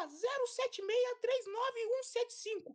para 0.00 0.08
076397175. 0.08 2.72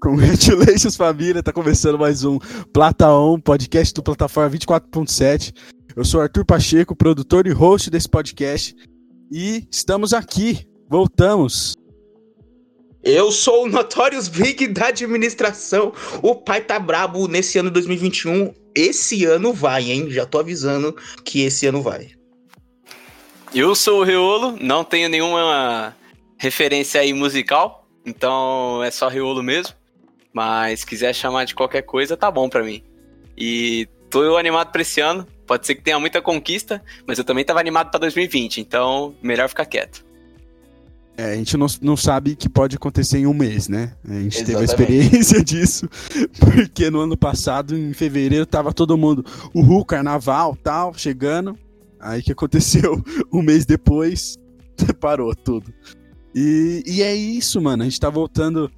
Congratulations, 0.00 0.96
família. 0.96 1.42
Tá 1.42 1.52
começando 1.52 1.96
mais 1.96 2.24
um 2.24 2.40
Plata 2.72 3.08
On, 3.08 3.38
podcast 3.38 3.94
do 3.94 4.02
Plataforma 4.02 4.50
24.7. 4.50 5.54
Eu 5.94 6.06
sou 6.06 6.22
Arthur 6.22 6.44
Pacheco, 6.46 6.96
produtor 6.96 7.46
e 7.46 7.50
host 7.50 7.90
desse 7.90 8.08
podcast. 8.08 8.74
E 9.30 9.68
estamos 9.70 10.14
aqui, 10.14 10.66
voltamos. 10.88 11.74
Eu 13.02 13.30
sou 13.30 13.64
o 13.64 13.68
Notorious 13.68 14.26
Big 14.26 14.68
da 14.68 14.86
administração. 14.86 15.92
O 16.22 16.34
pai 16.34 16.62
tá 16.62 16.78
brabo 16.78 17.28
nesse 17.28 17.58
ano 17.58 17.70
2021. 17.70 18.54
Esse 18.74 19.26
ano 19.26 19.52
vai, 19.52 19.90
hein? 19.90 20.10
Já 20.10 20.24
tô 20.24 20.38
avisando 20.38 20.96
que 21.24 21.42
esse 21.42 21.66
ano 21.66 21.82
vai. 21.82 22.12
Eu 23.54 23.74
sou 23.74 24.00
o 24.00 24.04
Reolo, 24.04 24.56
não 24.62 24.82
tenho 24.82 25.10
nenhuma 25.10 25.94
referência 26.38 27.02
aí 27.02 27.12
musical, 27.12 27.86
então 28.06 28.82
é 28.82 28.90
só 28.90 29.08
Reolo 29.08 29.42
mesmo. 29.42 29.74
Mas 30.32 30.80
se 30.80 30.86
quiser 30.86 31.14
chamar 31.14 31.44
de 31.44 31.54
qualquer 31.54 31.82
coisa, 31.82 32.16
tá 32.16 32.30
bom 32.30 32.48
pra 32.48 32.62
mim. 32.62 32.82
E 33.36 33.86
tô 34.08 34.38
animado 34.38 34.72
pra 34.72 34.80
esse 34.80 34.98
ano. 34.98 35.26
Pode 35.46 35.66
ser 35.66 35.74
que 35.74 35.82
tenha 35.82 35.98
muita 35.98 36.22
conquista, 36.22 36.82
mas 37.06 37.18
eu 37.18 37.24
também 37.24 37.44
tava 37.44 37.60
animado 37.60 37.90
pra 37.90 38.00
2020, 38.00 38.60
então 38.60 39.14
melhor 39.22 39.48
ficar 39.48 39.66
quieto. 39.66 40.04
É, 41.16 41.32
a 41.32 41.36
gente 41.36 41.56
não, 41.56 41.66
não 41.82 41.96
sabe 41.96 42.34
que 42.34 42.48
pode 42.48 42.76
acontecer 42.76 43.18
em 43.18 43.26
um 43.26 43.34
mês, 43.34 43.68
né? 43.68 43.92
A 44.04 44.14
gente 44.14 44.38
Exatamente. 44.38 44.44
teve 44.44 44.58
a 44.58 44.64
experiência 44.64 45.44
disso, 45.44 45.88
porque 46.38 46.90
no 46.90 47.00
ano 47.00 47.16
passado, 47.16 47.76
em 47.76 47.92
fevereiro, 47.92 48.46
tava 48.46 48.72
todo 48.72 48.96
mundo, 48.96 49.24
uhul, 49.54 49.84
carnaval, 49.84 50.56
tal, 50.56 50.94
chegando. 50.94 51.58
Aí 52.00 52.22
que 52.22 52.32
aconteceu 52.32 53.02
um 53.32 53.42
mês 53.42 53.66
depois, 53.66 54.38
parou 55.00 55.34
tudo. 55.34 55.72
E, 56.34 56.82
e 56.86 57.02
é 57.02 57.14
isso, 57.14 57.60
mano. 57.60 57.82
A 57.82 57.84
gente 57.84 58.00
tá 58.00 58.08
voltando 58.08 58.70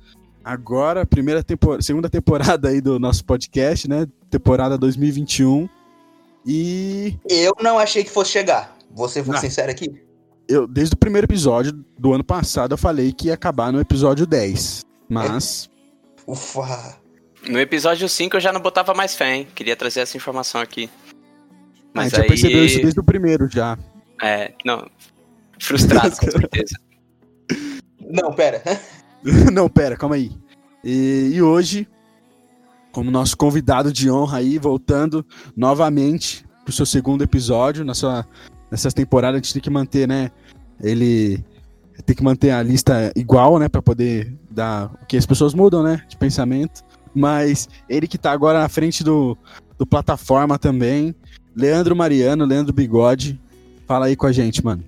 agora, 0.45 1.07
primeira 1.07 1.43
temporada, 1.43 1.83
segunda 1.83 2.11
temporada 2.11 2.69
aí 2.69 2.81
do 2.81 2.99
nosso 2.99 3.25
podcast, 3.25 3.89
né? 3.89 4.07
Temporada 4.29 4.77
2021. 4.77 5.69
E 6.47 7.17
Eu 7.29 7.55
não 7.63 7.79
achei 7.79 8.05
que 8.05 8.11
fosse 8.11 8.31
chegar. 8.33 8.77
Vou 8.91 9.09
ser 9.09 9.25
sincero 9.39 9.71
aqui. 9.71 9.89
eu, 10.49 10.67
desde 10.69 10.95
o 10.95 10.99
primeiro 10.99 11.27
episódio 11.27 11.73
do 11.99 12.13
ano 12.13 12.23
passado, 12.25 12.73
eu 12.75 12.79
falei 12.79 13.13
que 13.13 13.29
ia 13.29 13.35
acabar 13.35 13.73
no 13.73 13.81
episódio 13.81 14.27
10. 14.27 14.85
Mas 15.09 15.69
Ufa. 16.27 16.97
No 17.49 17.61
episódio 17.61 18.09
5 18.09 18.37
eu 18.37 18.41
já 18.41 18.53
não 18.53 18.61
botava 18.61 18.95
mais 18.95 19.15
fé, 19.15 19.35
hein? 19.37 19.49
Queria 19.55 19.77
trazer 19.77 20.01
essa 20.01 20.17
informação 20.17 20.61
aqui. 20.61 20.89
a 21.11 21.15
Mas 21.93 22.05
gente 22.05 22.17
já 22.17 22.23
aí. 22.23 22.29
percebeu 22.29 22.65
isso 22.65 22.81
desde 22.81 23.01
o 23.01 23.05
primeiro 23.05 23.49
já. 23.51 23.79
É, 24.23 24.53
não. 24.65 24.89
Frustrado, 25.61 26.17
com 26.17 26.29
certeza. 26.31 26.75
Não, 28.01 28.33
pera. 28.33 28.63
Não, 29.53 29.69
pera, 29.71 29.97
calma 29.97 30.17
aí. 30.17 30.31
E, 30.85 31.31
e 31.35 31.41
hoje, 31.43 31.89
como 32.95 33.11
nosso 33.11 33.37
convidado 33.37 33.93
de 33.93 34.09
honra 34.09 34.39
aí, 34.39 34.57
voltando 34.57 35.27
novamente 35.57 36.47
pro 36.65 36.73
seu 36.73 36.87
segundo 36.87 37.25
episódio, 37.25 37.85
na 37.85 37.93
sua, 37.93 38.25
nessas 38.71 38.95
temporadas 38.95 39.35
a 39.35 39.43
gente 39.43 39.53
tem 39.53 39.61
que 39.61 39.69
manter, 39.69 40.07
né? 40.07 40.31
Ele 40.81 41.45
tem 42.07 42.15
que 42.15 42.23
manter 42.23 42.53
a 42.53 42.63
lista 42.63 43.13
igual, 43.17 43.59
né? 43.59 43.69
Pra 43.69 43.83
poder 43.83 44.33
dar. 44.49 44.91
Porque 44.91 45.17
as 45.17 45.27
pessoas 45.27 45.55
mudam, 45.55 45.83
né? 45.83 46.03
De 46.09 46.17
pensamento. 46.17 46.83
Mas 47.13 47.69
ele 47.89 48.07
que 48.07 48.17
tá 48.17 48.31
agora 48.31 48.61
na 48.61 48.69
frente 48.69 49.03
do, 49.03 49.37
do 49.77 49.85
plataforma 49.85 50.57
também. 50.57 51.15
Leandro 51.55 51.97
Mariano, 51.97 52.45
Leandro 52.45 52.73
Bigode. 52.73 53.41
Fala 53.87 54.07
aí 54.07 54.15
com 54.15 54.27
a 54.27 54.33
gente, 54.33 54.65
mano. 54.65 54.85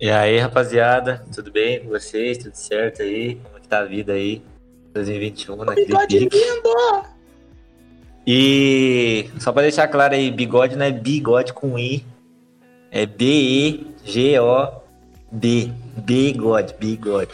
E 0.00 0.08
aí, 0.08 0.38
rapaziada, 0.38 1.24
tudo 1.34 1.50
bem 1.50 1.80
com 1.80 1.88
vocês? 1.88 2.38
Tudo 2.38 2.54
certo 2.54 3.02
aí? 3.02 3.36
Como 3.36 3.60
que 3.60 3.68
tá 3.68 3.80
a 3.80 3.84
vida 3.84 4.12
aí? 4.12 4.42
2021, 4.92 5.56
naquele 5.64 5.86
Bigode 5.86 6.18
pique. 6.18 6.36
lindo! 6.36 7.04
E 8.26 9.28
só 9.38 9.50
pra 9.52 9.62
deixar 9.62 9.88
claro 9.88 10.14
aí, 10.14 10.30
bigode 10.30 10.76
não 10.76 10.84
é 10.86 10.92
bigode 10.92 11.52
com 11.52 11.76
I, 11.78 12.04
é 12.90 13.04
B-E-G-O-D. 14.42 14.82
Bigode, 16.04 16.74
bigode. 16.78 17.32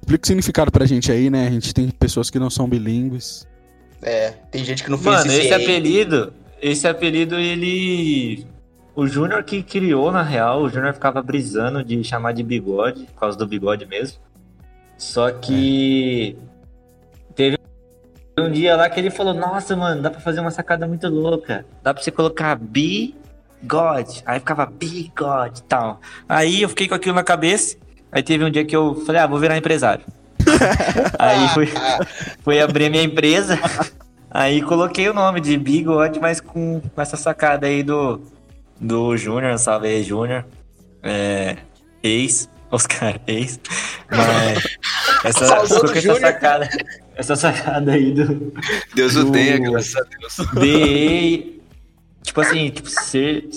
Explica 0.00 0.24
o 0.24 0.26
significado 0.26 0.70
pra 0.70 0.86
gente 0.86 1.10
aí, 1.10 1.28
né? 1.30 1.46
A 1.46 1.50
gente 1.50 1.74
tem 1.74 1.88
pessoas 1.90 2.30
que 2.30 2.38
não 2.38 2.50
são 2.50 2.68
bilíngues. 2.68 3.46
É, 4.02 4.30
tem 4.50 4.64
gente 4.64 4.84
que 4.84 4.90
não 4.90 4.98
fez 4.98 5.16
Mano, 5.16 5.30
isso 5.30 5.40
esse 5.40 5.52
aí. 5.54 5.62
apelido, 5.64 6.32
esse 6.62 6.86
apelido, 6.88 7.34
ele. 7.36 8.46
O 8.94 9.06
Júnior 9.06 9.42
que 9.44 9.62
criou, 9.62 10.10
na 10.10 10.22
real, 10.22 10.62
o 10.62 10.68
Júnior 10.68 10.92
ficava 10.94 11.22
brisando 11.22 11.84
de 11.84 12.02
chamar 12.04 12.32
de 12.32 12.42
bigode, 12.42 13.04
por 13.04 13.20
causa 13.20 13.38
do 13.38 13.46
bigode 13.46 13.86
mesmo. 13.86 14.18
Só 14.98 15.30
que. 15.30 16.36
Teve 17.34 17.56
um 18.36 18.50
dia 18.50 18.76
lá 18.76 18.90
que 18.90 18.98
ele 18.98 19.10
falou: 19.10 19.32
Nossa, 19.32 19.76
mano, 19.76 20.02
dá 20.02 20.10
pra 20.10 20.20
fazer 20.20 20.40
uma 20.40 20.50
sacada 20.50 20.86
muito 20.86 21.08
louca. 21.08 21.64
Dá 21.82 21.94
pra 21.94 22.02
você 22.02 22.10
colocar 22.10 22.56
bigode. 22.56 24.22
Aí 24.26 24.40
ficava 24.40 24.66
bigode 24.66 25.60
e 25.60 25.62
tal. 25.62 26.00
Aí 26.28 26.60
eu 26.60 26.68
fiquei 26.68 26.88
com 26.88 26.96
aquilo 26.96 27.14
na 27.14 27.22
cabeça. 27.22 27.76
Aí 28.10 28.22
teve 28.22 28.44
um 28.44 28.50
dia 28.50 28.64
que 28.64 28.74
eu 28.74 28.96
falei: 29.06 29.22
Ah, 29.22 29.26
vou 29.26 29.38
virar 29.38 29.56
empresário. 29.56 30.04
Aí 31.18 31.48
fui, 31.50 31.68
fui 32.42 32.60
abrir 32.60 32.86
a 32.86 32.90
minha 32.90 33.02
empresa. 33.02 33.58
Aí 34.30 34.60
coloquei 34.62 35.08
o 35.08 35.14
nome 35.14 35.40
de 35.40 35.56
Bigode, 35.56 36.20
mas 36.20 36.40
com, 36.40 36.80
com 36.80 37.00
essa 37.00 37.16
sacada 37.16 37.66
aí 37.66 37.82
do, 37.82 38.20
do 38.78 39.16
Júnior, 39.16 39.58
salve 39.58 39.88
aí, 39.88 40.02
Júnior. 40.02 40.44
É, 41.02 41.56
ex, 42.02 42.48
Oscar, 42.70 43.20
ex. 43.26 43.60
Mas 44.10 44.78
essa, 45.24 45.44
essa 45.44 46.14
sacada, 46.20 46.68
essa 47.16 47.36
sacada 47.36 47.92
aí 47.92 48.12
do 48.12 48.52
Deus 48.94 49.16
o 49.16 49.28
o 49.28 49.32
tenha, 49.32 49.56
tenha, 49.56 49.70
graças 49.70 49.96
a 49.96 50.04
Deus. 50.04 50.36
DE. 50.60 51.62
Tipo 52.22 52.40
assim, 52.40 52.70
tipo, 52.70 52.88
ser. 52.88 53.48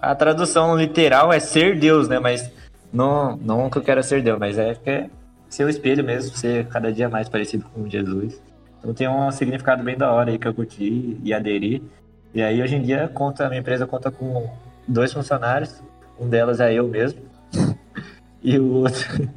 A 0.00 0.14
tradução 0.14 0.76
literal 0.76 1.32
é 1.32 1.40
ser 1.40 1.78
Deus, 1.78 2.08
né? 2.08 2.18
Mas 2.18 2.50
não, 2.92 3.36
não 3.36 3.68
que 3.68 3.78
eu 3.78 3.82
quero 3.82 4.02
ser 4.02 4.22
Deus, 4.22 4.38
mas 4.38 4.58
é 4.58 4.74
que 4.74 4.90
é 4.90 5.10
ser 5.48 5.64
o 5.64 5.68
espelho 5.68 6.04
mesmo, 6.04 6.36
ser 6.36 6.66
cada 6.68 6.92
dia 6.92 7.08
mais 7.08 7.28
parecido 7.28 7.64
com 7.72 7.88
Jesus. 7.88 8.40
Então 8.78 8.94
tem 8.94 9.08
um 9.08 9.30
significado 9.30 9.82
bem 9.82 9.96
da 9.96 10.12
hora 10.12 10.30
aí 10.30 10.38
que 10.38 10.46
eu 10.46 10.54
curti 10.54 11.18
e 11.22 11.34
aderi. 11.34 11.82
E 12.34 12.42
aí 12.42 12.62
hoje 12.62 12.76
em 12.76 12.82
dia 12.82 13.08
conta, 13.08 13.46
a 13.46 13.48
minha 13.48 13.60
empresa 13.60 13.86
conta 13.86 14.10
com 14.10 14.48
dois 14.86 15.12
funcionários, 15.12 15.82
um 16.20 16.28
delas 16.28 16.60
é 16.60 16.72
eu 16.72 16.86
mesmo. 16.86 17.20
E 18.42 18.58
o 18.58 18.72
outro, 18.72 19.30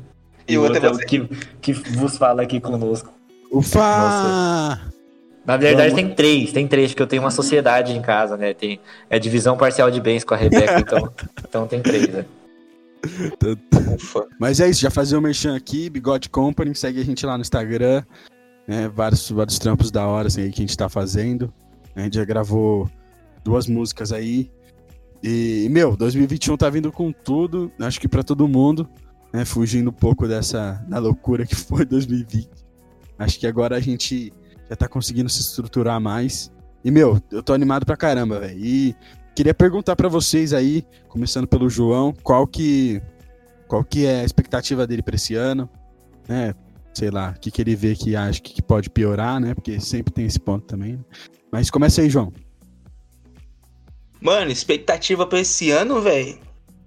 E 0.47 0.57
o 0.57 0.63
outro 0.63 0.85
é 0.85 0.89
o 0.89 0.93
você. 0.93 1.05
que, 1.05 1.27
que 1.61 1.73
vos 1.73 2.17
fala 2.17 2.41
aqui 2.43 2.59
conosco. 2.59 3.13
Ufa! 3.51 4.79
Na 5.45 5.57
verdade, 5.57 5.89
Vamos. 5.89 6.05
tem 6.05 6.13
três, 6.15 6.51
tem 6.51 6.67
três, 6.67 6.91
porque 6.91 7.01
eu 7.01 7.07
tenho 7.07 7.23
uma 7.23 7.31
sociedade 7.31 7.93
em 7.93 8.01
casa, 8.01 8.37
né? 8.37 8.53
Tem 8.53 8.79
é 9.09 9.17
divisão 9.17 9.57
parcial 9.57 9.89
de 9.89 9.99
bens 9.99 10.23
com 10.23 10.33
a 10.33 10.37
Rebeca, 10.37 10.77
então, 10.81 11.13
então 11.47 11.67
tem 11.67 11.81
três, 11.81 12.07
né? 12.07 12.25
Ufa. 13.95 14.27
Mas 14.39 14.59
é 14.59 14.69
isso, 14.69 14.81
já 14.81 14.91
fazer 14.91 15.17
o 15.17 15.21
merchan 15.21 15.55
aqui, 15.55 15.89
Bigode 15.89 16.29
Company, 16.29 16.75
segue 16.75 16.99
a 16.99 17.03
gente 17.03 17.25
lá 17.25 17.37
no 17.37 17.41
Instagram, 17.41 18.03
né, 18.67 18.87
vários, 18.93 19.31
vários 19.31 19.57
trampos 19.57 19.89
da 19.89 20.05
hora 20.05 20.27
assim, 20.27 20.43
aí 20.43 20.51
que 20.51 20.61
a 20.61 20.65
gente 20.65 20.77
tá 20.77 20.89
fazendo. 20.89 21.51
A 21.95 22.01
gente 22.01 22.15
já 22.15 22.25
gravou 22.25 22.89
duas 23.43 23.67
músicas 23.67 24.11
aí. 24.11 24.51
E, 25.23 25.67
meu, 25.69 25.95
2021 25.97 26.55
tá 26.57 26.69
vindo 26.69 26.91
com 26.91 27.11
tudo, 27.11 27.71
acho 27.79 27.99
que 27.99 28.07
pra 28.07 28.23
todo 28.23 28.47
mundo, 28.47 28.89
né, 29.33 29.43
fugindo 29.43 29.89
um 29.89 29.93
pouco 29.93 30.27
dessa 30.27 30.83
da 30.87 30.99
loucura 30.99 31.45
que 31.45 31.55
foi 31.55 31.85
2020. 31.85 32.49
Acho 33.17 33.39
que 33.39 33.45
agora 33.47 33.75
a 33.75 33.79
gente 33.79 34.31
já 34.69 34.75
tá 34.75 34.87
conseguindo 34.87 35.29
se 35.29 35.41
estruturar 35.41 35.99
mais. 35.99 36.51
E, 36.83 36.89
meu, 36.89 37.21
eu 37.31 37.43
tô 37.43 37.53
animado 37.53 37.85
pra 37.85 37.97
caramba, 37.97 38.39
velho. 38.39 38.57
E 38.57 38.95
queria 39.35 39.53
perguntar 39.53 39.95
pra 39.95 40.07
vocês 40.07 40.53
aí, 40.53 40.85
começando 41.09 41.47
pelo 41.47 41.69
João, 41.69 42.13
qual 42.23 42.47
que 42.47 43.01
qual 43.67 43.83
que 43.83 44.05
é 44.05 44.21
a 44.21 44.25
expectativa 44.25 44.87
dele 44.87 45.03
pra 45.03 45.15
esse 45.15 45.35
ano, 45.35 45.69
né? 46.27 46.55
Sei 46.91 47.11
lá, 47.11 47.33
o 47.37 47.39
que, 47.39 47.51
que 47.51 47.61
ele 47.61 47.75
vê 47.75 47.95
que 47.95 48.15
acha 48.15 48.41
que 48.41 48.61
pode 48.63 48.89
piorar, 48.89 49.39
né? 49.39 49.53
Porque 49.53 49.79
sempre 49.79 50.11
tem 50.11 50.25
esse 50.25 50.39
ponto 50.39 50.65
também. 50.65 50.99
Mas 51.51 51.69
começa 51.69 52.01
aí, 52.01 52.09
João. 52.09 52.33
Mano, 54.21 54.51
expectativa 54.51 55.25
pra 55.25 55.39
esse 55.39 55.71
ano, 55.71 56.01
velho. 56.01 56.37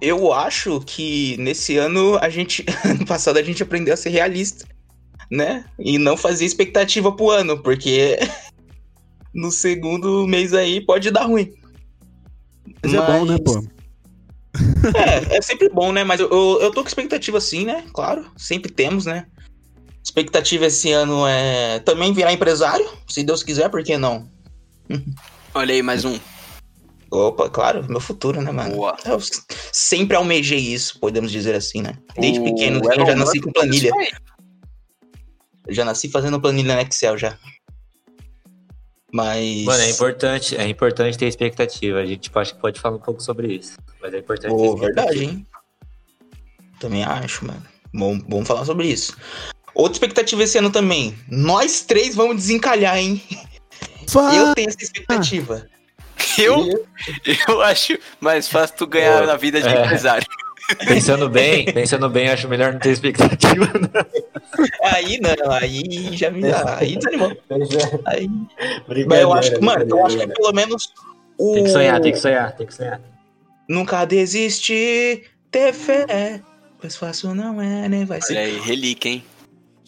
Eu 0.00 0.32
acho 0.32 0.80
que 0.80 1.36
nesse 1.38 1.76
ano 1.76 2.18
a 2.20 2.28
gente. 2.28 2.64
Ano 2.84 3.06
passado 3.06 3.38
a 3.38 3.42
gente 3.42 3.62
aprendeu 3.62 3.94
a 3.94 3.96
ser 3.96 4.10
realista, 4.10 4.66
né? 5.30 5.64
E 5.78 5.98
não 5.98 6.16
fazer 6.16 6.44
expectativa 6.44 7.12
pro 7.12 7.30
ano, 7.30 7.62
porque 7.62 8.18
no 9.32 9.50
segundo 9.50 10.26
mês 10.26 10.52
aí 10.52 10.80
pode 10.84 11.10
dar 11.10 11.24
ruim. 11.24 11.52
Mas, 12.82 12.94
é 12.94 12.98
bom, 12.98 13.24
né, 13.24 13.38
pô? 13.38 13.64
É, 14.94 15.38
é 15.38 15.40
sempre 15.40 15.68
bom, 15.70 15.92
né? 15.92 16.04
Mas 16.04 16.20
eu, 16.20 16.28
eu, 16.28 16.58
eu 16.60 16.70
tô 16.70 16.82
com 16.82 16.88
expectativa 16.88 17.40
sim, 17.40 17.64
né? 17.64 17.84
Claro, 17.94 18.26
sempre 18.36 18.70
temos, 18.70 19.06
né? 19.06 19.26
Expectativa 20.04 20.66
esse 20.66 20.92
ano 20.92 21.26
é 21.26 21.78
também 21.78 22.12
virar 22.12 22.32
empresário, 22.32 22.86
se 23.08 23.22
Deus 23.22 23.42
quiser, 23.42 23.70
por 23.70 23.82
que 23.82 23.96
não? 23.96 24.28
Olha 25.54 25.72
aí, 25.72 25.82
mais 25.82 26.04
um. 26.04 26.18
Opa, 27.12 27.50
claro, 27.50 27.84
meu 27.90 28.00
futuro, 28.00 28.40
né, 28.40 28.50
mano? 28.50 28.74
Boa. 28.74 28.96
Eu 29.04 29.18
sempre 29.70 30.16
almejei 30.16 30.58
isso, 30.58 30.98
podemos 30.98 31.30
dizer 31.30 31.54
assim, 31.54 31.82
né? 31.82 31.98
Desde 32.18 32.40
O 32.40 32.44
pequeno, 32.44 32.82
eu 32.82 32.90
Elon 32.90 33.06
já 33.06 33.14
nasci 33.14 33.36
Musk 33.38 33.44
com 33.44 33.52
planilha. 33.52 33.90
Eu 35.66 35.74
já 35.74 35.84
nasci 35.84 36.08
fazendo 36.08 36.40
planilha 36.40 36.74
no 36.74 36.80
Excel 36.80 37.18
já. 37.18 37.38
Mas. 39.12 39.64
Mano, 39.66 39.82
é 39.82 39.90
importante, 39.90 40.56
é 40.56 40.66
importante 40.66 41.18
ter 41.18 41.26
expectativa. 41.26 41.98
A 41.98 42.06
gente 42.06 42.20
tipo, 42.20 42.38
acho 42.38 42.54
que 42.54 42.60
pode 42.62 42.80
falar 42.80 42.96
um 42.96 43.00
pouco 43.00 43.22
sobre 43.22 43.56
isso. 43.56 43.76
Mas 44.00 44.14
é 44.14 44.18
importante 44.18 44.50
Pô, 44.50 44.74
verdade, 44.74 45.22
hein? 45.24 45.46
Também 46.80 47.04
acho, 47.04 47.44
mano. 47.46 47.62
Bom, 47.92 48.18
vamos 48.26 48.48
falar 48.48 48.64
sobre 48.64 48.86
isso. 48.86 49.14
Outra 49.74 49.92
expectativa 49.92 50.42
esse 50.42 50.56
ano 50.56 50.70
também. 50.72 51.14
Nós 51.28 51.82
três 51.82 52.14
vamos 52.14 52.36
desencalhar, 52.36 52.96
hein? 52.96 53.22
Fa- 54.08 54.34
Eu 54.34 54.54
tenho 54.54 54.70
essa 54.70 54.82
expectativa. 54.82 55.68
Eu, 56.38 56.86
eu 57.48 57.60
acho 57.62 57.98
mais 58.20 58.48
fácil 58.48 58.76
tu 58.76 58.86
ganhar 58.86 59.20
Pô, 59.20 59.26
na 59.26 59.36
vida 59.36 59.60
de 59.60 59.68
é. 59.68 59.84
empresário. 59.84 60.26
Pensando 60.86 61.28
bem, 61.28 61.64
pensando 61.66 62.08
bem, 62.08 62.28
acho 62.28 62.48
melhor 62.48 62.72
não 62.72 62.80
ter 62.80 62.90
expectativa. 62.90 63.70
Aí 64.82 65.18
não, 65.20 65.52
aí 65.52 66.16
já 66.16 66.30
me 66.30 66.40
dá. 66.40 66.78
Aí 66.78 66.96
desanimou. 66.96 67.36
Aí. 68.06 68.28
Mas 69.06 69.20
eu 69.20 69.32
acho 69.32 69.54
que, 69.54 69.60
mano, 69.60 69.84
eu 69.88 70.06
acho 70.06 70.18
que 70.18 70.26
pelo 70.28 70.52
menos. 70.52 70.92
O... 71.36 71.54
Tem 71.54 71.64
que 71.64 71.70
sonhar, 71.70 72.00
tem 72.00 72.12
que 72.12 72.18
sonhar, 72.18 72.56
tem 72.56 72.66
que 72.66 72.74
sonhar. 72.74 73.00
Nunca 73.68 74.04
desistir, 74.04 75.24
ter 75.50 75.72
fé. 75.72 76.40
Pois 76.80 76.96
fácil 76.96 77.34
não 77.34 77.60
é, 77.60 77.88
nem 77.88 78.04
vai 78.04 78.20
ser. 78.20 78.34
Olha 78.34 78.42
aí, 78.42 78.60
relíquia, 78.60 79.10
hein? 79.10 79.24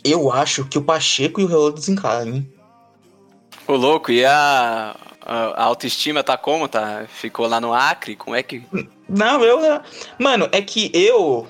Eu 0.05 0.31
acho 0.31 0.65
que 0.65 0.79
o 0.79 0.83
Pacheco 0.83 1.41
e 1.41 1.45
o 1.45 1.47
Reolo 1.47 1.73
desencalam, 1.73 2.29
hein? 2.29 2.53
Ô, 3.67 3.75
louco, 3.75 4.13
e 4.13 4.25
a, 4.25 4.95
a 5.27 5.65
autoestima 5.65 6.23
tá 6.23 6.37
como? 6.37 6.69
Tá? 6.69 7.05
Ficou 7.09 7.47
lá 7.47 7.61
no 7.61 7.73
Acre? 7.73 8.15
Como 8.17 8.37
é 8.37 8.43
que. 8.43 8.63
Não, 9.09 9.43
eu. 9.45 9.81
Mano, 10.19 10.49
é 10.53 10.61
que 10.61 10.91
eu 10.95 11.47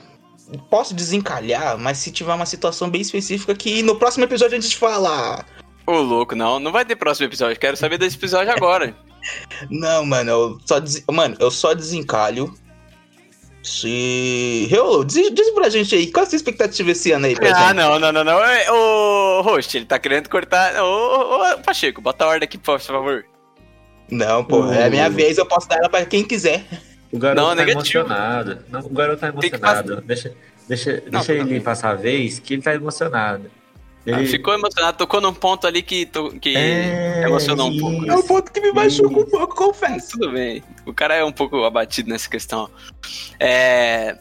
posso 0.71 0.95
desencalhar, 0.95 1.77
mas 1.79 1.99
se 1.99 2.13
tiver 2.13 2.33
uma 2.35 2.47
situação 2.47 2.89
bem 2.89 3.01
específica 3.01 3.55
que 3.55 3.83
no 3.83 3.97
próximo 3.97 4.25
episódio 4.25 4.57
a 4.57 4.61
gente 4.61 4.77
fala. 4.77 5.45
Ô, 5.87 5.93
louco, 6.01 6.35
não, 6.35 6.59
não 6.59 6.73
vai 6.73 6.85
ter 6.85 6.97
próximo 6.97 7.27
episódio. 7.27 7.59
Quero 7.59 7.77
saber 7.77 7.99
desse 7.99 8.17
episódio 8.17 8.53
agora. 8.53 8.95
Não, 9.71 10.05
mano, 10.05 10.31
eu 10.31 10.61
só 10.67 10.79
des... 10.79 11.03
mano, 11.11 11.35
eu 11.41 11.51
só 11.51 11.73
desencalho. 11.73 12.53
Se. 13.63 14.67
Reolo, 14.71 15.05
diz, 15.05 15.33
diz 15.33 15.51
pra 15.51 15.71
gente 15.71 15.95
aí, 15.95 16.13
qual 16.13 16.25
a 16.25 16.29
sua 16.29 16.37
expectativa 16.37 16.91
esse 16.91 17.11
ano 17.13 17.25
aí, 17.27 17.35
pra 17.35 17.51
Ah, 17.51 17.69
gente? 17.69 17.77
não, 17.77 17.99
não, 17.99 18.13
não, 18.13 18.23
não. 18.25 18.45
É, 18.45 18.71
Ô, 18.71 19.41
host, 19.43 19.75
ele 19.77 19.87
tá 19.87 19.99
querendo 19.99 20.29
cortar. 20.29 20.75
Ô, 20.83 20.87
ô, 20.87 21.53
ô, 21.55 21.59
Pacheco, 21.65 22.03
bota 22.03 22.25
a 22.25 22.29
ordem 22.29 22.45
aqui, 22.47 22.59
por 22.59 22.79
favor. 22.79 23.25
Não, 24.11 24.45
pô, 24.45 24.71
é 24.73 24.85
a 24.87 24.91
minha 24.91 25.09
vez, 25.09 25.39
eu 25.39 25.47
posso 25.47 25.69
dar 25.69 25.77
ela 25.79 25.89
pra 25.89 26.05
quem 26.05 26.25
quiser. 26.25 26.65
O 27.11 27.19
garoto 27.19 27.41
Não, 27.43 27.49
tá 27.51 27.55
negativo. 27.55 27.79
emocionado. 27.99 28.59
Não, 28.69 28.81
o 28.81 28.89
garoto 28.91 29.21
tá 29.21 29.29
emocionado. 29.29 30.01
Deixa, 30.03 30.33
deixa, 30.69 31.03
Não, 31.11 31.21
deixa 31.21 31.33
ele 31.33 31.61
passar 31.61 31.91
a 31.91 31.95
vez, 31.95 32.39
que 32.39 32.55
ele 32.55 32.63
tá 32.63 32.75
emocionado. 32.75 33.51
Ah, 34.07 34.19
Ele... 34.19 34.27
Ficou 34.27 34.53
emocionado, 34.53 34.99
tocou 34.99 35.19
num 35.21 35.33
ponto 35.33 35.67
ali 35.67 35.81
que, 35.81 36.05
to- 36.05 36.39
que 36.39 36.55
É, 36.55 37.23
emocionou 37.25 37.71
um 37.71 37.79
pouco. 37.79 38.05
É 38.11 38.15
o 38.15 38.23
ponto 38.23 38.53
que 38.53 38.61
me 38.61 38.71
machuca 38.71 39.19
um 39.19 39.25
pouco, 39.25 39.55
confesso. 39.57 40.11
Tudo 40.19 40.33
bem. 40.33 40.63
O 40.85 40.93
cara 40.93 41.15
é 41.15 41.25
um 41.25 41.33
pouco 41.33 41.65
abatido 41.65 42.11
nessa 42.11 42.29
questão. 42.29 42.69
É... 43.41 44.19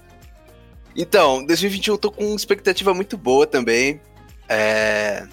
Então, 0.95 1.45
2021 1.45 1.95
eu 1.95 1.97
tô 1.97 2.11
com 2.11 2.33
expectativa 2.35 2.93
muito 2.93 3.17
boa 3.17 3.45
também. 3.45 3.99
É... 4.47 5.25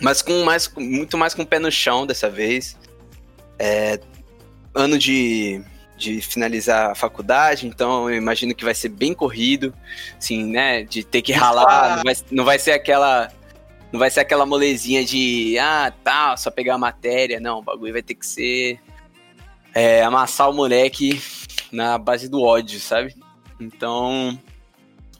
Mas 0.00 0.22
com 0.22 0.44
mais, 0.44 0.70
muito 0.76 1.18
mais 1.18 1.34
com 1.34 1.42
o 1.42 1.46
pé 1.46 1.58
no 1.58 1.72
chão 1.72 2.06
dessa 2.06 2.30
vez. 2.30 2.76
É... 3.58 4.00
Ano 4.74 4.98
de, 4.98 5.60
de 5.96 6.20
finalizar 6.20 6.92
a 6.92 6.94
faculdade, 6.94 7.66
então 7.66 8.08
eu 8.08 8.16
imagino 8.16 8.54
que 8.54 8.64
vai 8.64 8.74
ser 8.74 8.90
bem 8.90 9.12
corrido, 9.12 9.74
assim, 10.16 10.44
né? 10.44 10.84
De 10.84 11.02
ter 11.02 11.22
que 11.22 11.32
ralar, 11.32 11.96
não 11.96 12.04
vai, 12.04 12.14
não 12.30 12.44
vai 12.44 12.58
ser 12.58 12.72
aquela. 12.72 13.32
Não 13.90 13.98
vai 13.98 14.10
ser 14.10 14.20
aquela 14.20 14.44
molezinha 14.44 15.02
de 15.02 15.58
ah, 15.58 15.92
tá, 16.04 16.36
só 16.36 16.50
pegar 16.50 16.74
a 16.74 16.78
matéria. 16.78 17.40
Não, 17.40 17.58
o 17.58 17.62
bagulho 17.62 17.92
vai 17.92 18.02
ter 18.02 18.14
que 18.14 18.26
ser 18.26 18.78
é, 19.74 20.02
amassar 20.02 20.50
o 20.50 20.52
moleque 20.52 21.20
na 21.72 21.96
base 21.98 22.28
do 22.28 22.42
ódio, 22.42 22.78
sabe? 22.78 23.14
Então, 23.60 24.38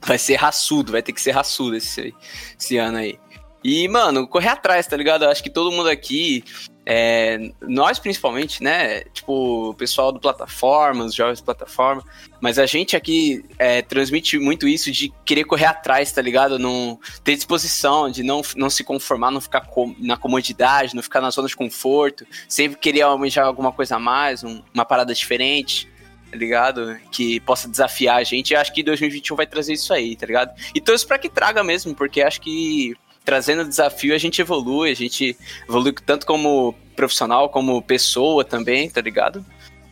vai 0.01 0.17
ser 0.17 0.35
raçudo, 0.35 0.91
vai 0.91 1.01
ter 1.01 1.13
que 1.13 1.21
ser 1.21 1.31
raçudo 1.31 1.75
esse, 1.75 2.13
esse 2.59 2.77
ano 2.77 2.97
aí. 2.97 3.19
E, 3.63 3.87
mano, 3.87 4.27
correr 4.27 4.49
atrás, 4.49 4.87
tá 4.87 4.95
ligado? 4.95 5.25
Eu 5.25 5.29
acho 5.29 5.43
que 5.43 5.49
todo 5.49 5.71
mundo 5.71 5.89
aqui, 5.89 6.43
é, 6.91 7.51
nós 7.61 7.99
principalmente, 7.99 8.63
né? 8.63 9.01
Tipo, 9.13 9.69
o 9.69 9.73
pessoal 9.75 10.11
do 10.11 10.19
plataforma, 10.19 11.05
os 11.05 11.13
jovens 11.13 11.39
plataforma, 11.39 12.03
mas 12.41 12.57
a 12.57 12.65
gente 12.65 12.95
aqui 12.95 13.45
é, 13.59 13.83
transmite 13.83 14.39
muito 14.39 14.67
isso 14.67 14.91
de 14.91 15.13
querer 15.23 15.43
correr 15.43 15.65
atrás, 15.65 16.11
tá 16.11 16.19
ligado? 16.19 16.57
Não 16.57 16.99
ter 17.23 17.35
disposição, 17.35 18.09
de 18.09 18.23
não, 18.23 18.41
não 18.55 18.71
se 18.71 18.83
conformar, 18.83 19.29
não 19.29 19.39
ficar 19.39 19.61
com- 19.61 19.95
na 19.99 20.17
comodidade, 20.17 20.95
não 20.95 21.03
ficar 21.03 21.21
na 21.21 21.29
zona 21.29 21.47
de 21.47 21.55
conforto, 21.55 22.25
sempre 22.47 22.79
querer 22.79 23.01
almejar 23.01 23.45
alguma 23.45 23.71
coisa 23.71 23.97
a 23.97 23.99
mais, 23.99 24.43
um- 24.43 24.63
uma 24.73 24.83
parada 24.83 25.13
diferente, 25.13 25.87
tá 26.31 26.37
ligado? 26.37 26.97
Que 27.11 27.39
possa 27.41 27.67
desafiar 27.69 28.17
a 28.17 28.23
gente. 28.23 28.49
E 28.49 28.55
acho 28.55 28.73
que 28.73 28.81
2021 28.81 29.35
vai 29.35 29.45
trazer 29.45 29.73
isso 29.73 29.93
aí, 29.93 30.15
tá 30.15 30.25
ligado? 30.25 30.59
E 30.73 30.81
torço 30.81 31.05
pra 31.05 31.19
que 31.19 31.29
traga 31.29 31.63
mesmo, 31.63 31.93
porque 31.93 32.19
acho 32.23 32.41
que 32.41 32.95
trazendo 33.29 33.63
desafio 33.63 34.15
a 34.15 34.17
gente 34.17 34.41
evolui, 34.41 34.89
a 34.89 34.95
gente 34.95 35.37
evolui 35.67 35.93
tanto 36.03 36.25
como 36.25 36.73
profissional, 36.95 37.47
como 37.47 37.79
pessoa 37.79 38.43
também, 38.43 38.89
tá 38.89 38.99
ligado? 39.01 39.45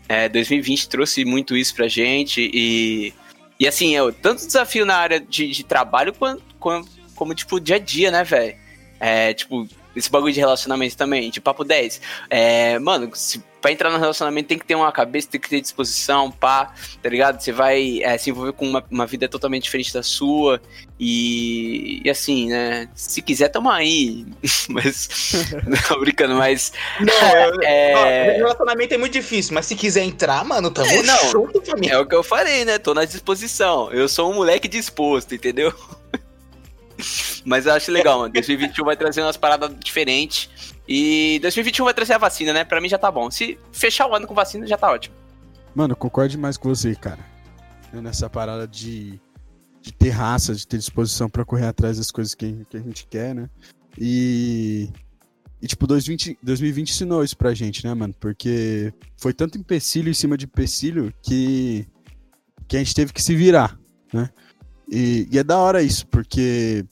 É, 0.09 0.27
2020 0.27 0.89
trouxe 0.89 1.23
muito 1.23 1.55
isso 1.55 1.75
pra 1.75 1.87
gente 1.87 2.49
e, 2.51 3.13
e 3.59 3.67
assim, 3.67 3.95
é, 3.95 4.11
tanto 4.11 4.43
desafio 4.43 4.87
na 4.87 4.95
área 4.95 5.19
de, 5.19 5.51
de 5.51 5.63
trabalho 5.63 6.15
quanto, 6.15 6.41
como, 6.59 6.89
como, 7.13 7.35
tipo, 7.35 7.59
dia 7.59 7.75
a 7.75 7.79
dia, 7.79 8.09
né, 8.09 8.23
velho? 8.23 8.55
É, 8.99 9.35
tipo, 9.35 9.67
esse 9.95 10.09
bagulho 10.09 10.33
de 10.33 10.39
relacionamento 10.39 10.97
também, 10.97 11.29
de 11.29 11.39
papo 11.39 11.63
10. 11.63 12.01
É, 12.31 12.79
mano, 12.79 13.11
se, 13.13 13.43
pra 13.62 13.71
entrar 13.71 13.89
no 13.89 13.98
relacionamento 13.98 14.48
tem 14.48 14.57
que 14.57 14.65
ter 14.65 14.75
uma 14.75 14.92
cabeça, 14.92 15.27
tem 15.30 15.39
que 15.42 15.49
ter 15.49 15.61
disposição, 15.61 16.31
pá, 16.31 16.73
tá 17.02 17.09
ligado? 17.09 17.40
Você 17.42 17.52
vai 17.52 18.02
é, 18.04 18.18
se 18.18 18.30
envolver 18.30 18.54
com 18.54 18.68
uma, 18.68 18.83
uma 18.90 19.06
vida 19.06 19.28
totalmente 19.28 19.64
diferente 19.64 19.94
da 19.94 20.04
sua. 20.04 20.61
E, 20.99 22.02
e 22.04 22.09
assim, 22.09 22.49
né? 22.49 22.90
Se 22.95 23.21
quiser, 23.21 23.49
tamo 23.49 23.69
aí. 23.69 24.26
mas. 24.69 25.09
Não, 25.66 25.99
brincando, 25.99 26.35
mas. 26.35 26.71
Não, 26.99 27.35
eu, 27.35 27.61
É. 27.64 27.94
ó, 27.95 28.37
relacionamento 28.37 28.94
é 28.94 28.97
muito 28.97 29.14
difícil, 29.14 29.54
mas 29.54 29.66
se 29.66 29.76
quiser 29.76 30.04
entrar, 30.04 30.44
mano, 30.44 30.71
tamo 30.71 30.87
É, 30.87 31.04
não. 31.04 31.31
junto, 31.31 31.61
família. 31.66 31.94
É 31.94 31.99
o 31.99 32.06
que 32.06 32.16
eu 32.16 32.23
falei, 32.23 32.66
né? 32.66 32.78
Tô 32.78 32.94
na 32.94 33.06
disposição. 33.06 33.92
Eu 33.92 34.07
sou 34.07 34.31
um 34.31 34.35
moleque 34.35 34.68
disposto, 34.68 35.35
entendeu? 35.35 35.73
Mas 37.45 37.66
eu 37.66 37.73
acho 37.73 37.92
legal, 37.92 38.19
mano. 38.19 38.33
2021 38.33 38.83
vai 38.83 38.97
trazer 38.97 39.21
umas 39.21 39.37
paradas 39.37 39.71
diferentes. 39.80 40.49
E 40.87 41.39
2021 41.41 41.83
vai 41.85 41.94
trazer 41.94 42.13
a 42.13 42.17
vacina, 42.17 42.53
né? 42.53 42.63
Pra 42.63 42.79
mim 42.79 42.87
já 42.87 42.97
tá 42.97 43.11
bom. 43.11 43.29
Se 43.29 43.59
fechar 43.71 44.07
o 44.07 44.15
ano 44.15 44.25
com 44.25 44.33
vacina, 44.33 44.65
já 44.65 44.77
tá 44.77 44.91
ótimo. 44.91 45.15
Mano, 45.75 45.95
concordo 45.95 46.31
demais 46.31 46.57
com 46.57 46.69
você, 46.69 46.95
cara. 46.95 47.19
Né, 47.91 48.01
Nessa 48.01 48.29
parada 48.29 48.67
de, 48.67 49.19
de 49.81 49.91
ter 49.91 50.09
raça, 50.09 50.56
de 50.56 50.65
ter 50.65 50.77
disposição 50.77 51.29
pra 51.29 51.44
correr 51.44 51.67
atrás 51.67 51.97
das 51.97 52.09
coisas 52.09 52.33
que, 52.33 52.65
que 52.69 52.77
a 52.77 52.79
gente 52.79 53.06
quer, 53.07 53.35
né? 53.35 53.49
E. 53.97 54.89
E, 55.59 55.65
tipo, 55.65 55.87
2020, 55.87 56.37
2020 56.44 56.89
ensinou 56.91 57.23
isso 57.23 57.35
pra 57.35 57.53
gente, 57.53 57.83
né, 57.83 57.91
mano? 57.91 58.13
Porque 58.19 58.94
foi 59.17 59.33
tanto 59.33 59.57
empecilho 59.57 60.09
em 60.09 60.13
cima 60.13 60.37
de 60.37 60.45
empecilho 60.45 61.11
que, 61.19 61.87
que 62.67 62.77
a 62.77 62.79
gente 62.79 62.94
teve 62.94 63.11
que 63.11 63.21
se 63.21 63.35
virar, 63.35 63.75
né? 64.13 64.29
E, 64.87 65.27
e 65.31 65.39
é 65.39 65.44
da 65.44 65.57
hora 65.57 65.81
isso, 65.81 66.06
porque 66.07 66.85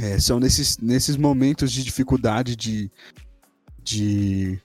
é, 0.00 0.18
são 0.18 0.38
nesses, 0.40 0.78
nesses 0.78 1.16
momentos 1.16 1.70
de 1.72 1.82
dificuldade, 1.84 2.56
de, 2.56 2.90
de, 3.82 4.58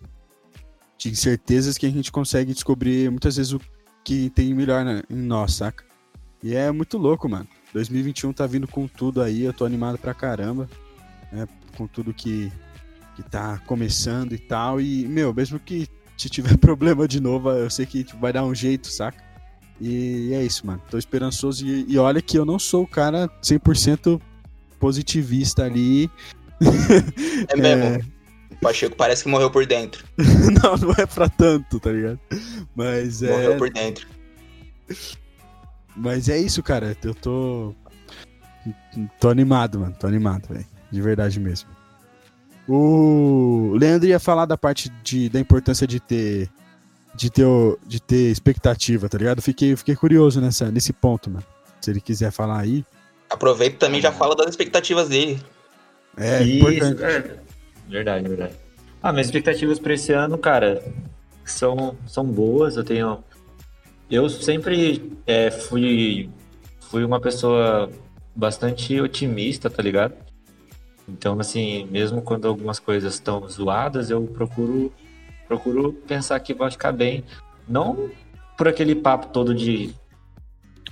de 0.97 1.09
incertezas 1.09 1.77
que 1.77 1.85
a 1.85 1.89
gente 1.91 2.11
consegue 2.11 2.53
descobrir 2.53 3.09
muitas 3.09 3.35
vezes 3.35 3.53
o 3.53 3.61
que 4.03 4.29
tem 4.29 4.53
melhor 4.53 4.85
na- 4.85 5.03
em 5.09 5.15
nós, 5.17 5.55
saca? 5.55 5.83
E 6.41 6.55
é 6.55 6.71
muito 6.71 6.97
louco, 6.97 7.27
mano. 7.27 7.47
2021 7.73 8.31
tá 8.31 8.47
vindo 8.47 8.67
com 8.67 8.87
tudo 8.87 9.21
aí, 9.21 9.43
eu 9.43 9.53
tô 9.53 9.65
animado 9.65 9.97
pra 9.97 10.13
caramba, 10.13 10.69
né? 11.31 11.47
Com 11.75 11.87
tudo 11.87 12.13
que, 12.13 12.51
que 13.15 13.23
tá 13.23 13.57
começando 13.65 14.33
e 14.33 14.37
tal. 14.37 14.79
E, 14.79 15.05
meu, 15.07 15.33
mesmo 15.33 15.59
que 15.59 15.87
se 16.17 16.29
tiver 16.29 16.55
problema 16.57 17.07
de 17.07 17.19
novo, 17.19 17.49
eu 17.51 17.69
sei 17.69 17.85
que 17.85 18.05
vai 18.19 18.31
dar 18.31 18.45
um 18.45 18.55
jeito, 18.55 18.87
saca? 18.87 19.21
E 19.81 20.31
é 20.33 20.43
isso, 20.43 20.65
mano. 20.65 20.81
Tô 20.89 20.97
esperançoso. 20.97 21.65
E, 21.67 21.85
e 21.91 21.97
olha 21.97 22.21
que 22.21 22.37
eu 22.37 22.45
não 22.45 22.57
sou 22.57 22.83
o 22.83 22.87
cara 22.87 23.27
100% 23.43 24.19
positivista 24.79 25.63
ali. 25.63 26.09
É 27.49 27.55
mesmo. 27.55 28.03
O 28.51 28.55
Pacheco 28.59 28.95
parece 28.95 29.23
que 29.23 29.29
morreu 29.29 29.51
por 29.51 29.65
dentro. 29.65 30.03
não, 30.17 30.75
não 30.77 30.91
é 30.97 31.05
pra 31.05 31.29
tanto, 31.29 31.79
tá 31.79 31.91
ligado? 31.91 32.19
Mas 32.75 33.21
é. 33.21 33.31
Morreu 33.31 33.57
por 33.57 33.69
dentro. 33.69 34.07
Mas 35.95 36.29
é 36.29 36.37
isso, 36.37 36.63
cara. 36.63 36.97
Eu 37.03 37.13
tô. 37.13 37.73
Tô 39.19 39.29
animado, 39.29 39.79
mano. 39.79 39.95
Tô 39.99 40.07
animado, 40.07 40.47
velho. 40.49 40.65
De 40.91 41.01
verdade 41.01 41.39
mesmo. 41.39 41.69
O 42.67 43.75
Leandro 43.79 44.07
ia 44.07 44.19
falar 44.19 44.45
da 44.45 44.57
parte 44.57 44.89
de, 45.03 45.29
da 45.29 45.39
importância 45.39 45.87
de 45.87 45.99
ter. 45.99 46.49
De 47.15 47.31
ter, 47.31 47.45
de 47.87 47.99
ter 47.99 48.31
expectativa, 48.31 49.09
tá 49.09 49.17
ligado? 49.17 49.41
Fiquei, 49.41 49.75
fiquei 49.75 49.95
curioso 49.95 50.39
nessa, 50.39 50.69
nesse 50.69 50.93
ponto, 50.93 51.31
mano. 51.31 51.45
Se 51.81 51.89
ele 51.89 51.99
quiser 51.99 52.31
falar 52.31 52.59
aí. 52.59 52.85
Aproveita 53.29 53.75
e 53.75 53.79
também 53.79 54.01
já 54.01 54.11
fala 54.11 54.35
das 54.35 54.49
expectativas 54.49 55.09
dele. 55.09 55.39
É 56.17 56.41
Isso, 56.41 56.67
importante. 56.67 57.03
é. 57.03 57.39
Verdade, 57.87 58.27
verdade. 58.27 58.55
Ah, 59.01 59.11
minhas 59.11 59.27
expectativas 59.27 59.79
pra 59.79 59.93
esse 59.93 60.11
ano, 60.11 60.37
cara, 60.37 60.83
são, 61.45 61.97
são 62.05 62.25
boas. 62.25 62.75
Eu 62.75 62.83
tenho. 62.83 63.23
Eu 64.09 64.29
sempre 64.29 65.13
é, 65.25 65.51
fui, 65.51 66.29
fui 66.89 67.03
uma 67.03 67.19
pessoa 67.19 67.89
bastante 68.35 68.99
otimista, 68.99 69.69
tá 69.69 69.81
ligado? 69.83 70.15
Então, 71.07 71.39
assim, 71.39 71.85
mesmo 71.85 72.21
quando 72.21 72.47
algumas 72.47 72.79
coisas 72.79 73.13
estão 73.13 73.47
zoadas, 73.47 74.09
eu 74.09 74.21
procuro, 74.23 74.91
procuro 75.47 75.93
pensar 75.93 76.39
que 76.39 76.53
vai 76.53 76.69
ficar 76.69 76.91
bem. 76.91 77.23
Não 77.67 78.09
por 78.57 78.67
aquele 78.67 78.95
papo 78.95 79.27
todo 79.27 79.53
de, 79.53 79.93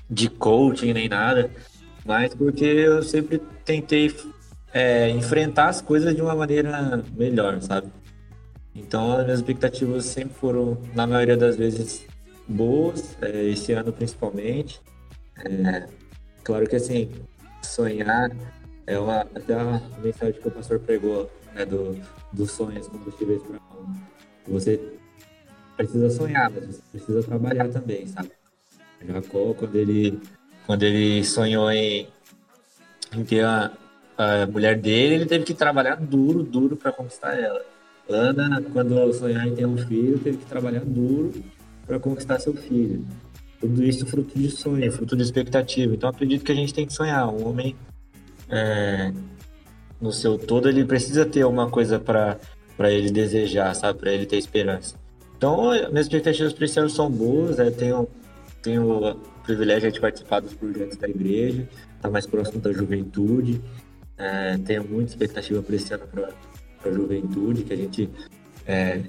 de 0.10 0.30
coaching 0.30 0.94
nem 0.94 1.10
nada, 1.10 1.50
mas 2.06 2.34
porque 2.36 2.64
eu 2.64 3.02
sempre 3.02 3.40
tentei 3.66 4.16
é, 4.72 5.10
enfrentar 5.10 5.70
as 5.70 5.82
coisas 5.82 6.16
de 6.16 6.22
uma 6.22 6.36
maneira 6.36 7.04
melhor, 7.18 7.60
sabe? 7.62 7.88
Então, 8.76 9.18
as 9.18 9.24
minhas 9.24 9.40
expectativas 9.40 10.06
sempre 10.06 10.36
foram, 10.36 10.78
na 10.94 11.08
maioria 11.08 11.38
das 11.38 11.56
vezes, 11.56 12.06
boas, 12.48 13.18
é, 13.22 13.46
esse 13.46 13.72
ano 13.72 13.92
principalmente. 13.92 14.82
É, 15.44 15.88
claro 16.44 16.68
que, 16.68 16.76
assim, 16.76 17.10
sonhar 17.62 18.30
é 18.86 19.00
uma, 19.00 19.22
até 19.22 19.56
uma 19.56 19.82
mensagem 20.04 20.40
que 20.40 20.48
o 20.48 20.52
pastor 20.52 20.80
pregou, 20.80 21.32
né, 21.54 21.66
do, 21.66 22.00
dos 22.32 22.52
sonhos 22.52 22.88
combustíveis 22.88 23.42
para. 23.42 23.60
Você 24.48 24.80
precisa 25.76 26.10
sonhar, 26.10 26.52
mas 26.52 26.66
você 26.66 26.82
precisa 26.92 27.24
trabalhar 27.24 27.70
também, 27.70 28.06
sabe? 28.08 28.32
Jacó, 29.08 29.54
quando 29.54 29.76
ele, 29.76 30.20
quando 30.66 30.84
ele 30.84 31.24
sonhou 31.24 31.72
em, 31.72 32.08
em 33.14 33.24
ter 33.24 33.44
a, 33.44 33.72
a 34.18 34.48
mulher 34.48 34.80
dele, 34.80 35.16
ele 35.16 35.26
teve 35.26 35.46
que 35.46 35.54
trabalhar 35.54 35.96
duro, 35.96 36.44
duro 36.44 36.76
para 36.76 36.92
conquistar 36.92 37.38
ela. 37.40 37.62
Ana, 38.10 38.62
quando 38.74 39.14
sonhar 39.14 39.48
em 39.48 39.56
ter 39.56 39.66
um 39.66 39.78
filho, 39.78 40.20
teve 40.20 40.38
que 40.38 40.46
trabalhar 40.46 40.84
duro 40.86 41.34
para 41.86 42.00
conquistar 42.00 42.40
seu 42.40 42.54
filho. 42.54 43.06
Tudo 43.60 43.84
isso 43.84 44.06
fruto 44.06 44.38
de 44.38 44.50
sonho, 44.50 44.92
fruto 44.92 45.16
de 45.16 45.24
expectativa. 45.24 45.94
Então, 45.94 46.10
acredito 46.10 46.44
que 46.44 46.52
a 46.52 46.56
gente 46.56 46.74
tem 46.74 46.86
que 46.86 46.94
sonhar. 46.94 47.28
Um 47.28 47.48
homem, 47.48 47.76
é, 48.50 49.12
no 50.00 50.12
seu 50.12 50.38
todo, 50.38 50.70
ele 50.70 50.86
precisa 50.86 51.26
ter 51.26 51.46
uma 51.46 51.70
coisa 51.70 52.00
para 52.00 52.38
ele 52.92 53.10
desejar, 53.10 53.74
sabe? 53.74 54.00
Para 54.00 54.14
ele 54.14 54.26
ter 54.26 54.38
esperança. 54.38 54.96
Então, 55.38 55.72
minhas 55.90 56.06
expectativas 56.06 56.54
para 56.54 56.66
esse 56.66 56.80
ano 56.80 56.90
são 56.90 57.10
boas. 57.10 57.58
Eu 57.58 57.72
tenho, 57.72 58.08
tenho 58.62 59.18
privilégio 59.46 59.92
de 59.92 60.00
participar 60.00 60.40
dos 60.40 60.54
projetos 60.54 60.98
da 60.98 61.08
igreja, 61.08 61.68
estar 61.96 62.10
mais 62.10 62.26
próximo 62.26 62.60
da 62.60 62.72
juventude. 62.74 63.62
É, 64.18 64.58
tenho 64.60 64.88
muita 64.88 65.12
expectativa 65.12 65.62
para 65.62 65.76
esse 65.76 65.94
ano 65.94 66.08
para 66.08 66.30
a 66.84 66.92
juventude, 66.92 67.64
que 67.64 67.74
a 67.74 67.78
gente 67.78 68.10
é, 68.66 69.04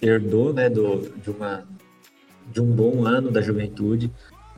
herdou 0.00 0.52
né, 0.52 0.68
do, 0.68 1.10
de, 1.18 1.30
uma, 1.30 1.64
de 2.52 2.60
um 2.60 2.66
bom 2.66 3.06
ano 3.06 3.30
da 3.30 3.40
juventude. 3.40 4.12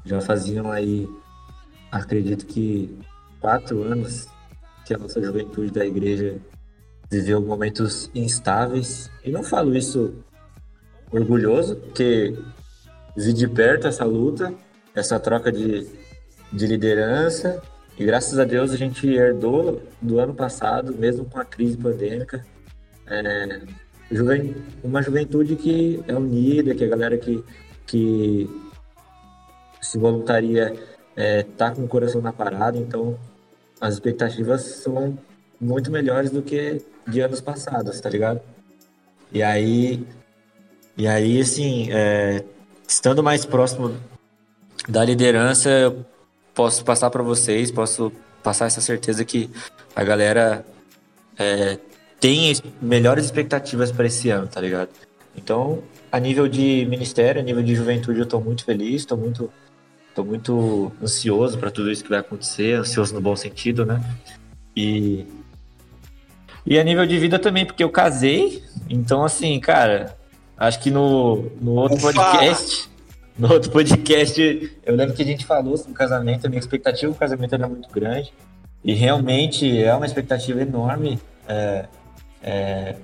Já 0.05 0.21
faziam 0.21 0.71
aí, 0.71 1.09
acredito 1.91 2.47
que 2.47 2.97
quatro 3.41 3.83
anos 3.83 4.29
que 4.85 4.95
a 4.95 4.99
nossa 4.99 5.23
juventude 5.23 5.71
da 5.71 5.87
igreja 5.87 6.39
viveu 7.11 7.41
momentos 7.41 8.11
instáveis. 8.15 9.11
E 9.25 9.31
não 9.31 9.43
falo 9.43 9.77
isso 9.77 10.15
orgulhoso, 11.11 11.77
porque 11.77 12.37
vi 13.17 13.33
de 13.33 13.47
perto 13.47 13.87
essa 13.87 14.05
luta, 14.05 14.53
essa 14.95 15.19
troca 15.19 15.51
de, 15.51 15.87
de 16.53 16.67
liderança. 16.67 17.63
E 17.99 18.05
graças 18.05 18.39
a 18.39 18.45
Deus 18.45 18.73
a 18.73 18.77
gente 18.77 19.07
herdou 19.07 19.83
do 20.01 20.19
ano 20.19 20.35
passado, 20.35 20.95
mesmo 20.95 21.25
com 21.25 21.39
a 21.39 21.45
crise 21.45 21.77
pandêmica, 21.77 22.45
é, 23.07 23.61
juven- 24.11 24.55
uma 24.83 25.03
juventude 25.03 25.57
que 25.57 26.03
é 26.09 26.15
unida, 26.15 26.75
que 26.75 26.85
a 26.85 26.89
galera 26.89 27.19
que, 27.19 27.45
que 27.87 28.49
se 29.81 29.99
voluntaria 29.99 30.75
é, 31.15 31.43
tá 31.43 31.71
com 31.71 31.85
o 31.85 31.89
coração 31.89 32.23
na 32.23 32.33
parada, 32.33 32.79
então 32.79 33.19
as 33.81 33.95
expectativas 33.95 34.63
são 34.63 35.19
muito 35.61 35.91
melhores 35.91 36.31
do 36.31 36.43
que 36.43 36.81
de 37.07 37.21
anos 37.21 37.41
passados, 37.41 38.01
tá 38.01 38.09
ligado? 38.09 38.41
E 39.31 39.43
aí, 39.43 40.07
e 40.97 41.07
aí 41.07 41.41
assim, 41.41 41.89
é, 41.93 42.45
estando 42.89 43.23
mais 43.23 43.45
próximo 43.45 43.95
da 44.89 45.05
liderança, 45.05 45.69
eu 45.71 46.05
posso 46.55 46.85
passar 46.85 47.11
para 47.11 47.23
vocês, 47.23 47.71
posso 47.71 48.13
passar 48.43 48.67
essa 48.67 48.81
certeza 48.81 49.25
que 49.25 49.49
a 49.95 50.03
galera 50.05 50.65
é, 51.39 51.79
tem 52.21 52.51
es- 52.51 52.63
melhores 52.81 53.25
expectativas 53.25 53.91
para 53.93 54.07
esse 54.07 54.29
ano, 54.31 54.47
tá 54.47 54.61
ligado? 54.61 54.91
Então, 55.37 55.83
a 56.11 56.19
nível 56.21 56.47
de 56.49 56.85
ministério, 56.91 57.41
a 57.41 57.45
nível 57.45 57.63
de 57.63 57.75
juventude, 57.75 58.19
eu 58.21 58.27
tô 58.27 58.39
muito 58.41 58.65
feliz, 58.65 59.05
tô 59.07 59.17
muito, 59.17 59.51
tô 60.15 60.23
muito 60.25 60.93
ansioso 61.03 61.57
para 61.59 61.71
tudo 61.71 61.91
isso 61.91 62.03
que 62.03 62.11
vai 62.11 62.19
acontecer, 62.19 62.75
ansioso 62.75 63.15
no 63.15 63.21
bom 63.21 63.35
sentido, 63.37 63.87
né? 63.87 64.03
E 64.77 65.25
e 66.65 66.79
a 66.79 66.85
nível 66.85 67.05
de 67.07 67.19
vida 67.19 67.39
também, 67.41 67.67
porque 67.67 67.83
eu 67.83 67.91
casei, 67.91 68.63
então 68.89 69.25
assim, 69.25 69.59
cara, 69.59 70.17
acho 70.57 70.79
que 70.81 70.91
no, 70.93 71.51
no 71.61 71.73
outro 71.73 71.97
Ufa! 71.97 72.13
podcast, 72.13 72.89
no 73.39 73.53
outro 73.53 73.71
podcast, 73.71 74.41
eu 74.85 74.95
lembro 74.95 75.15
que 75.15 75.23
a 75.23 75.27
gente 75.27 75.47
falou 75.47 75.77
sobre 75.77 75.93
o 75.93 75.95
casamento, 75.95 76.47
a 76.47 76.49
minha 76.49 76.61
expectativa 76.61 77.11
do 77.11 77.19
casamento 77.19 77.55
era 77.55 77.69
muito 77.69 77.89
grande, 77.91 78.33
e 78.85 78.93
realmente 78.95 79.83
é 79.83 79.95
uma 79.95 80.07
expectativa 80.07 80.61
enorme 80.61 81.19
é, 81.49 81.87
é, 82.43 82.97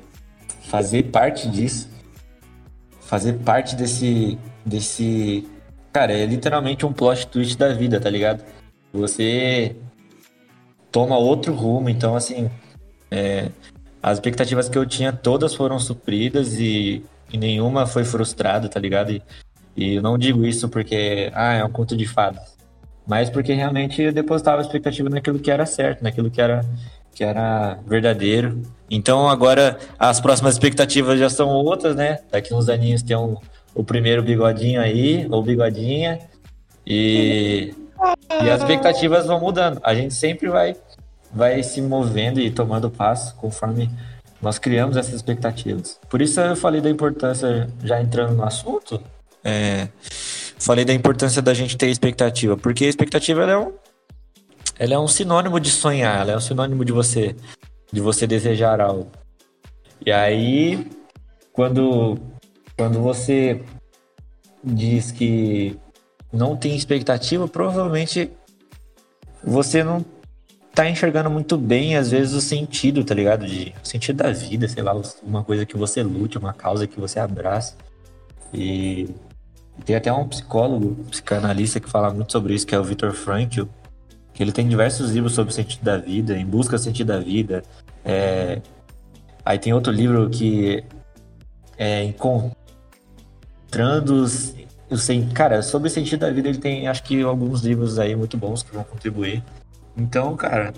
fazer 0.64 1.04
parte 1.04 1.48
disso, 1.48 1.88
fazer 3.00 3.34
parte 3.38 3.74
desse, 3.74 4.38
desse, 4.64 5.48
cara, 5.92 6.12
é 6.12 6.26
literalmente 6.26 6.84
um 6.84 6.92
plot 6.92 7.26
twist 7.28 7.56
da 7.56 7.72
vida, 7.72 8.00
tá 8.00 8.10
ligado? 8.10 8.44
Você 8.92 9.76
toma 10.92 11.16
outro 11.16 11.54
rumo, 11.54 11.88
então 11.88 12.14
assim, 12.14 12.50
é, 13.10 13.50
as 14.02 14.18
expectativas 14.18 14.68
que 14.68 14.76
eu 14.76 14.86
tinha 14.86 15.12
todas 15.12 15.54
foram 15.54 15.78
supridas 15.78 16.58
e, 16.58 17.04
e 17.32 17.38
nenhuma 17.38 17.86
foi 17.86 18.04
frustrada, 18.04 18.68
tá 18.68 18.78
ligado? 18.78 19.12
E, 19.12 19.22
e 19.78 19.94
eu 19.94 20.02
não 20.02 20.18
digo 20.18 20.44
isso 20.44 20.68
porque, 20.68 21.30
ah, 21.32 21.54
é 21.54 21.64
um 21.64 21.70
conto 21.70 21.96
de 21.96 22.04
fadas, 22.04 22.56
mas 23.06 23.30
porque 23.30 23.52
realmente 23.52 24.02
eu 24.02 24.12
depositava 24.12 24.60
expectativa 24.60 25.08
naquilo 25.08 25.38
que 25.38 25.52
era 25.52 25.64
certo, 25.64 26.02
naquilo 26.02 26.28
que 26.28 26.40
era, 26.40 26.64
que 27.14 27.22
era 27.22 27.78
verdadeiro. 27.86 28.60
Então 28.90 29.28
agora 29.28 29.78
as 29.96 30.20
próximas 30.20 30.54
expectativas 30.54 31.16
já 31.16 31.30
são 31.30 31.48
outras, 31.50 31.94
né? 31.94 32.18
Daqui 32.28 32.52
uns 32.52 32.68
aninhos 32.68 33.02
tem 33.02 33.16
um, 33.16 33.36
o 33.72 33.84
primeiro 33.84 34.20
bigodinho 34.20 34.80
aí, 34.80 35.28
ou 35.30 35.44
bigodinha, 35.44 36.18
e, 36.84 37.72
e 38.42 38.50
as 38.50 38.60
expectativas 38.60 39.26
vão 39.26 39.38
mudando. 39.38 39.78
A 39.84 39.94
gente 39.94 40.12
sempre 40.12 40.48
vai 40.48 40.74
vai 41.32 41.62
se 41.62 41.80
movendo 41.80 42.40
e 42.40 42.50
tomando 42.50 42.90
passo 42.90 43.34
conforme 43.36 43.88
nós 44.42 44.58
criamos 44.58 44.96
essas 44.96 45.14
expectativas. 45.14 46.00
Por 46.08 46.20
isso 46.20 46.40
eu 46.40 46.56
falei 46.56 46.80
da 46.80 46.90
importância, 46.90 47.68
já 47.84 48.00
entrando 48.00 48.34
no 48.34 48.44
assunto, 48.44 49.00
é, 49.44 49.88
falei 50.58 50.84
da 50.84 50.92
importância 50.92 51.40
da 51.40 51.54
gente 51.54 51.76
ter 51.76 51.88
expectativa, 51.88 52.56
porque 52.56 52.84
a 52.84 52.88
expectativa 52.88 53.42
ela 53.42 53.52
é, 53.52 53.58
um, 53.58 53.72
ela 54.78 54.94
é 54.94 54.98
um 54.98 55.08
sinônimo 55.08 55.58
de 55.60 55.70
sonhar, 55.70 56.20
ela 56.20 56.32
é 56.32 56.36
um 56.36 56.40
sinônimo 56.40 56.84
de 56.84 56.92
você, 56.92 57.34
de 57.92 58.00
você 58.00 58.26
desejar 58.26 58.80
algo. 58.80 59.10
E 60.04 60.12
aí, 60.12 60.86
quando, 61.52 62.18
quando 62.76 63.00
você 63.00 63.62
diz 64.62 65.10
que 65.10 65.78
não 66.32 66.56
tem 66.56 66.76
expectativa, 66.76 67.48
provavelmente 67.48 68.30
você 69.42 69.82
não 69.82 70.04
tá 70.74 70.88
enxergando 70.88 71.28
muito 71.28 71.56
bem, 71.56 71.96
às 71.96 72.10
vezes, 72.10 72.34
o 72.34 72.40
sentido, 72.40 73.02
tá 73.02 73.14
ligado? 73.14 73.46
De, 73.46 73.74
o 73.82 73.86
sentido 73.86 74.18
da 74.18 74.30
vida, 74.30 74.68
sei 74.68 74.82
lá, 74.82 74.94
uma 75.24 75.42
coisa 75.42 75.66
que 75.66 75.76
você 75.76 76.02
lute, 76.02 76.38
uma 76.38 76.52
causa 76.52 76.86
que 76.86 77.00
você 77.00 77.18
abraça. 77.18 77.76
E 78.54 79.08
tem 79.84 79.96
até 79.96 80.12
um 80.12 80.26
psicólogo, 80.28 80.96
psicanalista 81.10 81.80
que 81.80 81.88
fala 81.88 82.12
muito 82.12 82.32
sobre 82.32 82.54
isso, 82.54 82.66
que 82.66 82.74
é 82.74 82.78
o 82.78 82.84
Viktor 82.84 83.12
Frankl, 83.12 83.64
que 84.34 84.42
ele 84.42 84.52
tem 84.52 84.68
diversos 84.68 85.10
livros 85.12 85.32
sobre 85.34 85.52
o 85.52 85.54
sentido 85.54 85.82
da 85.82 85.96
vida, 85.96 86.36
em 86.36 86.46
busca 86.46 86.76
do 86.76 86.82
sentido 86.82 87.08
da 87.08 87.18
vida, 87.18 87.62
é, 88.04 88.60
Aí 89.44 89.58
tem 89.58 89.72
outro 89.72 89.90
livro 89.90 90.28
que 90.28 90.84
é 91.78 92.04
Encontrando 92.04 92.54
os, 94.22 94.54
os 94.90 95.02
sen- 95.02 95.28
Cara, 95.30 95.62
sobre 95.62 95.88
o 95.88 95.90
sentido 95.90 96.20
da 96.20 96.30
vida, 96.30 96.48
ele 96.50 96.58
tem 96.58 96.86
acho 96.86 97.02
que 97.02 97.22
alguns 97.22 97.62
livros 97.62 97.98
aí 97.98 98.14
muito 98.14 98.36
bons 98.36 98.62
que 98.62 98.74
vão 98.74 98.84
contribuir. 98.84 99.42
Então, 99.96 100.36
cara, 100.36 100.74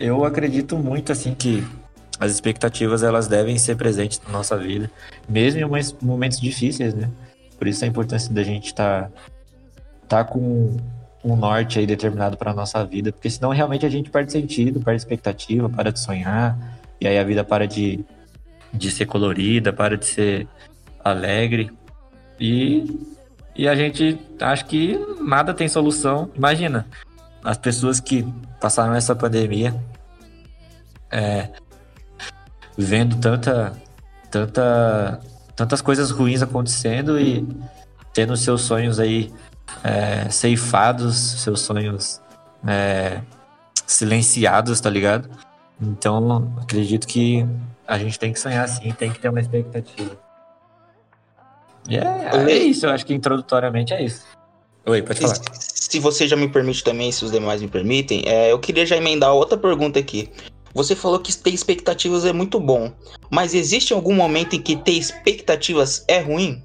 eu 0.00 0.24
acredito 0.24 0.76
muito 0.76 1.12
assim 1.12 1.32
que 1.34 1.64
as 2.18 2.32
expectativas 2.32 3.04
elas 3.04 3.28
devem 3.28 3.56
ser 3.56 3.76
presentes 3.76 4.20
na 4.26 4.32
nossa 4.32 4.56
vida, 4.56 4.90
mesmo 5.28 5.60
em 5.60 5.82
momentos 6.02 6.40
difíceis, 6.40 6.92
né? 6.94 7.08
Por 7.58 7.66
isso 7.66 7.84
a 7.84 7.88
importância 7.88 8.32
da 8.32 8.42
gente 8.42 8.66
estar 8.66 9.10
tá, 10.06 10.24
com 10.24 10.76
um 11.24 11.36
norte 11.36 11.78
aí 11.78 11.86
determinado 11.86 12.36
para 12.36 12.54
nossa 12.54 12.84
vida, 12.84 13.12
porque 13.12 13.28
senão 13.28 13.50
realmente 13.50 13.84
a 13.84 13.88
gente 13.88 14.10
perde 14.10 14.32
sentido, 14.32 14.80
perde 14.80 15.00
expectativa, 15.00 15.68
para 15.68 15.92
de 15.92 15.98
sonhar, 15.98 16.56
e 17.00 17.06
aí 17.06 17.18
a 17.18 17.24
vida 17.24 17.42
para 17.42 17.66
de, 17.66 18.04
de 18.72 18.90
ser 18.90 19.06
colorida, 19.06 19.72
para 19.72 19.96
de 19.96 20.06
ser 20.06 20.48
alegre. 21.04 21.70
E, 22.38 23.00
e 23.56 23.68
a 23.68 23.74
gente 23.74 24.18
acha 24.40 24.64
que 24.64 24.98
nada 25.20 25.52
tem 25.52 25.68
solução. 25.68 26.30
Imagina, 26.36 26.86
as 27.42 27.58
pessoas 27.58 27.98
que 27.98 28.24
passaram 28.60 28.94
essa 28.94 29.14
pandemia 29.14 29.74
é, 31.10 31.48
vendo 32.76 33.16
tanta, 33.16 33.76
tanta, 34.30 35.20
tantas 35.58 35.82
coisas 35.82 36.12
ruins 36.12 36.40
acontecendo 36.40 37.18
e 37.18 37.44
tendo 38.14 38.36
seus 38.36 38.62
sonhos 38.62 39.00
aí 39.00 39.28
é, 39.82 40.30
ceifados, 40.30 41.16
seus 41.42 41.60
sonhos 41.62 42.22
é, 42.64 43.20
silenciados, 43.84 44.80
tá 44.80 44.88
ligado? 44.88 45.28
Então, 45.82 46.54
acredito 46.62 47.08
que 47.08 47.44
a 47.88 47.98
gente 47.98 48.20
tem 48.20 48.32
que 48.32 48.38
sonhar 48.38 48.68
sim, 48.68 48.92
tem 48.92 49.10
que 49.10 49.18
ter 49.18 49.30
uma 49.30 49.40
expectativa. 49.40 50.16
E 51.88 51.96
é, 51.96 52.30
é 52.48 52.56
isso, 52.56 52.86
eu 52.86 52.90
acho 52.90 53.04
que 53.04 53.12
introdutoriamente 53.12 53.92
é 53.92 54.04
isso. 54.04 54.24
Oi, 54.86 55.02
pode 55.02 55.20
falar. 55.20 55.34
Se 55.54 55.98
você 55.98 56.28
já 56.28 56.36
me 56.36 56.48
permite 56.48 56.84
também, 56.84 57.10
se 57.10 57.24
os 57.24 57.32
demais 57.32 57.60
me 57.60 57.66
permitem, 57.66 58.22
é, 58.26 58.52
eu 58.52 58.60
queria 58.60 58.86
já 58.86 58.96
emendar 58.96 59.32
outra 59.32 59.58
pergunta 59.58 59.98
aqui. 59.98 60.30
Você 60.74 60.94
falou 60.94 61.18
que 61.18 61.34
ter 61.36 61.50
expectativas 61.50 62.24
é 62.24 62.32
muito 62.32 62.60
bom, 62.60 62.92
mas 63.30 63.54
existe 63.54 63.92
algum 63.92 64.14
momento 64.14 64.54
em 64.54 64.62
que 64.62 64.76
ter 64.76 64.92
expectativas 64.92 66.04
é 66.06 66.20
ruim? 66.20 66.62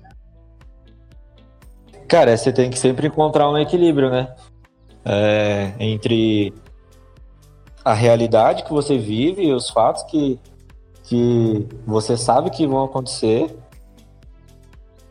Cara, 2.07 2.35
você 2.35 2.51
tem 2.51 2.69
que 2.69 2.77
sempre 2.77 3.07
encontrar 3.07 3.49
um 3.49 3.57
equilíbrio, 3.57 4.09
né? 4.09 4.35
É, 5.05 5.73
entre 5.79 6.53
a 7.83 7.93
realidade 7.93 8.63
que 8.63 8.71
você 8.71 8.97
vive 8.97 9.43
e 9.43 9.53
os 9.53 9.69
fatos 9.69 10.03
que, 10.03 10.39
que 11.03 11.67
você 11.85 12.15
sabe 12.15 12.49
que 12.49 12.65
vão 12.65 12.83
acontecer 12.85 13.53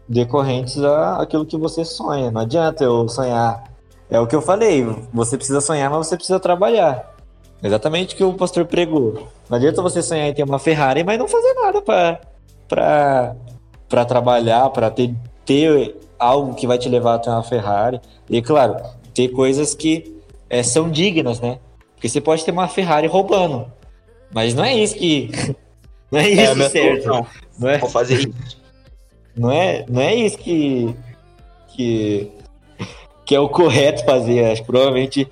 decorrentes 0.08 0.82
a 0.82 1.22
aquilo 1.22 1.46
que 1.46 1.56
você 1.56 1.84
sonha. 1.84 2.30
Não 2.30 2.42
adianta 2.42 2.84
eu 2.84 3.08
sonhar. 3.08 3.64
É 4.08 4.20
o 4.20 4.26
que 4.26 4.36
eu 4.36 4.42
falei, 4.42 4.84
você 5.12 5.36
precisa 5.36 5.60
sonhar, 5.60 5.90
mas 5.90 6.06
você 6.06 6.16
precisa 6.16 6.38
trabalhar. 6.38 7.11
Exatamente 7.62 8.14
o 8.14 8.16
que 8.16 8.24
o 8.24 8.34
pastor 8.34 8.64
pregou. 8.64 9.28
Não 9.48 9.56
adianta 9.56 9.80
você 9.82 10.02
sonhar 10.02 10.28
em 10.28 10.34
ter 10.34 10.42
uma 10.42 10.58
Ferrari, 10.58 11.04
mas 11.04 11.18
não 11.18 11.28
fazer 11.28 11.54
nada 11.54 11.80
para 12.68 14.04
trabalhar, 14.04 14.68
para 14.70 14.90
ter 14.90 15.14
ter 15.44 15.96
algo 16.18 16.54
que 16.54 16.66
vai 16.66 16.78
te 16.78 16.88
levar 16.88 17.14
até 17.14 17.30
uma 17.30 17.42
Ferrari. 17.42 18.00
E 18.28 18.40
claro, 18.40 18.76
ter 19.14 19.28
coisas 19.28 19.74
que 19.74 20.16
é, 20.48 20.62
são 20.62 20.90
dignas, 20.90 21.40
né? 21.40 21.58
Porque 21.94 22.08
você 22.08 22.20
pode 22.20 22.44
ter 22.44 22.50
uma 22.50 22.68
Ferrari 22.68 23.06
roubando. 23.06 23.70
Mas 24.32 24.54
não 24.54 24.64
é 24.64 24.74
isso 24.74 24.96
que. 24.96 25.30
Não 26.10 26.20
é 26.20 26.28
isso 26.28 26.52
a 26.52 26.54
minha 26.54 26.68
certo. 26.68 27.04
solução. 27.04 27.26
Não 27.58 27.68
é, 27.70 27.78
Vou 27.78 27.88
fazer 27.88 28.16
isso. 28.16 28.58
não, 29.34 29.50
é, 29.50 29.86
não 29.88 30.02
é 30.02 30.14
isso 30.14 30.36
que, 30.36 30.94
que. 31.68 32.30
que 33.24 33.34
é 33.34 33.40
o 33.40 33.48
correto 33.48 34.04
fazer. 34.04 34.44
Acho 34.44 34.60
que 34.60 34.66
provavelmente 34.66 35.26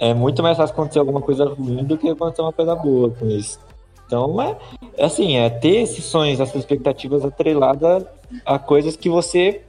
é 0.00 0.14
muito 0.14 0.42
mais 0.42 0.56
fácil 0.56 0.74
acontecer 0.74 0.98
alguma 0.98 1.20
coisa 1.20 1.44
ruim 1.44 1.84
do 1.84 1.96
que 1.96 2.08
acontecer 2.08 2.42
uma 2.42 2.52
coisa 2.52 2.74
boa 2.74 3.10
com 3.10 3.26
isso. 3.26 3.58
Então 4.06 4.40
é, 4.40 4.56
é 4.96 5.04
assim, 5.04 5.36
é 5.36 5.50
ter 5.50 5.82
esses 5.82 6.04
sonhos, 6.04 6.40
essas 6.40 6.56
expectativas 6.56 7.24
atreladas 7.24 8.04
a 8.44 8.58
coisas 8.58 8.96
que 8.96 9.08
você 9.08 9.62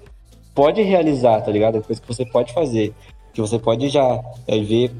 pode 0.53 0.81
realizar, 0.81 1.41
tá 1.41 1.51
ligado? 1.51 1.81
Coisas 1.81 1.99
que 1.99 2.07
você 2.07 2.25
pode 2.25 2.53
fazer. 2.53 2.93
Que 3.33 3.41
você 3.41 3.59
pode 3.59 3.89
já 3.89 4.21
é, 4.47 4.59
ver 4.59 4.91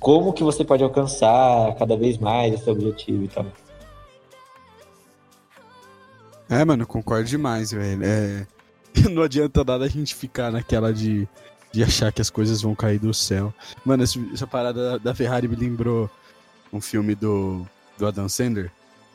como 0.00 0.32
que 0.32 0.42
você 0.42 0.64
pode 0.64 0.82
alcançar 0.82 1.74
cada 1.76 1.96
vez 1.96 2.18
mais 2.18 2.54
esse 2.54 2.68
objetivo 2.70 3.24
e 3.24 3.28
tal. 3.28 3.46
É, 6.48 6.64
mano, 6.64 6.86
concordo 6.86 7.28
demais, 7.28 7.72
velho. 7.72 8.02
É... 8.04 8.46
Não 9.10 9.22
adianta 9.22 9.62
nada 9.64 9.84
a 9.84 9.88
gente 9.88 10.14
ficar 10.14 10.50
naquela 10.50 10.92
de, 10.92 11.28
de 11.72 11.82
achar 11.82 12.12
que 12.12 12.20
as 12.20 12.30
coisas 12.30 12.62
vão 12.62 12.74
cair 12.74 12.98
do 12.98 13.12
céu. 13.12 13.52
Mano, 13.84 14.02
essa, 14.02 14.46
parada 14.46 14.98
da- 14.98 15.14
Ferrari 15.14 15.48
me 15.48 15.56
lembrou 15.56 16.10
um 16.72 16.80
filme 16.80 17.14
do, 17.14 17.66
do 17.98 18.06
Adam 18.06 18.28
Sandler. 18.28 18.70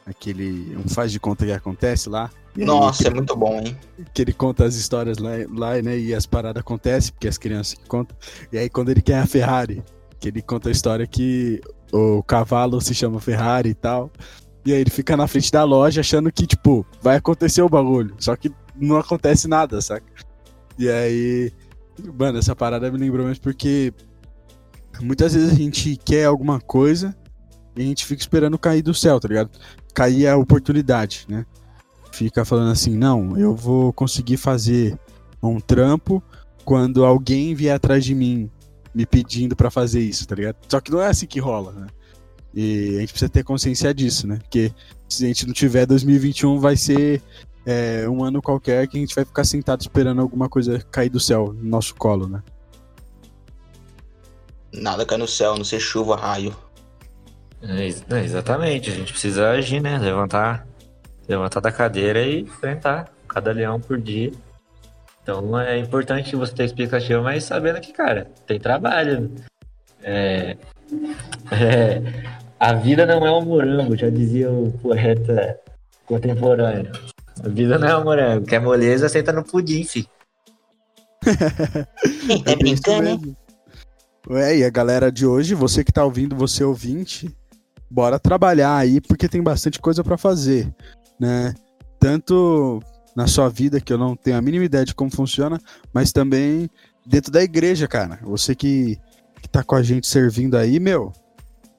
Aquele. 0.06 0.76
Um 0.76 0.90
faz 0.90 1.12
de 1.12 1.20
conta 1.20 1.46
que 1.46 1.52
acontece 1.52 2.10
lá. 2.10 2.30
Nossa, 2.56 3.04
que, 3.04 3.10
é 3.10 3.14
muito 3.14 3.36
bom, 3.36 3.60
hein? 3.60 3.76
que 4.14 4.22
ele 4.22 4.34
conta 4.34 4.66
as 4.66 4.76
histórias 4.76 5.18
lá, 5.18 5.32
lá, 5.50 5.82
né? 5.82 5.98
E 5.98 6.14
as 6.14 6.26
paradas 6.26 6.60
acontecem, 6.60 7.12
porque 7.14 7.28
as 7.28 7.38
crianças 7.38 7.74
que 7.74 7.88
contam. 7.88 8.16
E 8.52 8.58
aí, 8.58 8.70
quando 8.70 8.90
ele 8.90 9.02
quer 9.02 9.20
a 9.20 9.26
Ferrari, 9.26 9.82
que 10.20 10.28
ele 10.28 10.42
conta 10.42 10.70
a 10.70 10.72
história 10.72 11.08
que 11.08 11.62
o 11.92 12.22
cavalo 12.24 12.80
se 12.82 12.94
chama 12.94 13.20
Ferrari 13.20 13.70
e 13.70 13.74
tal. 13.74 14.12
E 14.66 14.72
aí 14.74 14.80
ele 14.82 14.90
fica 14.90 15.18
na 15.18 15.28
frente 15.28 15.52
da 15.52 15.64
loja 15.64 16.02
achando 16.02 16.32
que, 16.32 16.46
tipo, 16.48 16.86
vai 17.02 17.18
acontecer 17.18 17.62
o 17.62 17.70
bagulho. 17.70 18.16
Só 18.20 18.36
que 18.36 18.52
não 18.76 18.98
acontece 18.98 19.48
nada, 19.48 19.82
saca? 19.82 20.06
E 20.78 20.90
aí. 20.90 21.52
Mano, 22.18 22.40
essa 22.40 22.56
parada 22.56 22.92
me 22.92 22.98
lembrou 22.98 23.28
mesmo 23.28 23.44
porque 23.44 23.94
muitas 25.02 25.34
vezes 25.34 25.52
a 25.52 25.56
gente 25.56 25.96
quer 25.98 26.26
alguma 26.26 26.60
coisa 26.60 27.16
e 27.76 27.82
a 27.82 27.86
gente 27.86 28.06
fica 28.06 28.22
esperando 28.22 28.58
cair 28.58 28.82
do 28.82 28.94
céu, 28.94 29.20
tá 29.20 29.28
ligado? 29.28 29.52
Cair 29.94 30.28
a 30.28 30.38
oportunidade, 30.38 31.26
né? 31.28 31.46
Fica 32.12 32.46
falando 32.46 32.72
assim, 32.72 32.96
não, 32.96 33.38
eu 33.38 33.56
vou 33.56 33.92
conseguir 33.92 34.38
fazer 34.38 34.98
um 35.42 35.60
trampo 35.60 36.24
quando 36.64 37.04
alguém 37.04 37.54
vier 37.56 37.76
atrás 37.76 38.06
de 38.06 38.16
mim 38.16 38.50
me 38.94 39.06
pedindo 39.06 39.56
pra 39.56 39.72
fazer 39.72 40.02
isso, 40.02 40.28
tá 40.28 40.36
ligado? 40.36 40.56
Só 40.70 40.80
que 40.80 40.92
não 40.92 41.02
é 41.02 41.08
assim 41.08 41.26
que 41.26 41.40
rola, 41.40 41.72
né? 41.72 41.88
E 42.54 42.98
a 42.98 43.00
gente 43.00 43.10
precisa 43.10 43.30
ter 43.30 43.44
consciência 43.44 43.92
disso, 43.94 44.28
né? 44.28 44.38
Porque 44.38 44.72
se 45.10 45.26
a 45.26 45.28
gente 45.28 45.48
não 45.48 45.54
tiver 45.54 45.88
2021, 45.88 46.60
vai 46.60 46.78
ser 46.78 47.22
é, 47.66 48.08
um 48.10 48.24
ano 48.24 48.42
qualquer 48.42 48.88
que 48.88 48.98
a 48.98 49.00
gente 49.00 49.16
vai 49.16 49.26
ficar 49.26 49.44
sentado 49.44 49.82
esperando 49.82 50.22
alguma 50.22 50.50
coisa 50.50 50.80
cair 50.92 51.10
do 51.10 51.20
céu 51.20 51.54
no 51.54 51.70
nosso 51.70 51.96
colo, 51.96 52.28
né? 52.28 52.44
Nada 54.74 55.06
cai 55.06 55.18
no 55.18 55.28
céu, 55.28 55.56
não 55.56 55.64
ser 55.64 55.80
chuva, 55.80 56.16
raio. 56.16 56.56
É, 57.62 58.16
é, 58.16 58.24
exatamente, 58.24 58.90
a 58.90 58.94
gente 58.94 59.12
precisa 59.12 59.50
agir, 59.52 59.80
né? 59.80 59.98
Levantar, 59.98 60.68
levantar 61.28 61.60
da 61.60 61.72
cadeira 61.72 62.22
e 62.22 62.42
enfrentar 62.42 63.12
cada 63.28 63.52
leão 63.52 63.80
por 63.80 64.00
dia. 64.00 64.32
Então 65.22 65.58
é 65.58 65.78
importante 65.78 66.36
você 66.36 66.54
ter 66.54 66.66
expectativa, 66.66 67.22
mas 67.22 67.46
sabendo 67.46 67.80
que, 67.80 67.94
cara, 67.94 68.30
tem 68.46 68.60
trabalho. 68.60 69.32
É, 70.02 70.58
é, 71.52 72.02
a 72.60 72.74
vida 72.74 73.06
não 73.06 73.26
é 73.26 73.32
um 73.32 73.46
morango, 73.46 73.96
já 73.96 74.10
dizia 74.10 74.52
o 74.52 74.72
poeta 74.82 75.60
contemporâneo. 76.06 76.92
A 77.44 77.50
vida 77.50 77.78
não 77.78 77.88
é 77.88 77.98
um 77.98 78.04
morango, 78.04 78.46
quer 78.46 78.62
moleza, 78.62 79.10
senta 79.10 79.34
no 79.34 79.44
pudim, 79.44 79.84
fi. 79.84 80.04
Tá 80.04 80.12
É 82.52 82.56
brincando, 82.56 83.10
hein? 83.10 83.38
Ué, 84.30 84.60
e 84.60 84.64
a 84.64 84.70
galera 84.70 85.12
de 85.12 85.26
hoje, 85.26 85.54
você 85.54 85.84
que 85.84 85.92
tá 85.92 86.06
ouvindo, 86.06 86.36
você 86.36 86.64
ouvinte, 86.64 87.30
bora 87.90 88.18
trabalhar 88.18 88.78
aí, 88.78 89.02
porque 89.02 89.28
tem 89.28 89.44
bastante 89.44 89.80
coisa 89.82 90.02
pra 90.04 90.18
fazer, 90.18 90.74
né? 91.20 91.54
Tanto 92.00 92.82
na 93.16 93.28
sua 93.28 93.50
vida, 93.50 93.82
que 93.82 93.92
eu 93.92 93.98
não 93.98 94.16
tenho 94.16 94.38
a 94.38 94.42
mínima 94.42 94.64
ideia 94.64 94.86
de 94.86 94.96
como 94.96 95.14
funciona, 95.14 95.60
mas 95.94 96.14
também 96.14 96.70
dentro 97.06 97.32
da 97.32 97.44
igreja, 97.44 97.88
cara. 97.88 98.20
Você 98.24 98.56
que, 98.56 98.98
que 99.42 99.50
tá 99.50 99.64
com 99.64 99.76
a 99.76 99.84
gente 99.84 100.08
servindo 100.08 100.56
aí, 100.56 100.80
meu, 100.80 101.12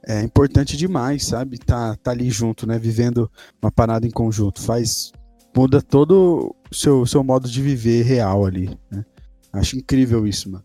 é 0.06 0.20
importante 0.20 0.76
demais, 0.76 1.24
sabe? 1.26 1.58
Tá, 1.58 1.96
tá 2.02 2.10
ali 2.10 2.30
junto, 2.30 2.66
né? 2.66 2.78
Vivendo 2.78 3.30
uma 3.60 3.72
parada 3.72 4.06
em 4.06 4.10
conjunto. 4.10 4.60
Faz. 4.60 5.12
Muda 5.56 5.80
todo 5.80 6.54
o 6.70 6.74
seu, 6.74 7.06
seu 7.06 7.22
modo 7.22 7.48
de 7.48 7.62
viver 7.62 8.02
real 8.02 8.44
ali, 8.44 8.76
né? 8.90 9.04
Acho 9.52 9.76
incrível 9.76 10.26
isso, 10.26 10.50
mano. 10.50 10.64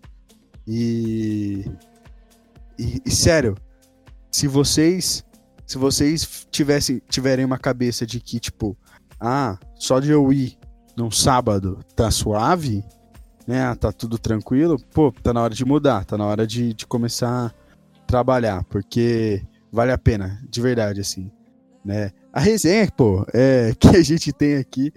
E, 0.68 1.66
e, 2.78 3.02
e, 3.06 3.12
sério, 3.12 3.56
se 4.32 4.48
vocês 4.48 5.24
se 5.66 5.78
vocês 5.78 6.48
tivessem 6.50 7.00
tiverem 7.08 7.46
uma 7.46 7.60
cabeça 7.60 8.04
de 8.06 8.20
que 8.20 8.40
tipo, 8.40 8.76
ah, 9.20 9.58
só 9.76 10.00
de 10.00 10.10
eu 10.10 10.34
ir 10.34 10.58
num 10.98 11.12
sábado 11.12 11.80
tá 11.96 12.10
suave, 12.10 12.84
né? 13.46 13.74
Tá 13.76 13.92
tudo 13.92 14.18
tranquilo, 14.18 14.78
pô, 14.94 15.12
tá 15.12 15.32
na 15.32 15.42
hora 15.42 15.54
de 15.54 15.66
mudar, 15.66 16.06
tá 16.06 16.18
na 16.18 16.26
hora 16.26 16.46
de, 16.46 16.74
de 16.74 16.88
começar 16.88 17.48
a 17.48 18.02
trabalhar, 18.08 18.64
porque 18.66 19.44
vale 19.72 19.92
a 19.92 19.98
pena, 19.98 20.40
de 20.50 20.62
verdade, 20.62 21.02
assim, 21.02 21.32
né? 21.86 22.12
A 22.34 22.40
resenha, 22.40 22.90
pô, 22.96 23.26
é, 23.34 23.74
que 23.80 23.88
a 23.90 24.02
gente 24.02 24.32
tem 24.32 24.58
aqui 24.58 24.92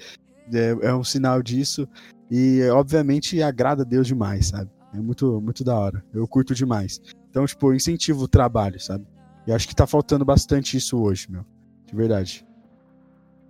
é, 0.53 0.89
é 0.89 0.95
um 0.95 1.05
sinal 1.05 1.43
disso. 1.43 1.89
E, 2.31 2.63
obviamente, 2.71 3.43
agrada 3.43 3.83
a 3.83 3.87
Deus 3.87 4.07
demais, 4.07 4.49
sabe? 4.49 4.71
É 4.95 4.99
muito, 4.99 5.41
muito 5.41 5.63
da 5.63 5.75
hora. 5.75 6.03
Eu 6.15 6.27
curto 6.27 6.55
demais. 6.55 7.01
Então, 7.31 7.47
tipo, 7.47 7.69
eu 7.69 7.75
incentivo 7.75 8.25
o 8.25 8.29
trabalho, 8.29 8.81
sabe? 8.81 9.07
E 9.47 9.53
acho 9.53 9.67
que 9.67 9.75
tá 9.75 9.87
faltando 9.87 10.25
bastante 10.25 10.77
isso 10.77 10.99
hoje, 11.03 11.27
meu. 11.31 11.45
De 11.87 11.95
verdade. 11.95 12.47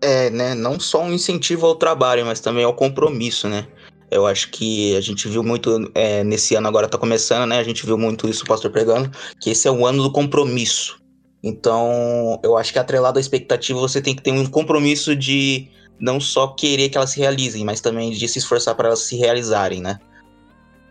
É, 0.01 0.31
né? 0.31 0.55
Não 0.55 0.81
só 0.81 1.05
um 1.05 1.13
incentivo 1.13 1.67
ao 1.67 1.77
trabalho, 1.77 2.27
mas 2.27 2.41
também 2.41 2.65
ao 2.65 2.75
compromisso, 2.75 3.49
né? 3.49 3.67
Eu 4.11 4.27
acho 4.27 4.51
que 4.51 4.97
a 4.97 5.01
gente 5.01 5.29
viu 5.29 5.43
muito, 5.43 5.91
é, 5.95 6.23
nesse 6.23 6.55
ano 6.55 6.69
agora 6.69 6.89
tá 6.89 6.99
começando, 6.99 7.49
né? 7.49 7.59
A 7.59 7.65
gente 7.65 7.87
viu 7.87 7.97
muito 7.97 8.29
isso 8.29 8.45
o 8.45 8.47
pastor 8.47 8.71
pregando, 8.71 9.11
que 9.41 9.51
esse 9.51 9.67
é 9.67 9.71
o 9.71 9.87
ano 9.87 10.03
do 10.03 10.13
compromisso. 10.13 11.02
Então, 11.43 12.39
eu 12.43 12.57
acho 12.57 12.73
que 12.73 12.79
atrelado 12.79 13.19
à 13.19 13.21
expectativa, 13.21 13.79
você 13.79 14.01
tem 14.01 14.15
que 14.15 14.23
ter 14.23 14.31
um 14.31 14.47
compromisso 14.47 15.17
de 15.17 15.69
não 15.99 16.21
só 16.21 16.49
querer 16.49 16.89
que 16.89 16.97
elas 16.97 17.11
se 17.11 17.21
realizem, 17.21 17.65
mas 17.65 17.81
também 17.81 18.11
de 18.11 18.29
se 18.29 18.39
esforçar 18.39 18.75
para 18.75 18.89
elas 18.89 19.01
se 19.01 19.17
realizarem, 19.17 19.81
né? 19.81 19.99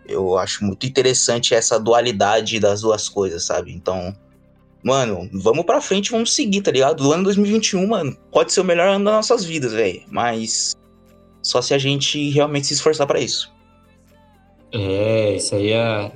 Eu 0.06 0.38
acho 0.38 0.66
muito 0.66 0.86
interessante 0.86 1.54
essa 1.54 1.80
dualidade 1.80 2.60
das 2.60 2.82
duas 2.82 3.08
coisas, 3.08 3.46
sabe? 3.46 3.72
Então, 3.72 4.16
mano, 4.84 5.30
vamos 5.34 5.66
pra 5.66 5.80
frente, 5.80 6.12
vamos 6.12 6.34
seguir, 6.34 6.62
tá 6.62 6.72
ligado? 6.72 7.08
O 7.08 7.14
ano 7.14 7.24
2021, 7.24 7.88
mano, 7.88 8.18
pode 8.32 8.52
ser 8.52 8.62
o 8.62 8.66
melhor 8.66 8.90
ano 8.90 9.06
das 9.06 9.14
nossas 9.14 9.46
vidas, 9.46 9.72
velho. 9.72 10.02
Mas 10.08 10.76
só 11.42 11.62
se 11.62 11.74
a 11.74 11.78
gente 11.78 12.30
realmente 12.30 12.68
se 12.68 12.74
esforçar 12.74 13.08
para 13.08 13.20
isso. 13.20 13.54
É, 14.72 15.36
isso 15.36 15.56
aí 15.56 15.72
é. 15.72 16.12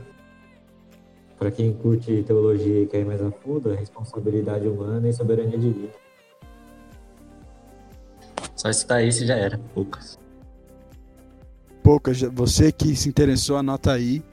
Pra 1.38 1.52
quem 1.52 1.74
curte 1.74 2.24
teologia 2.24 2.84
e 2.84 2.88
quer 2.88 3.02
ir 3.02 3.06
mais 3.06 3.22
a 3.22 3.30
fundo, 3.30 3.72
é 3.74 3.76
responsabilidade 3.76 4.68
humana 4.68 5.10
e 5.10 5.14
soberania 5.14 5.58
divina. 5.58 5.90
Só 8.56 8.72
citar 8.72 9.04
isso 9.04 9.26
já 9.26 9.36
era, 9.36 9.60
poucas. 9.74 10.18
Poucas, 11.84 12.22
você 12.22 12.72
que 12.72 12.96
se 12.96 13.10
interessou, 13.10 13.58
anota 13.58 13.92
aí. 13.92 14.24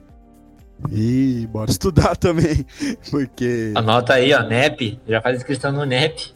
E 0.90 1.46
bora 1.48 1.70
estudar 1.70 2.16
também, 2.16 2.64
porque... 3.10 3.72
Anota 3.74 4.14
aí, 4.14 4.32
ó, 4.32 4.42
NEP, 4.42 5.00
já 5.06 5.20
faz 5.20 5.36
inscrição 5.36 5.72
no 5.72 5.84
NEP. 5.84 6.32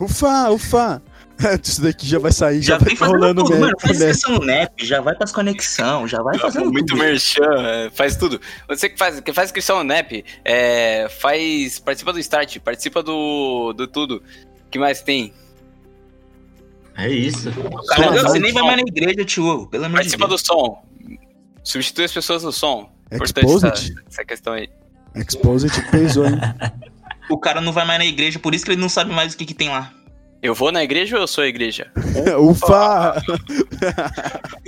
Ufa, 0.00 0.50
ufa! 0.50 1.02
Isso 1.62 1.82
daqui 1.82 2.06
já 2.06 2.18
vai 2.18 2.32
sair, 2.32 2.62
já, 2.62 2.78
Já 2.78 2.84
vai 2.84 2.96
tá 2.96 3.06
rolando 3.06 3.42
tudo, 3.42 3.50
mesmo, 3.50 3.66
mano. 3.66 3.76
Faz 3.80 3.98
né? 3.98 4.06
inscrição 4.10 4.38
no 4.38 4.44
NEP, 4.44 4.86
já 4.86 5.00
vai 5.00 5.14
pras 5.14 5.32
conexão, 5.32 6.06
já 6.06 6.22
vai 6.22 6.38
fazendo 6.38 6.70
Muito 6.72 6.86
tudo. 6.86 6.98
merchan, 6.98 7.66
é, 7.66 7.90
faz 7.90 8.16
tudo. 8.16 8.40
Você 8.68 8.88
que 8.88 8.98
faz, 8.98 9.20
que 9.20 9.32
faz 9.32 9.48
inscrição 9.48 9.78
no 9.78 9.84
NEP, 9.84 10.24
é, 10.44 11.08
faz, 11.08 11.78
participa 11.78 12.12
do 12.12 12.18
Start, 12.18 12.58
participa 12.58 13.02
do, 13.02 13.72
do 13.72 13.86
tudo. 13.86 14.22
que 14.70 14.78
mais 14.78 15.02
tem? 15.02 15.32
É 16.96 17.08
isso. 17.08 17.50
Cara, 17.88 18.22
você 18.22 18.38
nem 18.38 18.52
vai 18.52 18.62
mais 18.62 18.76
na 18.76 18.82
igreja, 18.82 19.24
tio. 19.24 19.66
Pelo 19.68 19.84
amor 19.84 20.00
de 20.00 20.02
Participa 20.02 20.28
Deus. 20.28 20.42
do 20.42 20.46
som. 20.46 20.82
Substitui 21.64 22.04
as 22.04 22.12
pessoas 22.12 22.42
do 22.42 22.52
som. 22.52 22.90
Importante 23.12 23.46
Exposed? 23.46 23.72
essa, 23.72 24.02
essa 24.08 24.24
questão 24.24 24.52
aí. 24.52 24.68
Exposed 25.14 25.90
pesou, 25.90 26.26
hein? 26.26 26.38
O 27.30 27.38
cara 27.38 27.60
não 27.60 27.72
vai 27.72 27.84
mais 27.86 27.98
na 28.00 28.04
igreja, 28.04 28.38
por 28.38 28.54
isso 28.54 28.64
que 28.64 28.72
ele 28.72 28.80
não 28.80 28.88
sabe 28.88 29.12
mais 29.12 29.34
o 29.34 29.36
que, 29.36 29.46
que 29.46 29.54
tem 29.54 29.68
lá. 29.68 29.92
Eu 30.42 30.54
vou 30.54 30.72
na 30.72 30.82
igreja 30.82 31.16
ou 31.16 31.22
eu 31.22 31.26
sou 31.26 31.44
a 31.44 31.46
igreja? 31.46 31.88
Ufa! 32.40 33.20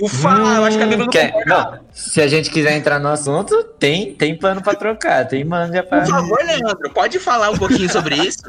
Ufa, 0.01 0.29
eu 0.29 0.63
acho 0.65 0.77
que 0.77 0.83
a 0.83 0.87
Bíblia 0.87 1.05
não 1.05 1.09
quer, 1.11 1.33
não, 1.45 1.79
se 1.91 2.21
a 2.21 2.27
gente 2.27 2.49
quiser 2.51 2.77
entrar 2.77 2.99
no 2.99 3.07
assunto, 3.09 3.63
tem, 3.79 4.13
tem 4.13 4.37
pano 4.37 4.61
pra 4.61 4.75
trocar, 4.75 5.27
tem 5.27 5.43
manga 5.43 5.81
pra, 5.83 6.01
Por 6.01 6.09
favor, 6.09 6.39
Leandro, 6.45 6.89
pode 6.93 7.19
falar 7.19 7.49
um 7.49 7.57
pouquinho 7.57 7.89
sobre 7.89 8.15
isso? 8.15 8.43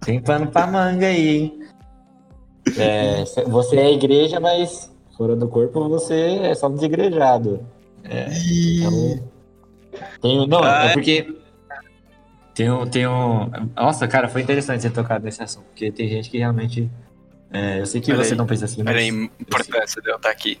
tem 0.00 0.20
pano 0.20 0.46
pra 0.46 0.66
manga 0.66 1.06
aí, 1.06 1.28
hein? 1.36 1.60
É, 2.78 3.24
cê- 3.26 3.44
você 3.44 3.76
é 3.76 3.92
igreja, 3.92 4.40
mas 4.40 4.90
fora 5.18 5.36
do 5.36 5.46
corpo 5.48 5.86
você 5.88 6.38
é 6.42 6.54
só 6.54 6.68
desigrejado. 6.70 7.60
Então, 8.04 9.22
tem, 10.22 10.46
não, 10.48 10.62
Ah, 10.62 10.86
é 10.86 10.90
é? 10.90 10.92
porque 10.94 11.26
tem 12.54 12.70
um, 12.70 12.86
tem 12.86 13.06
um. 13.06 13.50
Nossa, 13.74 14.06
cara, 14.06 14.28
foi 14.28 14.40
interessante 14.42 14.82
você 14.82 14.90
tocar 14.90 15.20
nesse 15.20 15.42
assunto, 15.42 15.64
porque 15.66 15.90
tem 15.90 16.08
gente 16.08 16.30
que 16.30 16.38
realmente. 16.38 16.88
é, 17.52 17.80
eu 17.80 17.86
sei 17.86 18.00
que 18.00 18.12
Olha 18.12 18.22
você 18.22 18.32
aí. 18.32 18.38
não 18.38 18.46
pensa 18.46 18.64
assim, 18.66 18.82
mas. 18.82 18.96
A 18.96 19.02
importância 19.02 20.00
de 20.00 20.08
eu 20.08 20.16
estar 20.16 20.30
aqui. 20.30 20.60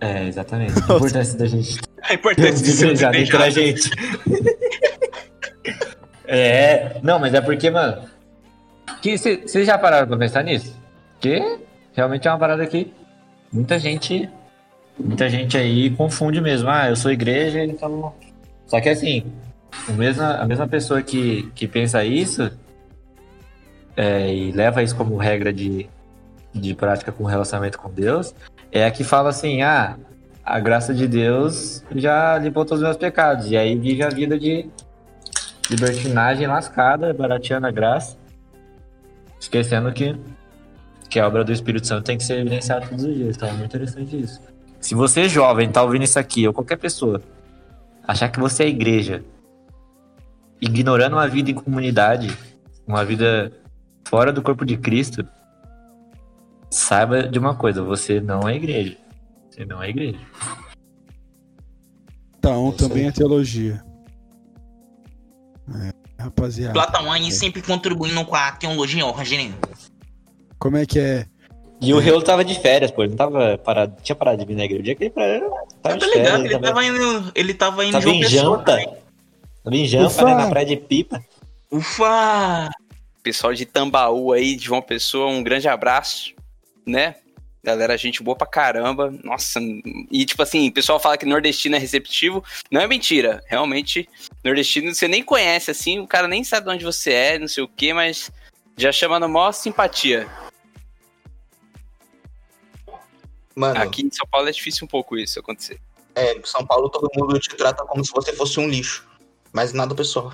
É, 0.00 0.28
exatamente. 0.28 0.74
A 0.78 0.94
importância 0.94 1.36
da 1.36 1.46
gente 1.46 1.80
É 2.08 2.14
importante 2.14 2.58
ser 2.58 2.62
desigrejado 2.62 3.16
entre 3.16 3.36
a 3.36 3.50
gente. 3.50 3.90
é, 6.24 7.00
não, 7.02 7.18
mas 7.18 7.34
é 7.34 7.40
porque, 7.40 7.68
mano. 7.68 8.08
Vocês 9.02 9.66
já 9.66 9.76
pararam 9.76 10.06
pra 10.06 10.16
pensar 10.16 10.42
nisso? 10.42 10.76
Que 11.20 11.58
realmente 11.94 12.26
é 12.28 12.30
uma 12.30 12.38
parada 12.38 12.64
que 12.66 12.92
muita 13.52 13.76
gente. 13.78 14.28
Muita 14.98 15.28
gente 15.28 15.56
aí 15.56 15.90
confunde 15.90 16.40
mesmo. 16.40 16.68
Ah, 16.68 16.88
eu 16.88 16.96
sou 16.96 17.10
igreja, 17.10 17.64
então. 17.64 18.14
Só 18.66 18.80
que 18.80 18.88
assim, 18.88 19.24
mesma, 19.92 20.34
a 20.36 20.46
mesma 20.46 20.66
pessoa 20.66 21.02
que, 21.02 21.50
que 21.54 21.66
pensa 21.66 22.04
isso 22.04 22.50
é, 23.96 24.32
e 24.32 24.52
leva 24.52 24.82
isso 24.82 24.94
como 24.94 25.16
regra 25.16 25.52
de, 25.52 25.88
de 26.54 26.74
prática 26.74 27.10
com 27.10 27.24
relacionamento 27.24 27.78
com 27.78 27.90
Deus, 27.90 28.34
é 28.70 28.84
a 28.84 28.90
que 28.90 29.02
fala 29.02 29.30
assim, 29.30 29.62
ah, 29.62 29.96
a 30.44 30.60
graça 30.60 30.94
de 30.94 31.06
Deus 31.06 31.84
já 31.94 32.38
limpou 32.38 32.64
todos 32.64 32.80
os 32.80 32.84
meus 32.84 32.96
pecados. 32.96 33.50
E 33.50 33.56
aí 33.56 33.76
vive 33.76 34.02
a 34.02 34.08
vida 34.08 34.38
de 34.38 34.68
libertinagem 35.70 36.46
lascada, 36.46 37.12
barateando 37.12 37.66
a 37.66 37.70
graça, 37.70 38.16
esquecendo 39.38 39.92
que, 39.92 40.16
que 41.10 41.20
a 41.20 41.26
obra 41.26 41.44
do 41.44 41.52
Espírito 41.52 41.86
Santo 41.86 42.04
tem 42.04 42.16
que 42.16 42.24
ser 42.24 42.38
evidenciada 42.40 42.86
todos 42.86 43.04
os 43.04 43.14
dias. 43.14 43.36
Então 43.36 43.48
é 43.48 43.52
muito 43.52 43.66
interessante 43.66 44.18
isso. 44.18 44.40
Se 44.80 44.94
você 44.94 45.28
jovem, 45.28 45.68
tá 45.68 45.82
ouvindo 45.82 46.04
isso 46.04 46.18
aqui, 46.18 46.46
ou 46.46 46.54
qualquer 46.54 46.76
pessoa, 46.76 47.20
achar 48.06 48.28
que 48.30 48.40
você 48.40 48.64
é 48.64 48.68
igreja, 48.68 49.22
ignorando 50.60 51.14
uma 51.14 51.28
vida 51.28 51.50
em 51.50 51.54
comunidade, 51.54 52.36
uma 52.86 53.04
vida 53.04 53.52
fora 54.08 54.32
do 54.32 54.42
corpo 54.42 54.64
de 54.64 54.76
Cristo, 54.76 55.26
saiba 56.70 57.22
de 57.24 57.38
uma 57.38 57.54
coisa, 57.54 57.82
você 57.82 58.20
não 58.20 58.48
é 58.48 58.56
igreja. 58.56 58.96
Você 59.50 59.64
não 59.64 59.82
é 59.82 59.90
igreja. 59.90 60.18
Então, 62.38 62.72
também 62.72 63.06
é 63.08 63.12
teologia. 63.12 63.82
É, 65.74 66.22
rapaziada, 66.22 66.72
Platão 66.72 67.12
aí 67.12 67.30
sempre 67.30 67.60
contribuindo 67.60 68.24
com 68.24 68.34
a 68.34 68.52
teologia, 68.52 69.04
ó, 69.04 69.10
Rogerinho. 69.10 69.54
como 70.58 70.76
é 70.78 70.86
que 70.86 70.98
é? 70.98 71.26
E 71.80 71.92
o 71.92 71.98
Reulo 71.98 72.22
tava 72.22 72.44
de 72.44 72.58
férias, 72.58 72.90
pô. 72.90 73.02
Ele 73.02 73.10
não 73.10 73.16
tava 73.16 73.56
parado, 73.58 73.94
tinha 74.02 74.16
parado 74.16 74.38
de 74.38 74.44
vir 74.46 74.56
na 74.56 74.64
igreja. 74.64 74.80
O 74.80 74.84
dia 74.84 74.94
que 74.96 75.04
ele 75.04 75.10
parou, 75.10 75.50
tava 75.82 75.94
Eu 75.94 75.98
tô 76.00 76.06
de 76.06 76.12
férias. 76.12 76.16
ligado, 76.16 76.44
Ele 76.44 76.54
ele 76.54 76.54
tava, 76.54 76.66
tava 76.66 76.84
indo, 76.86 77.32
ele 77.34 77.54
tava 77.54 77.84
indo 77.84 77.92
tava 77.92 78.08
em 78.10 78.24
janta. 78.24 78.64
também. 78.64 78.88
Ufa! 80.06 80.24
né, 80.24 80.34
na 80.34 80.48
praia 80.48 80.66
de 80.66 80.76
Pipa. 80.76 81.24
Ufa! 81.70 82.70
Pessoal 83.22 83.52
de 83.54 83.66
Tambaú 83.66 84.32
aí, 84.32 84.56
de 84.56 84.64
João 84.64 84.80
Pessoa, 84.80 85.28
um 85.28 85.42
grande 85.42 85.68
abraço, 85.68 86.32
né? 86.86 87.16
Galera, 87.62 87.98
gente 87.98 88.22
boa 88.22 88.36
pra 88.36 88.46
caramba. 88.46 89.12
Nossa, 89.22 89.60
e 90.10 90.24
tipo 90.24 90.42
assim, 90.42 90.68
o 90.68 90.72
pessoal 90.72 90.98
fala 90.98 91.18
que 91.18 91.26
nordestino 91.26 91.76
é 91.76 91.78
receptivo. 91.78 92.42
Não 92.70 92.80
é 92.80 92.86
mentira. 92.86 93.42
Realmente, 93.46 94.08
nordestino 94.44 94.94
você 94.94 95.08
nem 95.08 95.22
conhece, 95.22 95.70
assim, 95.70 95.98
o 95.98 96.06
cara 96.06 96.28
nem 96.28 96.42
sabe 96.44 96.68
de 96.68 96.74
onde 96.74 96.84
você 96.84 97.12
é, 97.12 97.38
não 97.38 97.48
sei 97.48 97.62
o 97.64 97.68
quê, 97.68 97.92
mas 97.92 98.30
já 98.76 98.92
chama 98.92 99.18
na 99.18 99.28
maior 99.28 99.52
simpatia. 99.52 100.26
Mano, 103.54 103.80
Aqui 103.82 104.02
em 104.02 104.10
São 104.10 104.26
Paulo 104.30 104.48
é 104.48 104.52
difícil 104.52 104.84
um 104.84 104.88
pouco 104.88 105.18
isso 105.18 105.40
acontecer. 105.40 105.80
é, 106.14 106.34
em 106.36 106.44
São 106.44 106.64
Paulo 106.64 106.88
todo 106.88 107.10
mundo 107.16 107.38
te 107.40 107.48
trata 107.50 107.84
como 107.84 108.04
se 108.04 108.12
você 108.12 108.32
fosse 108.32 108.58
um 108.60 108.68
lixo. 108.68 109.07
Mas 109.52 109.72
nada 109.72 109.94
pessoal. 109.94 110.32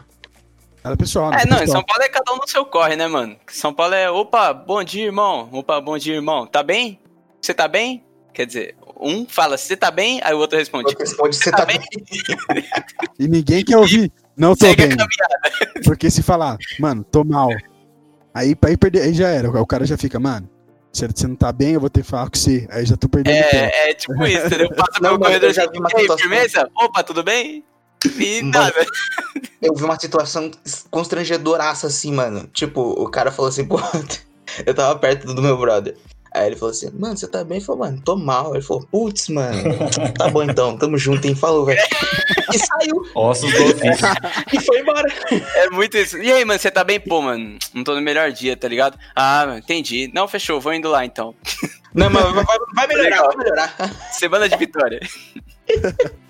Era 0.82 0.96
pessoal, 0.96 1.30
né? 1.30 1.38
É, 1.42 1.46
não, 1.46 1.56
em 1.56 1.60
pessoal. 1.60 1.78
São 1.78 1.84
Paulo 1.86 2.02
é 2.02 2.08
cada 2.08 2.32
um 2.32 2.36
no 2.36 2.46
seu 2.48 2.64
corre, 2.66 2.94
né, 2.96 3.06
mano? 3.06 3.36
São 3.48 3.72
Paulo 3.72 3.94
é, 3.94 4.10
opa, 4.10 4.52
bom 4.52 4.82
dia, 4.84 5.04
irmão. 5.06 5.48
Opa, 5.52 5.80
bom 5.80 5.96
dia, 5.96 6.14
irmão. 6.14 6.46
Tá 6.46 6.62
bem? 6.62 7.00
Você 7.40 7.54
tá 7.54 7.66
bem? 7.66 8.04
Quer 8.34 8.46
dizer, 8.46 8.76
um 9.00 9.24
fala, 9.26 9.56
você 9.56 9.76
tá 9.76 9.90
bem? 9.90 10.20
Aí 10.24 10.34
o 10.34 10.38
outro 10.38 10.58
responde, 10.58 10.90
Você 10.92 10.98
responde, 10.98 11.36
você 11.36 11.50
tá 11.50 11.58
tá 11.58 11.66
bem? 11.66 11.78
bem? 11.78 12.64
E 13.18 13.28
ninguém 13.28 13.64
quer 13.64 13.76
ouvir. 13.78 14.12
Não 14.36 14.54
tô 14.56 14.66
segue 14.66 14.82
a 14.82 14.86
bem. 14.88 14.96
Porque 15.84 16.10
se 16.10 16.22
falar, 16.22 16.56
mano, 16.80 17.04
tô 17.04 17.22
mal. 17.24 17.48
Aí, 18.34 18.56
aí, 18.64 18.76
perder, 18.76 19.02
aí 19.02 19.14
já 19.14 19.28
era. 19.28 19.48
O 19.48 19.66
cara 19.66 19.86
já 19.86 19.96
fica, 19.96 20.18
mano, 20.18 20.50
se 20.92 21.06
você 21.06 21.26
não 21.28 21.36
tá 21.36 21.52
bem, 21.52 21.74
eu 21.74 21.80
vou 21.80 21.88
ter 21.88 22.02
que 22.02 22.08
falar 22.08 22.28
com 22.28 22.36
você. 22.36 22.66
Aí 22.70 22.84
já 22.84 22.96
tô 22.96 23.08
perdendo 23.08 23.40
tempo. 23.48 23.54
É, 23.56 23.90
é 23.90 23.94
tipo 23.94 24.26
isso, 24.26 24.46
entendeu? 24.46 24.68
Passa 24.74 25.00
pelo 25.00 25.18
corredor 25.18 25.52
já 25.52 25.62
assim, 25.62 25.72
vi 25.72 25.78
uma 25.78 25.88
"E 25.90 25.94
aí, 25.96 26.00
situação- 26.02 26.28
firmeza? 26.28 26.70
Opa, 26.76 27.02
tudo 27.04 27.22
bem? 27.22 27.64
E 28.18 28.42
Mano, 28.42 28.52
nada. 28.52 28.86
Eu 29.62 29.74
vi 29.74 29.84
uma 29.84 29.98
situação 29.98 30.50
constrangedoraça 30.90 31.86
assim, 31.86 32.12
mano. 32.12 32.48
Tipo, 32.52 32.80
o 32.80 33.08
cara 33.10 33.30
falou 33.32 33.48
assim, 33.48 33.64
pô, 33.66 33.78
eu 34.66 34.74
tava 34.74 34.98
perto 34.98 35.32
do 35.32 35.40
meu 35.42 35.56
brother. 35.56 35.96
Aí 36.36 36.48
ele 36.48 36.56
falou 36.56 36.72
assim, 36.72 36.90
mano, 36.98 37.16
você 37.16 37.28
tá 37.28 37.44
bem? 37.44 37.58
Ele 37.58 37.64
falou, 37.64 37.82
mano, 37.84 38.02
tô 38.04 38.16
mal. 38.16 38.54
Ele 38.56 38.62
falou, 38.64 38.84
putz, 38.90 39.28
mano, 39.28 39.56
tá 40.18 40.28
bom 40.28 40.42
então, 40.42 40.76
tamo 40.76 40.98
junto, 40.98 41.24
hein? 41.28 41.34
Falou, 41.36 41.64
velho. 41.64 41.80
E 42.52 42.58
saiu. 42.58 43.08
Ossos 43.14 43.52
do 43.52 43.64
ofício. 43.66 44.06
E 44.52 44.60
foi 44.60 44.80
embora. 44.80 45.08
É 45.54 45.70
muito 45.70 45.96
isso. 45.96 46.18
E 46.18 46.32
aí, 46.32 46.44
mano, 46.44 46.58
você 46.58 46.72
tá 46.72 46.82
bem? 46.82 46.98
Pô, 46.98 47.22
mano, 47.22 47.56
não 47.72 47.84
tô 47.84 47.94
no 47.94 48.00
melhor 48.00 48.32
dia, 48.32 48.56
tá 48.56 48.66
ligado? 48.66 48.98
Ah, 49.14 49.54
entendi. 49.58 50.10
Não, 50.12 50.26
fechou, 50.26 50.60
vou 50.60 50.74
indo 50.74 50.88
lá 50.90 51.04
então. 51.04 51.36
Não, 51.94 52.10
mas 52.10 52.24
vai, 52.24 52.44
vai- 52.44 52.58
vai 52.74 52.86
melhorar, 52.88 53.22
vai 53.28 53.36
melhorar. 53.36 53.74
Semana 54.12 54.48
de 54.48 54.56
vitória. 54.56 55.00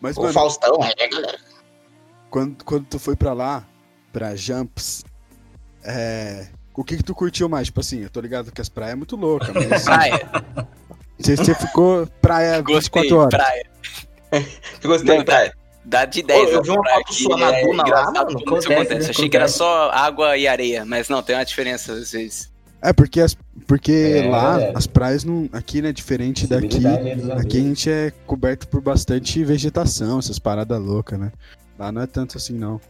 Mas, 0.00 0.16
O 0.16 0.20
mano, 0.22 0.32
Faustão, 0.32 0.78
é, 0.82 1.08
galera. 1.08 1.38
quando, 2.30 2.64
quando 2.64 2.84
tu 2.86 2.98
foi 2.98 3.16
pra 3.16 3.32
lá, 3.32 3.66
pra 4.12 4.34
Jumps, 4.36 5.04
é, 5.84 6.48
o 6.74 6.84
que 6.84 6.96
que 6.96 7.02
tu 7.02 7.14
curtiu 7.14 7.48
mais? 7.48 7.66
Tipo 7.68 7.80
assim, 7.80 8.02
eu 8.02 8.10
tô 8.10 8.20
ligado 8.20 8.52
que 8.52 8.60
as 8.60 8.68
praias 8.68 8.92
é 8.92 8.96
muito 8.96 9.16
louca, 9.16 9.52
mas 9.52 9.82
Praia. 9.84 10.28
você, 11.18 11.36
você 11.36 11.54
ficou 11.54 12.06
praia 12.20 12.60
Gostei, 12.60 13.02
24 13.02 13.16
horas. 13.16 13.30
praia. 13.30 13.66
Gostei, 14.82 15.16
Não, 15.18 15.24
praia. 15.24 15.54
Dá 15.84 16.04
de 16.04 16.22
10. 16.22 16.50
eu 16.52 16.62
vi 16.62 16.70
uma 16.70 16.84
foto 16.84 17.14
sua 17.14 17.36
na 17.38 17.56
é 17.56 17.62
duna 17.62 17.76
lá, 17.82 17.88
engraçado 17.88 18.14
mano. 18.26 18.38
Acontece, 18.40 18.72
acontece. 18.72 19.00
né? 19.04 19.10
Achei 19.10 19.28
que 19.30 19.36
era 19.36 19.48
só 19.48 19.90
água 19.90 20.36
e 20.36 20.46
areia, 20.46 20.84
mas 20.84 21.08
não, 21.08 21.22
tem 21.22 21.34
uma 21.34 21.44
diferença 21.44 21.92
às 21.94 22.12
vezes. 22.12 22.52
É, 22.82 22.92
porque, 22.92 23.20
as, 23.22 23.34
porque 23.68 24.22
É, 24.24 24.28
lá 24.28 24.60
é. 24.60 24.72
as 24.74 24.86
praias 24.86 25.22
não. 25.22 25.48
Aqui, 25.52 25.80
né, 25.82 25.92
diferente 25.92 26.46
daqui. 26.46 26.80
Dos 26.80 27.30
Aqui 27.38 27.58
a 27.58 27.62
gente 27.62 27.90
é 27.90 28.10
coberto 28.26 28.66
por 28.66 28.80
bastante 28.80 29.44
vegetação, 29.44 30.18
essas 30.18 30.38
paradas 30.38 30.80
loucas, 30.80 31.20
né? 31.20 31.30
Lá 31.78 31.92
não 31.92 32.02
é 32.02 32.06
tanto 32.06 32.38
assim, 32.38 32.54
não. 32.54 32.80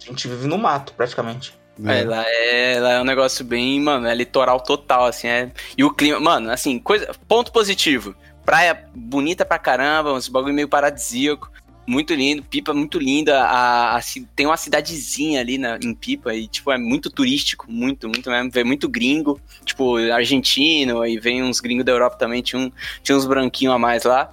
A 0.00 0.10
gente 0.10 0.28
vive 0.28 0.46
no 0.46 0.56
mato, 0.56 0.94
praticamente. 0.94 1.52
né? 1.76 2.00
É, 2.00 2.04
lá 2.04 2.24
é, 2.26 2.78
lá 2.80 2.92
é 2.92 3.00
um 3.00 3.04
negócio 3.04 3.44
bem, 3.44 3.80
mano, 3.80 4.06
é 4.06 4.14
litoral 4.14 4.60
total, 4.60 5.06
assim, 5.06 5.26
é. 5.26 5.50
E 5.76 5.82
o 5.84 5.92
clima, 5.92 6.20
mano, 6.20 6.50
assim, 6.50 6.78
coisa. 6.78 7.10
Ponto 7.26 7.52
positivo. 7.52 8.14
Praia 8.46 8.84
bonita 8.94 9.44
pra 9.44 9.58
caramba, 9.58 10.14
uns 10.14 10.28
bagulho 10.28 10.54
meio 10.54 10.68
paradisíaco. 10.68 11.50
Muito 11.88 12.12
lindo, 12.14 12.42
Pipa 12.42 12.74
muito 12.74 12.98
linda. 12.98 13.42
A, 13.44 13.96
a 13.96 14.00
tem 14.36 14.44
uma 14.44 14.58
cidadezinha 14.58 15.40
ali 15.40 15.56
na, 15.56 15.78
em 15.82 15.94
Pipa 15.94 16.34
e, 16.34 16.46
tipo, 16.46 16.70
é 16.70 16.76
muito 16.76 17.08
turístico, 17.08 17.64
muito, 17.66 18.06
muito 18.08 18.28
mesmo. 18.28 18.50
Vem 18.50 18.62
muito 18.62 18.86
gringo, 18.90 19.40
tipo, 19.64 19.96
argentino, 19.96 21.00
aí 21.00 21.18
vem 21.18 21.42
uns 21.42 21.60
gringos 21.60 21.86
da 21.86 21.92
Europa 21.92 22.16
também. 22.16 22.42
Tinha, 22.42 22.60
um, 22.60 22.70
tinha 23.02 23.16
uns 23.16 23.24
branquinhos 23.24 23.74
a 23.74 23.78
mais 23.78 24.04
lá. 24.04 24.30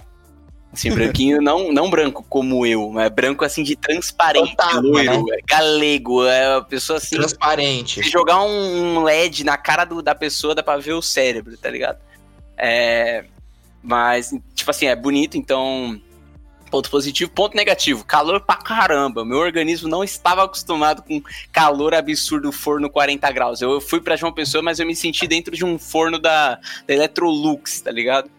Assim, 0.73 0.91
branquinho, 0.93 1.41
não, 1.41 1.71
não 1.71 1.89
branco 1.89 2.25
como 2.27 2.65
eu, 2.65 2.89
mas 2.91 3.09
branco 3.09 3.45
assim 3.45 3.63
de 3.63 3.77
transparente, 3.77 4.49
Fantasma, 4.49 4.81
loiro, 4.81 5.33
é 5.33 5.37
galego, 5.47 6.25
é 6.25 6.55
uma 6.57 6.61
pessoa 6.65 6.97
assim. 6.97 7.15
Transparente. 7.15 8.03
Se 8.03 8.09
jogar 8.09 8.43
um 8.43 9.01
LED 9.01 9.45
na 9.45 9.55
cara 9.55 9.85
do- 9.85 10.01
da 10.01 10.13
pessoa, 10.13 10.53
dá 10.53 10.61
pra 10.61 10.75
ver 10.75 10.91
o 10.91 11.01
cérebro, 11.01 11.55
tá 11.57 11.69
ligado? 11.69 11.99
É, 12.57 13.23
mas, 13.81 14.33
tipo 14.53 14.69
assim, 14.71 14.87
é 14.87 14.95
bonito, 14.95 15.37
então. 15.37 16.01
Ponto 16.75 16.89
positivo, 16.89 17.31
ponto 17.31 17.55
negativo. 17.55 18.03
Calor 18.03 18.41
pra 18.41 18.57
caramba. 18.57 19.23
Meu 19.23 19.37
organismo 19.37 19.87
não 19.87 20.03
estava 20.03 20.43
acostumado 20.43 21.01
com 21.01 21.23
calor 21.49 21.95
absurdo, 21.95 22.51
forno 22.51 22.89
40 22.89 23.31
graus. 23.31 23.61
Eu 23.61 23.79
fui 23.79 24.01
pra 24.01 24.17
João 24.17 24.33
Pessoa, 24.33 24.61
mas 24.61 24.77
eu 24.77 24.85
me 24.85 24.93
senti 24.93 25.25
dentro 25.25 25.55
de 25.55 25.63
um 25.63 25.79
forno 25.79 26.19
da, 26.19 26.59
da 26.85 26.93
Electrolux, 26.93 27.79
tá 27.79 27.89
ligado? 27.89 28.29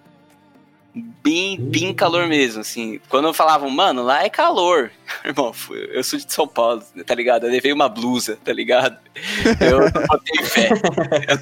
Bem, 0.95 1.59
bem 1.59 1.95
calor 1.95 2.27
mesmo, 2.27 2.61
assim. 2.61 3.01
Quando 3.09 3.33
falavam, 3.33 3.71
mano, 3.71 4.03
lá 4.03 4.23
é 4.23 4.29
calor. 4.29 4.91
Irmão, 5.25 5.55
eu 5.71 6.05
sou 6.05 6.19
de 6.19 6.31
São 6.31 6.47
Paulo, 6.47 6.83
tá 7.07 7.15
ligado? 7.15 7.47
Eu 7.47 7.51
levei 7.51 7.73
uma 7.73 7.89
blusa, 7.89 8.39
tá 8.45 8.53
ligado? 8.53 8.99
Eu 9.59 9.81
não 9.81 10.07
botei 10.07 10.45
fé. 10.45 10.69
Eu 10.73 11.39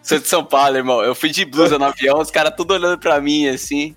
sou 0.00 0.18
de 0.20 0.28
São 0.28 0.44
Paulo, 0.44 0.76
irmão. 0.76 1.02
Eu 1.02 1.16
fui 1.16 1.28
de 1.28 1.44
blusa 1.44 1.76
no 1.76 1.86
avião, 1.86 2.20
os 2.20 2.30
caras 2.30 2.54
tudo 2.56 2.72
olhando 2.72 2.98
pra 3.00 3.20
mim, 3.20 3.48
assim. 3.48 3.96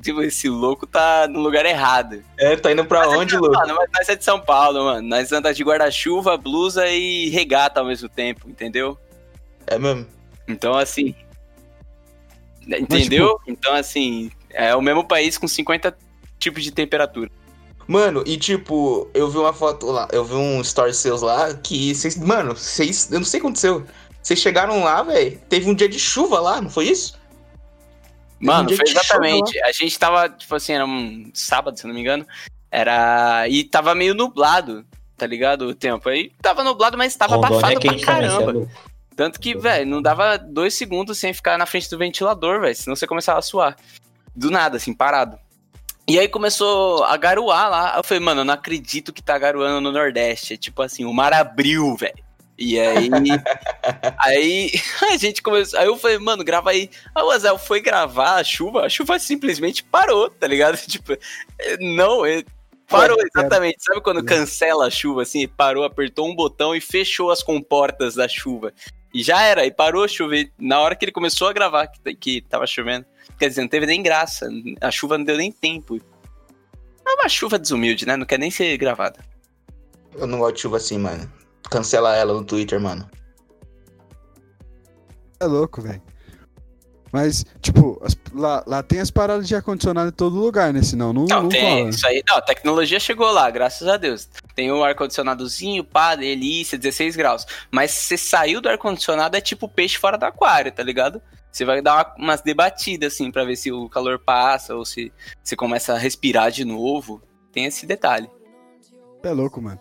Tipo, 0.00 0.22
esse 0.22 0.48
louco 0.48 0.86
tá 0.86 1.28
no 1.28 1.40
lugar 1.40 1.66
errado. 1.66 2.24
É, 2.38 2.56
tá 2.56 2.72
indo 2.72 2.84
pra 2.84 3.08
onde, 3.08 3.36
Lu? 3.36 3.52
Mano, 3.52 3.74
mas 3.74 3.90
nós 3.94 4.08
é 4.08 4.16
de 4.16 4.24
São 4.24 4.40
Paulo, 4.40 4.84
mano. 4.84 5.06
Nós 5.06 5.30
andamos 5.30 5.56
de 5.56 5.64
guarda-chuva, 5.64 6.36
blusa 6.36 6.88
e 6.88 7.28
regata 7.28 7.80
ao 7.80 7.86
mesmo 7.86 8.08
tempo, 8.08 8.48
entendeu? 8.48 8.98
É 9.66 9.78
mesmo. 9.78 10.06
Então, 10.48 10.74
assim. 10.74 11.14
Entendeu? 12.66 13.38
Então, 13.46 13.74
assim, 13.74 14.30
é 14.50 14.74
o 14.74 14.80
mesmo 14.80 15.04
país 15.06 15.36
com 15.36 15.46
50 15.46 15.96
tipos 16.38 16.62
de 16.64 16.70
temperatura. 16.70 17.30
Mano, 17.86 18.24
e 18.26 18.38
tipo, 18.38 19.10
eu 19.12 19.28
vi 19.28 19.36
uma 19.36 19.52
foto 19.52 19.86
lá, 19.90 20.08
eu 20.10 20.24
vi 20.24 20.34
um 20.34 20.62
story 20.62 20.94
seus 20.94 21.20
lá 21.20 21.52
que 21.52 21.94
vocês. 21.94 22.16
Mano, 22.16 22.56
vocês. 22.56 23.10
Eu 23.10 23.18
não 23.18 23.26
sei 23.26 23.38
o 23.38 23.42
que 23.42 23.46
aconteceu. 23.46 23.86
Vocês 24.22 24.40
chegaram 24.40 24.82
lá, 24.82 25.02
velho. 25.02 25.38
Teve 25.50 25.68
um 25.68 25.74
dia 25.74 25.88
de 25.88 25.98
chuva 25.98 26.40
lá, 26.40 26.60
não 26.62 26.70
foi 26.70 26.86
isso? 26.86 27.18
Um 28.40 28.46
Mano, 28.46 28.68
dia 28.68 28.76
foi 28.76 28.88
exatamente. 28.88 29.62
A 29.62 29.72
gente 29.72 29.98
tava, 29.98 30.28
tipo 30.28 30.54
assim, 30.54 30.72
era 30.72 30.84
um 30.84 31.30
sábado, 31.32 31.78
se 31.78 31.84
eu 31.84 31.88
não 31.88 31.94
me 31.94 32.00
engano. 32.00 32.26
Era. 32.70 33.48
E 33.48 33.64
tava 33.64 33.94
meio 33.94 34.14
nublado, 34.14 34.84
tá 35.16 35.26
ligado? 35.26 35.68
O 35.68 35.74
tempo. 35.74 36.08
Aí 36.08 36.32
tava 36.42 36.64
nublado, 36.64 36.98
mas 36.98 37.14
tava 37.14 37.36
Rondônia 37.36 37.58
abafado 37.58 37.78
é 37.78 37.80
quente 37.80 38.04
pra 38.04 38.18
é 38.18 38.20
caramba. 38.20 38.68
Tanto 39.16 39.38
que, 39.38 39.56
velho, 39.56 39.86
não 39.86 40.02
dava 40.02 40.36
dois 40.36 40.74
segundos 40.74 41.18
sem 41.18 41.32
ficar 41.32 41.56
na 41.56 41.66
frente 41.66 41.88
do 41.88 41.98
ventilador, 41.98 42.60
velho. 42.60 42.74
Senão 42.74 42.96
você 42.96 43.06
começava 43.06 43.38
a 43.38 43.42
suar. 43.42 43.76
Do 44.34 44.50
nada, 44.50 44.76
assim, 44.76 44.92
parado. 44.92 45.38
E 46.06 46.18
aí 46.18 46.28
começou 46.28 47.04
a 47.04 47.16
garoar 47.16 47.70
lá. 47.70 47.94
Eu 47.96 48.02
falei, 48.02 48.22
mano, 48.22 48.40
eu 48.40 48.44
não 48.44 48.54
acredito 48.54 49.12
que 49.12 49.22
tá 49.22 49.38
garoando 49.38 49.80
no 49.80 49.92
Nordeste. 49.92 50.54
É 50.54 50.56
tipo 50.56 50.82
assim, 50.82 51.04
o 51.04 51.12
mar 51.12 51.32
abriu, 51.32 51.96
velho. 51.96 52.23
E 52.56 52.78
aí. 52.78 53.10
aí 54.18 54.72
a 55.12 55.16
gente 55.16 55.42
começou. 55.42 55.78
Aí 55.78 55.86
eu 55.86 55.96
falei, 55.96 56.18
mano, 56.18 56.44
grava 56.44 56.70
aí. 56.70 56.88
Aí 57.14 57.22
o 57.22 57.30
Azel 57.30 57.58
foi 57.58 57.80
gravar 57.80 58.36
a 58.36 58.44
chuva, 58.44 58.84
a 58.84 58.88
chuva 58.88 59.18
simplesmente 59.18 59.82
parou, 59.82 60.30
tá 60.30 60.46
ligado? 60.46 60.76
Tipo, 60.86 61.16
não, 61.80 62.24
é, 62.24 62.44
parou 62.88 63.18
exatamente. 63.20 63.82
Sabe 63.82 64.00
quando 64.00 64.24
cancela 64.24 64.86
a 64.86 64.90
chuva 64.90 65.22
assim? 65.22 65.48
Parou, 65.48 65.84
apertou 65.84 66.28
um 66.28 66.34
botão 66.34 66.74
e 66.74 66.80
fechou 66.80 67.30
as 67.30 67.42
comportas 67.42 68.14
da 68.14 68.28
chuva. 68.28 68.72
E 69.12 69.22
já 69.22 69.42
era, 69.42 69.64
e 69.64 69.70
parou 69.70 70.04
a 70.04 70.08
chover. 70.08 70.52
Na 70.58 70.80
hora 70.80 70.96
que 70.96 71.04
ele 71.04 71.12
começou 71.12 71.48
a 71.48 71.52
gravar 71.52 71.86
que, 71.88 72.14
que 72.14 72.40
tava 72.42 72.66
chovendo. 72.66 73.06
Quer 73.38 73.48
dizer, 73.48 73.62
não 73.62 73.68
teve 73.68 73.86
nem 73.86 74.02
graça. 74.02 74.48
A 74.80 74.90
chuva 74.90 75.18
não 75.18 75.24
deu 75.24 75.36
nem 75.36 75.50
tempo. 75.50 75.96
É 77.06 77.12
uma 77.12 77.28
chuva 77.28 77.58
desumilde, 77.58 78.06
né? 78.06 78.16
Não 78.16 78.26
quer 78.26 78.38
nem 78.38 78.50
ser 78.50 78.76
gravada. 78.76 79.24
Eu 80.16 80.26
não 80.26 80.38
gosto 80.38 80.56
de 80.56 80.62
chuva 80.62 80.76
assim, 80.78 80.98
mano. 80.98 81.30
Cancela 81.74 82.14
ela 82.14 82.32
no 82.32 82.44
Twitter, 82.44 82.80
mano. 82.80 83.10
É 85.40 85.44
louco, 85.46 85.82
velho. 85.82 86.00
Mas, 87.12 87.44
tipo, 87.60 88.00
as- 88.04 88.16
lá, 88.32 88.62
lá 88.66 88.82
tem 88.82 89.00
as 89.00 89.10
paradas 89.10 89.46
de 89.48 89.54
ar-condicionado 89.56 90.08
em 90.08 90.12
todo 90.12 90.36
lugar, 90.36 90.72
né? 90.72 90.82
Senão 90.82 91.12
não, 91.12 91.26
Não, 91.26 91.42
não 91.42 91.48
tem 91.48 91.78
rola. 91.80 91.90
isso 91.90 92.06
aí. 92.06 92.22
Não, 92.28 92.36
a 92.36 92.42
tecnologia 92.42 92.98
chegou 93.00 93.30
lá, 93.32 93.50
graças 93.50 93.86
a 93.88 93.96
Deus. 93.96 94.28
Tem 94.54 94.70
o 94.70 94.82
ar-condicionadozinho, 94.84 95.82
pá, 95.84 96.14
delícia, 96.16 96.78
16 96.78 97.14
graus. 97.16 97.44
Mas 97.72 97.90
se 97.92 98.06
você 98.06 98.16
saiu 98.18 98.60
do 98.60 98.68
ar-condicionado, 98.68 99.36
é 99.36 99.40
tipo 99.40 99.68
peixe 99.68 99.96
fora 99.98 100.16
do 100.16 100.24
aquário, 100.24 100.72
tá 100.72 100.82
ligado? 100.82 101.20
Você 101.52 101.64
vai 101.64 101.80
dar 101.82 101.94
uma- 101.94 102.14
umas 102.26 102.40
debatidas, 102.40 103.12
assim, 103.14 103.30
pra 103.30 103.44
ver 103.44 103.54
se 103.56 103.70
o 103.70 103.88
calor 103.88 104.18
passa 104.18 104.74
ou 104.74 104.84
se 104.84 105.12
você 105.42 105.54
começa 105.54 105.92
a 105.94 105.98
respirar 105.98 106.50
de 106.50 106.64
novo. 106.64 107.20
Tem 107.52 107.64
esse 107.66 107.86
detalhe. 107.86 108.28
É 109.22 109.30
louco, 109.30 109.60
mano. 109.62 109.78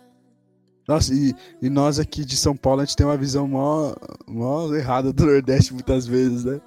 Nossa, 0.87 1.13
e, 1.13 1.33
e 1.61 1.69
nós 1.69 1.97
aqui 1.99 2.25
de 2.25 2.35
São 2.35 2.55
Paulo, 2.57 2.81
a 2.81 2.85
gente 2.85 2.95
tem 2.97 3.05
uma 3.05 3.15
visão 3.17 3.47
mó, 3.47 3.93
mó 4.27 4.73
errada 4.75 5.13
do 5.13 5.25
Nordeste 5.25 5.73
muitas 5.73 6.05
vezes, 6.05 6.43
né? 6.43 6.59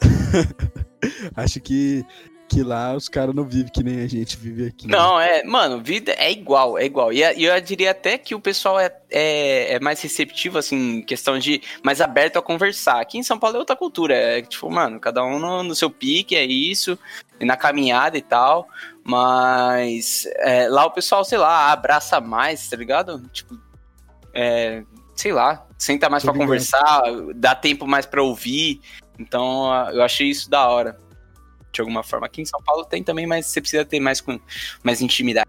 Acho 1.36 1.60
que, 1.60 2.04
que 2.48 2.62
lá 2.62 2.94
os 2.94 3.08
caras 3.08 3.34
não 3.34 3.44
vivem 3.44 3.70
que 3.72 3.82
nem 3.82 4.00
a 4.00 4.06
gente 4.08 4.36
vive 4.36 4.66
aqui. 4.66 4.86
né? 4.86 4.96
Não, 4.96 5.20
é, 5.20 5.42
mano, 5.44 5.80
vida 5.82 6.12
é 6.18 6.30
igual, 6.30 6.76
é 6.78 6.84
igual. 6.84 7.12
E 7.12 7.22
a- 7.24 7.32
e 7.32 7.44
eu 7.44 7.60
diria 7.60 7.92
até 7.92 8.18
que 8.18 8.34
o 8.34 8.40
pessoal 8.40 8.78
é, 8.78 8.92
é, 9.10 9.74
é 9.74 9.80
mais 9.80 10.00
receptivo, 10.02 10.58
assim, 10.58 11.02
questão 11.02 11.38
de 11.38 11.62
mais 11.82 12.00
aberto 12.00 12.38
a 12.38 12.42
conversar. 12.42 13.00
Aqui 13.00 13.18
em 13.18 13.22
São 13.22 13.38
Paulo 13.38 13.56
é 13.56 13.60
outra 13.60 13.76
cultura, 13.76 14.14
é 14.14 14.42
tipo, 14.42 14.70
mano, 14.70 14.98
cada 15.00 15.24
um 15.24 15.38
no, 15.38 15.62
no 15.62 15.74
seu 15.74 15.90
pique, 15.90 16.34
é 16.36 16.44
isso, 16.44 16.98
na 17.40 17.56
caminhada 17.56 18.16
e 18.16 18.22
tal. 18.22 18.68
Mas 19.04 20.26
é, 20.36 20.68
lá 20.68 20.84
o 20.86 20.90
pessoal, 20.90 21.24
sei 21.24 21.38
lá, 21.38 21.72
abraça 21.72 22.20
mais, 22.20 22.68
tá 22.68 22.76
ligado? 22.76 23.20
Tipo, 23.32 23.58
é, 24.32 24.84
sei 25.16 25.32
lá, 25.32 25.66
senta 25.78 26.08
mais 26.08 26.22
ligado. 26.22 26.38
conversar, 26.38 27.02
dá 27.34 27.54
tempo 27.54 27.86
mais 27.86 28.06
pra 28.06 28.22
ouvir. 28.22 28.80
Então, 29.18 29.66
eu 29.92 30.02
achei 30.02 30.28
isso 30.28 30.48
da 30.48 30.68
hora. 30.68 30.98
De 31.72 31.80
alguma 31.80 32.02
forma. 32.02 32.26
Aqui 32.26 32.42
em 32.42 32.44
São 32.44 32.60
Paulo 32.62 32.84
tem 32.84 33.02
também, 33.02 33.26
mas 33.26 33.46
você 33.46 33.60
precisa 33.60 33.84
ter 33.84 34.00
mais, 34.00 34.20
com, 34.20 34.40
mais 34.82 35.00
intimidade. 35.00 35.48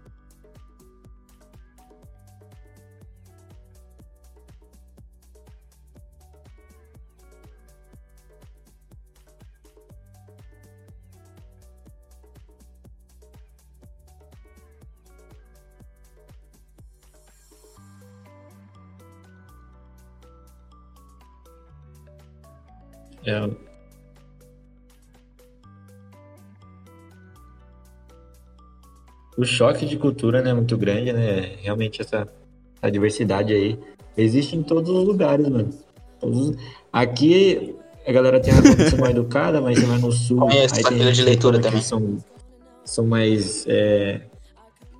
É, 23.24 23.48
o 29.36 29.44
choque 29.44 29.86
de 29.86 29.96
cultura 29.96 30.42
né, 30.42 30.50
é 30.50 30.54
muito 30.54 30.76
grande, 30.76 31.12
né? 31.12 31.56
Realmente 31.60 32.00
essa, 32.02 32.26
diversidade 32.90 33.52
aí 33.52 33.78
existe 34.16 34.56
em 34.56 34.62
todos 34.62 34.90
os 34.90 35.04
lugares, 35.04 35.48
mano. 35.48 35.70
Todos- 36.20 36.56
Aqui 36.92 37.74
a 38.06 38.12
galera 38.12 38.40
tem 38.40 38.52
uma 38.52 38.62
condição 38.62 38.98
mais 38.98 39.12
educada, 39.12 39.60
mas 39.60 39.78
você 39.78 39.86
vai 39.86 39.98
no 39.98 40.12
sul. 40.12 40.38
Conheço, 40.38 40.74
aí 40.76 40.82
tem 40.84 41.12
de 41.12 41.22
leitura 41.22 41.58
também. 41.60 41.80
São, 41.80 42.18
são 42.84 43.06
mais. 43.06 43.64
É, 43.66 44.20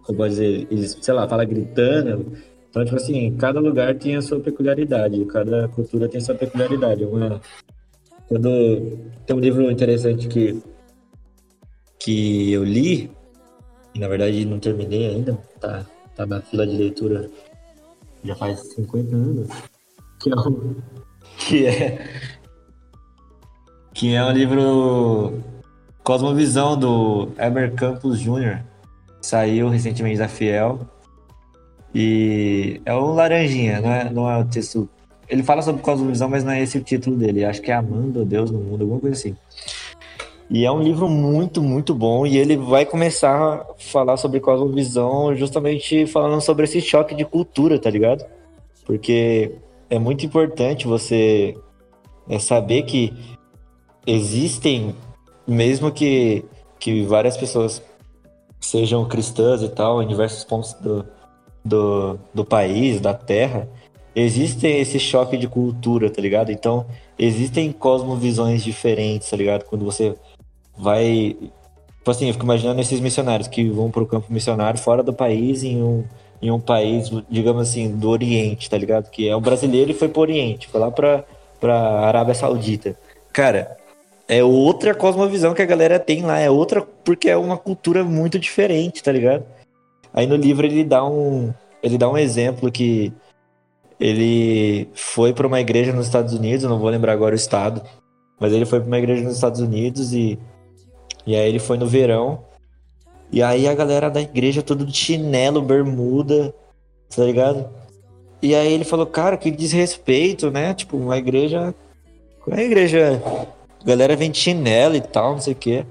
como 0.05 0.19
pode 0.19 0.31
dizer? 0.31 0.67
Eles, 0.71 0.97
sei 1.01 1.13
lá, 1.15 1.29
fala 1.29 1.45
gritando. 1.45 2.33
Então, 2.71 2.85
tipo 2.85 2.97
assim, 2.97 3.37
cada 3.37 3.61
lugar 3.61 3.95
tem 3.97 4.17
a 4.17 4.23
sua 4.23 4.41
peculiaridade, 4.41 5.23
cada 5.27 5.69
cultura 5.69 6.09
tem 6.09 6.19
a 6.19 6.25
sua 6.25 6.35
peculiaridade. 6.35 7.05
Uma, 7.05 7.41
quando 8.33 8.99
tem 9.27 9.37
um 9.37 9.41
livro 9.41 9.71
interessante 9.71 10.27
que, 10.27 10.63
que 11.99 12.51
eu 12.51 12.65
li, 12.65 13.11
e 13.95 13.99
na 13.99 14.09
verdade 14.09 14.47
não 14.47 14.59
terminei 14.59 15.09
ainda, 15.09 15.39
tá, 15.61 15.85
tá 16.17 16.25
na 16.25 16.41
fila 16.41 16.67
de 16.67 16.75
leitura 16.75 17.31
já 18.25 18.35
faz 18.35 18.61
50 18.73 19.15
anos, 19.15 19.49
que 20.19 20.31
é 20.31 20.35
um, 20.35 20.77
que 21.37 21.67
é, 21.67 22.09
que 23.93 24.15
é 24.15 24.25
um 24.25 24.33
livro 24.33 25.43
Cosmovisão 26.03 26.75
do 26.79 27.29
Heber 27.39 27.75
Campos 27.75 28.19
Jr. 28.19 28.63
Saiu 29.21 29.69
recentemente 29.69 30.19
da 30.19 30.27
Fiel. 30.27 30.81
E 31.95 32.81
é 32.87 32.95
um 32.95 33.13
laranjinha, 33.13 33.83
não 33.83 33.91
é, 33.93 34.11
não 34.11 34.31
é 34.31 34.39
o 34.39 34.45
texto. 34.47 34.89
Ele 35.33 35.43
fala 35.43 35.63
sobre 35.63 35.81
cosmovisão, 35.81 36.29
mas 36.29 36.45
não 36.45 36.53
é 36.53 36.61
esse 36.61 36.77
o 36.77 36.85
título 36.85 37.17
dele. 37.17 37.43
Acho 37.43 37.63
que 37.63 37.71
é 37.71 37.75
Amando 37.75 38.23
Deus 38.23 38.51
no 38.51 38.61
Mundo, 38.61 38.83
alguma 38.83 39.01
coisa 39.01 39.17
assim. 39.17 39.35
E 40.51 40.67
é 40.67 40.71
um 40.71 40.83
livro 40.83 41.09
muito, 41.09 41.63
muito 41.63 41.95
bom. 41.95 42.27
E 42.27 42.37
ele 42.37 42.55
vai 42.55 42.85
começar 42.85 43.35
a 43.35 43.67
falar 43.79 44.19
sobre 44.19 44.41
cosmovisão, 44.41 45.35
justamente 45.35 46.05
falando 46.05 46.39
sobre 46.43 46.65
esse 46.65 46.83
choque 46.83 47.15
de 47.15 47.25
cultura, 47.25 47.79
tá 47.79 47.89
ligado? 47.89 48.27
Porque 48.85 49.53
é 49.89 49.99
muito 49.99 50.27
importante 50.27 50.87
você 50.87 51.57
é, 52.29 52.39
saber 52.39 52.83
que 52.83 53.11
existem, 54.07 54.95
mesmo 55.49 55.91
que, 55.91 56.45
que 56.79 57.07
várias 57.07 57.39
pessoas 57.39 57.83
sejam 58.61 59.09
cristãs 59.09 59.63
e 59.63 59.71
tal, 59.71 60.03
em 60.03 60.07
diversos 60.07 60.45
pontos 60.45 60.75
do, 60.75 61.07
do, 61.65 62.19
do 62.35 62.45
país, 62.45 63.01
da 63.01 63.15
terra, 63.15 63.67
existem 64.15 64.81
esse 64.81 64.99
choque 64.99 65.37
de 65.37 65.49
cultura, 65.49 66.11
tá 66.11 66.21
ligado? 66.21 66.51
Então, 66.51 66.87
existem 67.19 67.73
cosmovisões 67.73 68.63
diferentes, 68.63 69.31
tá 69.31 69.37
ligado? 69.37 69.65
Quando 69.65 69.85
você 69.85 70.15
vai. 70.77 71.37
Tipo 71.99 72.11
assim, 72.11 72.27
eu 72.27 72.33
fico 72.33 72.45
imaginando 72.45 72.81
esses 72.81 72.99
missionários 73.01 73.49
que 73.49 73.69
vão 73.71 73.91
pro 73.91 74.07
campo 74.07 74.33
missionário 74.33 74.79
fora 74.79 75.03
do 75.03 75.13
país, 75.13 75.63
em 75.63 75.81
um, 75.83 76.05
em 76.41 76.51
um 76.51 76.59
país, 76.59 77.11
digamos 77.31 77.69
assim, 77.69 77.97
do 77.97 78.11
Oriente, 78.11 78.69
tá 78.69 78.77
ligado? 78.77 79.09
Que 79.09 79.29
é 79.29 79.37
o 79.37 79.41
brasileiro 79.41 79.93
e 79.93 79.95
foi 79.95 80.09
pro 80.09 80.23
Oriente, 80.23 80.67
foi 80.67 80.81
lá 80.81 80.91
pra, 80.91 81.25
pra 81.61 82.01
Arábia 82.01 82.35
Saudita. 82.35 82.97
Cara, 83.33 83.77
é 84.29 84.43
outra 84.43 84.95
cosmovisão 84.95 85.55
que 85.55 85.63
a 85.63 85.67
galera 85.67 85.99
tem 85.99 86.23
lá, 86.23 86.39
é 86.41 86.51
outra 86.51 86.83
porque 87.05 87.29
é 87.29 87.37
uma 87.37 87.57
cultura 87.57 88.03
muito 88.03 88.39
diferente, 88.39 89.03
tá 89.03 89.13
ligado? 89.13 89.45
Aí 90.13 90.27
no 90.27 90.37
livro 90.37 90.67
ele 90.67 90.83
dá 90.83 91.05
um, 91.05 91.55
ele 91.83 91.97
dá 91.97 92.11
um 92.11 92.19
exemplo 92.19 92.71
que 92.71 93.13
ele 94.03 94.89
foi 94.95 95.33
para 95.33 95.47
uma 95.47 95.61
igreja 95.61 95.93
nos 95.93 96.07
Estados 96.07 96.35
Unidos, 96.35 96.65
não 96.65 96.81
vou 96.81 96.91
lembrar 96.91 97.13
agora 97.13 97.35
o 97.35 97.37
estado, 97.37 97.81
mas 98.41 98.53
ele 98.53 98.67
foi 98.67 98.81
para 98.81 98.89
uma 98.89 98.99
igreja 98.99 99.23
nos 99.23 99.37
Estados 99.37 99.61
Unidos 99.61 100.13
e 100.13 100.37
e 101.25 101.37
aí 101.37 101.49
ele 101.49 101.61
foi 101.61 101.79
no 101.79 101.87
verão. 101.87 102.41
E 103.31 103.41
aí 103.41 103.69
a 103.69 103.75
galera 103.75 104.11
da 104.11 104.21
igreja 104.21 104.61
tudo 104.61 104.85
de 104.85 104.93
chinelo, 104.93 105.63
bermuda, 105.63 106.53
tá 107.15 107.23
ligado? 107.23 107.69
E 108.43 108.57
aí 108.57 108.73
ele 108.73 108.85
falou, 108.85 109.07
cara, 109.07 109.37
que 109.37 109.53
desrespeito, 109.53 110.51
né? 110.51 110.75
Tipo, 110.75 110.97
uma 110.97 111.17
igreja. 111.17 111.73
Uma 112.45 112.61
igreja. 112.61 113.23
A 113.81 113.85
galera 113.85 114.17
vem 114.17 114.33
de 114.33 114.39
chinelo 114.39 114.97
e 114.97 115.01
tal, 115.01 115.35
não 115.35 115.41
sei 115.41 115.53
o 115.53 115.57
quê. 115.57 115.87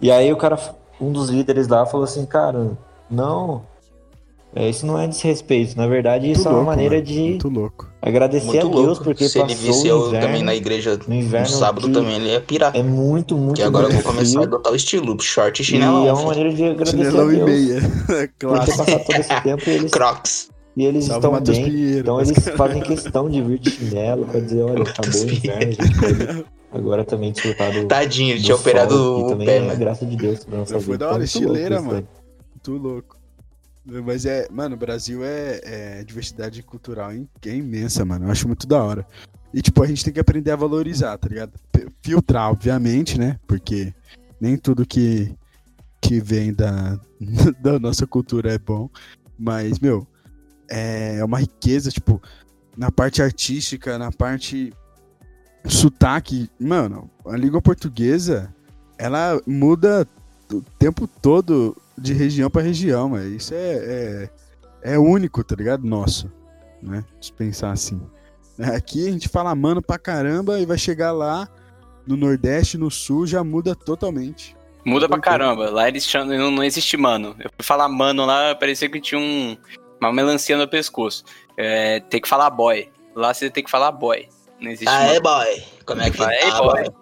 E 0.00 0.12
aí 0.12 0.32
o 0.32 0.36
cara, 0.36 0.56
um 1.00 1.10
dos 1.10 1.30
líderes 1.30 1.66
lá, 1.66 1.84
falou 1.84 2.04
assim, 2.04 2.24
cara, 2.24 2.78
não. 3.10 3.64
É, 4.56 4.68
Isso 4.70 4.86
não 4.86 4.98
é 4.98 5.06
desrespeito. 5.06 5.76
Na 5.76 5.86
verdade, 5.86 6.30
isso 6.30 6.38
Muito 6.40 6.48
é 6.48 6.50
uma 6.50 6.56
louco, 6.56 6.70
maneira 6.70 6.94
mano. 6.96 7.06
de 7.06 7.20
Muito 7.20 7.48
louco. 7.48 7.88
agradecer 8.00 8.46
Muito 8.46 8.58
a 8.66 8.70
Deus, 8.70 8.86
louco. 8.86 9.04
porque 9.04 9.28
Se 9.28 9.38
ele 9.38 9.48
passou 9.54 9.62
visse 9.72 9.86
o 9.86 9.88
eu 9.90 10.08
inverno, 10.08 10.26
também 10.26 10.42
na 10.42 10.54
igreja 10.54 10.98
no 11.06 11.14
inverno 11.14 11.46
no 11.50 11.52
sábado 11.56 11.88
também, 11.92 12.16
ele 12.16 12.30
ia 12.30 12.40
pirar. 12.40 12.74
É 12.74 12.82
muito, 12.82 13.36
muito 13.36 13.56
Que 13.56 13.62
agora 13.62 13.86
eu 13.86 13.90
vou 13.90 13.96
muito 14.02 14.08
começar 14.16 14.40
a 14.40 14.42
adotar 14.44 14.72
o 14.72 14.76
estilo, 14.76 15.20
short 15.20 15.60
e 15.60 15.62
E 15.62 15.64
chinelão. 15.64 16.06
é 16.06 16.12
uma 16.12 16.24
maneira 16.24 16.52
de 16.52 16.64
agradecer 16.64 16.96
Chinelão 16.96 17.28
a 17.28 17.32
e 17.32 17.36
Deus. 17.36 17.50
meia. 17.50 17.80
Por 18.06 18.16
ter 18.16 18.28
Clássico. 18.38 18.78
passado 18.78 19.04
todo 19.04 19.16
esse 19.20 19.40
tempo 19.42 19.62
e 19.68 19.70
eles, 19.72 19.90
Crocs. 19.92 20.50
e 20.76 20.84
eles 20.86 21.04
Salve 21.04 21.18
estão 21.18 21.32
Matheus 21.32 21.58
bem. 21.58 21.66
Pinheiro. 21.70 21.98
Então 22.00 22.20
eles 22.20 22.48
fazem 22.56 22.82
questão 22.82 23.28
de 23.30 23.42
vir 23.42 23.58
de 23.58 23.70
chinelo 23.70 24.24
pra 24.26 24.40
dizer, 24.40 24.62
olha, 24.62 24.82
acabou 24.82 25.20
o 25.20 25.24
inverno, 25.30 25.62
a 25.62 25.64
gente 25.70 26.44
agora 26.72 27.04
também 27.04 27.32
desfrutar 27.32 27.72
do, 27.72 27.86
Tadinho, 27.86 28.30
ele 28.32 28.38
do 28.40 28.44
tinha 28.44 28.54
operado 28.56 28.94
o 28.94 29.26
também 29.28 29.46
pé, 29.46 29.56
é 29.56 29.58
a 29.60 29.64
mano. 29.64 29.78
graça 29.78 30.04
de 30.06 30.16
Deus 30.16 30.44
pra 30.44 30.58
nossa 30.58 30.78
Foi 30.80 30.96
da 30.98 31.06
hora, 31.08 31.18
muito 31.18 31.34
louco 31.38 31.46
estileira, 31.54 31.80
mano. 31.82 32.08
Muito 32.54 32.82
louco. 32.82 33.15
Mas 34.04 34.26
é, 34.26 34.48
mano, 34.50 34.74
o 34.74 34.78
Brasil 34.78 35.24
é, 35.24 35.60
é 35.62 36.04
diversidade 36.04 36.62
cultural 36.62 37.14
im- 37.14 37.28
é 37.44 37.54
imensa, 37.54 38.04
mano. 38.04 38.26
Eu 38.26 38.30
acho 38.32 38.46
muito 38.48 38.66
da 38.66 38.82
hora. 38.82 39.06
E, 39.54 39.62
tipo, 39.62 39.82
a 39.82 39.86
gente 39.86 40.04
tem 40.04 40.12
que 40.12 40.20
aprender 40.20 40.50
a 40.50 40.56
valorizar, 40.56 41.16
tá 41.18 41.28
ligado? 41.28 41.52
Filtrar, 42.02 42.50
obviamente, 42.50 43.18
né? 43.18 43.38
Porque 43.46 43.94
nem 44.40 44.56
tudo 44.56 44.84
que, 44.84 45.32
que 46.00 46.20
vem 46.20 46.52
da, 46.52 46.98
da 47.62 47.78
nossa 47.78 48.06
cultura 48.06 48.52
é 48.52 48.58
bom. 48.58 48.90
Mas, 49.38 49.78
meu, 49.78 50.06
é 50.68 51.24
uma 51.24 51.38
riqueza, 51.38 51.90
tipo, 51.90 52.20
na 52.76 52.90
parte 52.90 53.22
artística, 53.22 53.96
na 53.98 54.10
parte 54.10 54.72
sotaque. 55.66 56.50
Mano, 56.58 57.10
a 57.26 57.36
língua 57.36 57.62
portuguesa, 57.62 58.52
ela 58.98 59.40
muda 59.46 60.06
o 60.52 60.60
tempo 60.78 61.06
todo 61.06 61.76
de 61.98 62.12
região 62.12 62.50
pra 62.50 62.62
região, 62.62 63.08
mas 63.10 63.24
isso 63.24 63.54
é, 63.54 63.58
é, 64.82 64.94
é 64.94 64.98
único, 64.98 65.42
tá 65.42 65.54
ligado? 65.56 65.84
Nosso, 65.86 66.30
né? 66.82 67.04
Se 67.20 67.32
pensar 67.32 67.70
assim. 67.72 68.00
Aqui 68.74 69.06
a 69.08 69.10
gente 69.12 69.28
fala 69.28 69.54
mano 69.54 69.82
pra 69.82 69.98
caramba 69.98 70.58
e 70.58 70.66
vai 70.66 70.78
chegar 70.78 71.12
lá 71.12 71.48
no 72.06 72.16
Nordeste, 72.16 72.78
no 72.78 72.90
Sul, 72.90 73.26
já 73.26 73.42
muda 73.44 73.74
totalmente. 73.74 74.56
Muda 74.84 75.08
pra 75.08 75.18
caramba. 75.18 75.68
Lá 75.70 75.88
eles 75.88 76.06
chamam, 76.06 76.38
não, 76.38 76.50
não 76.50 76.62
existe 76.64 76.96
mano. 76.96 77.34
Eu 77.40 77.50
fui 77.56 77.64
falar 77.64 77.88
mano 77.88 78.24
lá, 78.24 78.54
parecia 78.54 78.88
que 78.88 79.00
tinha 79.00 79.20
um, 79.20 79.56
uma 80.00 80.12
melancia 80.12 80.56
no 80.56 80.68
pescoço. 80.68 81.24
É, 81.56 82.00
tem 82.00 82.20
que 82.20 82.28
falar 82.28 82.48
boy. 82.50 82.88
Lá 83.14 83.34
você 83.34 83.50
tem 83.50 83.64
que 83.64 83.70
falar 83.70 83.90
boy. 83.92 84.28
Não 84.60 84.70
existe 84.70 84.88
Ah, 84.88 85.00
mano. 85.00 85.10
é 85.14 85.20
boy. 85.20 85.62
Como 85.84 86.00
é 86.02 86.10
que 86.10 86.22
Ah, 86.22 86.32
é 86.32 86.50
boy. 86.52 86.84
boy? 86.84 86.94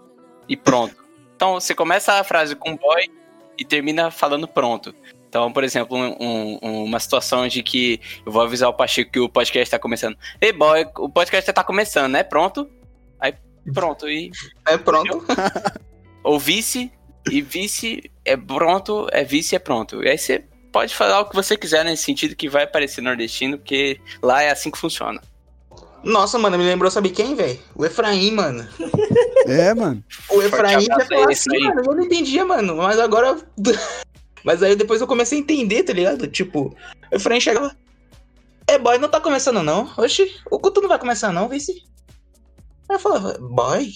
E 0.48 0.56
pronto. 0.56 0.96
Então 1.36 1.54
você 1.54 1.74
começa 1.74 2.14
a 2.14 2.24
frase 2.24 2.56
com 2.56 2.74
boy 2.76 3.02
e 3.58 3.64
termina 3.64 4.10
falando 4.10 4.46
pronto. 4.48 4.94
Então, 5.28 5.52
por 5.52 5.64
exemplo, 5.64 5.96
um- 5.98 6.58
um- 6.62 6.84
uma 6.84 7.00
situação 7.00 7.48
de 7.48 7.62
que 7.62 8.00
eu 8.24 8.30
vou 8.30 8.42
avisar 8.42 8.68
o 8.68 8.72
Pacheco 8.74 9.10
que 9.10 9.18
o 9.18 9.28
podcast 9.28 9.70
tá 9.70 9.78
começando. 9.78 10.16
Ei, 10.40 10.52
boy, 10.52 10.86
o 10.98 11.08
podcast 11.08 11.52
tá 11.52 11.64
começando, 11.64 12.12
né? 12.12 12.22
Pronto? 12.22 12.70
Aí, 13.18 13.34
pronto. 13.72 14.08
E 14.08 14.30
É 14.68 14.78
pronto. 14.78 15.24
ou 16.22 16.38
vice, 16.38 16.92
e 17.30 17.42
vice 17.42 18.10
é 18.24 18.36
pronto, 18.36 19.08
é 19.10 19.24
vice 19.24 19.56
é 19.56 19.58
pronto. 19.58 20.02
E 20.04 20.08
aí 20.08 20.16
você 20.18 20.44
pode 20.72 20.94
falar 20.94 21.20
o 21.20 21.28
que 21.28 21.34
você 21.34 21.56
quiser 21.56 21.84
nesse 21.84 22.04
sentido 22.04 22.36
que 22.36 22.48
vai 22.48 22.66
parecer 22.66 23.00
nordestino, 23.00 23.58
porque 23.58 24.00
lá 24.22 24.42
é 24.42 24.50
assim 24.50 24.70
que 24.70 24.78
funciona. 24.78 25.20
Nossa, 26.04 26.38
mano, 26.38 26.58
me 26.58 26.64
lembrou, 26.64 26.90
sabe 26.90 27.10
quem, 27.10 27.34
velho? 27.34 27.58
O 27.74 27.84
Efraim, 27.84 28.30
mano. 28.32 28.66
É, 29.46 29.72
mano. 29.74 30.02
O 30.30 30.42
Efraim 30.42 30.80
já 30.80 31.00
falava 31.00 31.32
assim, 31.32 31.58
mano, 31.60 31.82
eu 31.86 31.94
não 31.94 32.04
entendia, 32.04 32.44
mano. 32.44 32.76
Mas 32.76 32.98
agora. 32.98 33.36
mas 34.44 34.62
aí 34.62 34.76
depois 34.76 35.00
eu 35.00 35.06
comecei 35.06 35.38
a 35.38 35.40
entender, 35.42 35.82
tá 35.82 35.92
ligado? 35.92 36.26
Tipo, 36.26 36.74
o 37.10 37.16
Efraim 37.16 37.40
chegava. 37.40 37.74
É, 38.66 38.78
boy, 38.78 38.98
não 38.98 39.08
tá 39.08 39.20
começando, 39.20 39.62
não. 39.62 39.90
Oxi, 39.96 40.34
o 40.50 40.58
culto 40.58 40.80
não 40.80 40.88
vai 40.88 40.98
começar, 40.98 41.32
não, 41.32 41.48
vice. 41.48 41.72
Aí 42.88 42.96
eu 42.96 42.98
falava, 42.98 43.36
boy? 43.38 43.92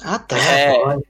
Ah, 0.00 0.18
tá. 0.18 0.38
É. 0.38 0.72
Boy. 0.72 1.02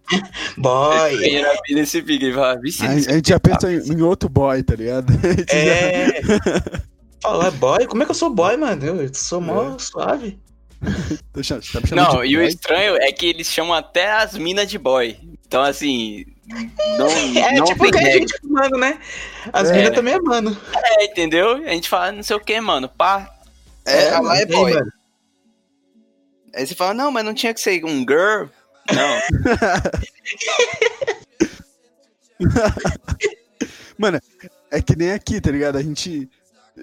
boy. 0.57 1.19
Pique, 1.19 2.25
ele 2.25 2.33
fala, 2.33 2.61
vice, 2.61 2.87
A, 2.87 2.91
a 2.91 2.99
gente 2.99 3.29
já 3.29 3.41
pensa 3.41 3.73
em, 3.73 3.79
em 3.93 4.03
outro 4.03 4.29
boy, 4.29 4.63
tá 4.63 4.75
ligado? 4.75 5.13
A 5.23 5.29
gente 5.31 5.53
já- 5.53 5.57
É. 5.57 6.88
Fala, 7.23 7.51
boy? 7.51 7.87
Como 7.87 8.03
é 8.03 8.07
que 8.07 8.11
eu 8.13 8.15
sou 8.15 8.31
boy, 8.31 8.57
mano? 8.57 8.85
Eu 8.85 9.15
sou 9.15 9.41
mó 9.41 9.77
suave. 9.79 10.39
Tá 11.33 11.43
cha- 11.43 11.57
tá 11.73 11.81
me 11.81 11.89
chamando 11.89 12.15
Não, 12.15 12.25
e 12.25 12.37
o 12.37 12.43
estranho 12.43 12.97
é 12.97 13.11
que 13.11 13.27
eles 13.27 13.49
chamam 13.49 13.75
até 13.75 14.13
as 14.13 14.35
minas 14.39 14.71
de 14.71 14.79
boy. 14.79 15.19
Então, 15.47 15.63
assim, 15.63 16.25
não, 16.97 17.09
É 17.37 17.53
não 17.59 17.65
tipo 17.65 17.83
tem 17.83 17.91
que 17.91 17.99
a 17.99 18.11
gente 18.13 18.33
é 18.35 18.39
mano, 18.47 18.79
né? 18.79 19.01
As 19.53 19.71
É. 19.71 19.75
minas 19.77 19.95
também 19.95 20.15
é 20.15 20.21
mano. 20.21 20.57
É, 20.75 21.05
entendeu? 21.07 21.55
A 21.57 21.71
gente 21.71 21.89
fala 21.89 22.13
não 22.13 22.23
sei 22.23 22.37
o 22.37 22.41
que, 22.41 22.61
mano. 22.61 22.89
Pá, 22.89 23.29
É, 23.85 24.11
Ah, 24.11 24.21
lá 24.21 24.39
é 24.39 24.47
boy. 24.47 24.73
mano. 24.75 24.93
Aí 26.55 26.65
você 26.67 26.75
fala, 26.77 26.95
não, 26.95 27.11
mas 27.11 27.25
não 27.25 27.35
tinha 27.35 27.53
que 27.53 27.61
ser 27.61 27.85
um 27.85 27.99
girl. 28.01 28.47
Não. 28.93 29.19
Mano, 33.99 34.21
é 34.71 34.81
que 34.81 34.95
nem 34.97 35.13
aqui, 35.13 35.41
tá 35.41 35.51
ligado? 35.51 35.77
A 35.77 35.83
gente 35.83 36.29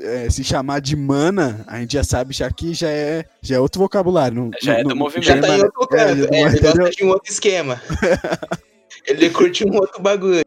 é, 0.01 0.29
se 0.29 0.43
chamar 0.43 0.79
de 0.81 0.95
mana, 0.95 1.63
a 1.67 1.79
gente 1.79 1.93
já 1.93 2.03
sabe 2.03 2.33
já 2.33 2.49
que 2.51 2.73
já 2.73 2.89
é, 2.89 3.25
já 3.41 3.55
é 3.55 3.59
outro 3.59 3.79
vocabulário. 3.81 4.35
Não, 4.35 4.51
Já 4.61 4.73
é 4.73 4.77
não- 4.77 4.83
do 4.83 4.89
não- 4.89 4.95
movimento. 4.97 5.25
Já 5.27 5.39
tá 5.39 5.47
em 5.49 5.59
é, 5.61 5.63
outro 5.63 5.87
canto. 5.87 6.33
é, 6.33 6.37
É, 6.37 6.41
ele 6.43 6.59
gosta 6.59 6.89
de 6.91 7.03
um 7.03 7.09
outro 7.09 7.31
esquema. 7.31 7.81
ele 9.05 9.29
curte 9.29 9.65
um 9.65 9.73
outro 9.75 10.01
bagulho. 10.01 10.43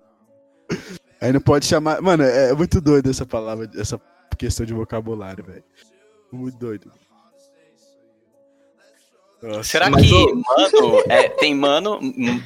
Aí 1.21 1.33
não 1.33 1.41
pode 1.41 1.67
chamar. 1.67 2.01
Mano, 2.01 2.23
é 2.23 2.53
muito 2.55 2.81
doido 2.81 3.11
essa 3.11 3.27
palavra, 3.27 3.69
essa 3.77 4.01
questão 4.37 4.65
de 4.65 4.73
vocabulário, 4.75 5.45
velho. 5.45 5.65
Muito 6.33 6.57
doido. 6.59 6.93
Nossa. 9.43 9.63
Será 9.65 9.89
Mas, 9.89 10.07
que 10.07 10.13
ô- 10.15 10.35
mano, 10.35 11.03
é, 11.09 11.29
tem 11.29 11.55
mano, 11.55 12.01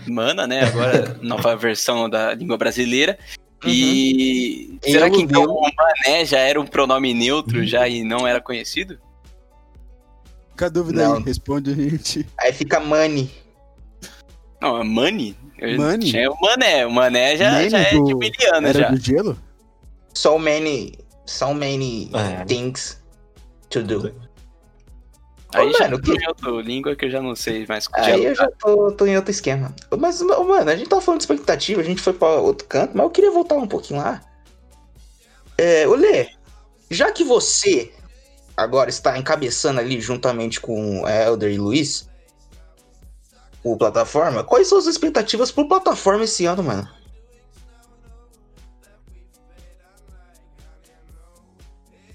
mana, 0.09 0.47
né? 0.47 0.65
Agora, 0.65 1.19
nova 1.23 1.57
versão 1.57 2.09
da 2.09 2.35
língua 2.35 2.57
brasileira. 2.59 3.19
E 3.65 4.79
Em 4.85 4.93
será 4.93 5.09
que 5.11 5.21
então 5.21 5.45
o 5.45 5.61
mané 5.63 6.25
já 6.25 6.39
era 6.39 6.61
um 6.61 6.67
pronome 6.67 7.15
neutro 7.15 7.65
já 7.67 7.87
e 7.89 8.03
não 8.03 8.27
era 8.27 8.41
conhecido? 8.41 8.99
Fica 10.51 10.67
a 10.67 10.69
dúvida 10.69 11.05
Não. 11.09 11.17
aí, 11.17 11.23
responde 11.23 11.71
a 11.71 11.75
gente. 11.75 12.27
Aí 12.39 12.53
fica 12.53 12.79
money. 12.81 13.31
Não, 14.61 14.81
é 14.81 14.85
Mani? 14.85 15.37
Eu 15.59 15.77
Mani? 15.77 16.07
Tinha 16.11 16.31
o 16.31 16.41
Mané. 16.41 16.87
O 16.87 16.91
Mané 16.91 17.37
já, 17.37 17.61
é 17.61 17.91
do- 17.95 18.05
de 18.05 18.15
miliano 18.15 18.67
Era 18.69 18.79
já. 18.79 18.89
do 18.91 18.97
gelo? 18.97 19.39
So 20.15 20.39
many. 20.39 20.99
So 21.27 21.53
many 21.55 22.11
É. 22.15 22.45
things 22.45 23.03
to 23.71 23.83
do. 23.83 24.15
Aí 25.55 25.69
Ô, 25.69 25.73
já 25.73 25.85
mano, 25.85 25.97
tô 26.01 26.03
que- 26.17 26.25
em 26.25 26.29
outra 26.29 26.51
língua 26.63 26.97
que 26.97 27.05
eu 27.05 27.11
já 27.11 27.21
não 27.21 27.37
sei 27.37 27.67
mais. 27.67 27.87
Aí 27.93 28.25
eu 28.25 28.35
já 28.35 28.49
tô, 28.59 28.91
tô 28.93 29.05
em 29.07 29.17
outro 29.17 29.31
esquema. 29.31 29.75
Mas, 29.99 30.21
mano, 30.23 30.71
a 30.71 30.77
gente 30.77 30.89
tava 30.89 31.03
falando 31.03 31.21
de 31.21 31.25
expectativa, 31.25 31.81
a 31.81 31.85
gente 31.85 32.01
foi 32.01 32.13
pra 32.15 32.29
outro 32.29 32.67
canto, 32.67 32.97
mas 32.97 33.05
eu 33.05 33.11
queria 33.11 33.31
voltar 33.31 33.57
um 33.57 33.67
pouquinho 33.69 34.01
lá. 34.01 34.23
É, 35.59 35.87
ô 35.87 35.95
Lê, 35.95 36.31
já 36.91 37.13
que 37.13 37.23
você 37.23 37.93
agora 38.57 38.89
está 38.89 39.19
encabeçando 39.19 39.79
ali 39.81 40.01
juntamente 40.01 40.61
com 40.61 41.07
é, 41.07 41.27
Elder 41.27 41.53
e 41.53 41.59
Luiz 41.59 42.09
o 43.63 43.77
plataforma, 43.77 44.43
quais 44.43 44.67
são 44.67 44.79
as 44.79 44.87
expectativas 44.87 45.53
pro 45.53 45.69
plataforma 45.69 46.25
esse 46.25 46.47
ano, 46.47 46.63
mano? 46.65 46.89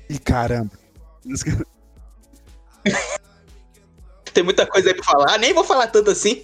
Ih, 0.10 0.20
caramba. 0.20 0.72
Tem 4.38 4.44
muita 4.44 4.68
coisa 4.68 4.90
aí 4.90 4.94
pra 4.94 5.04
falar, 5.04 5.40
nem 5.40 5.52
vou 5.52 5.64
falar 5.64 5.88
tanto 5.88 6.12
assim. 6.12 6.44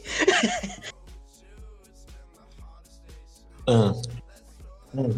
Ah. 3.67 3.93
Hum. 4.95 5.13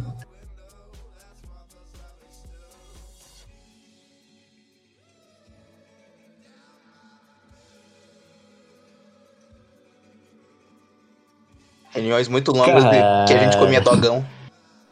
Reuniões 11.92 12.28
muito 12.28 12.52
longas 12.52 12.84
de- 12.84 12.90
que 13.28 13.34
a 13.34 13.38
gente 13.38 13.58
comia 13.58 13.80
dogão. 13.80 14.26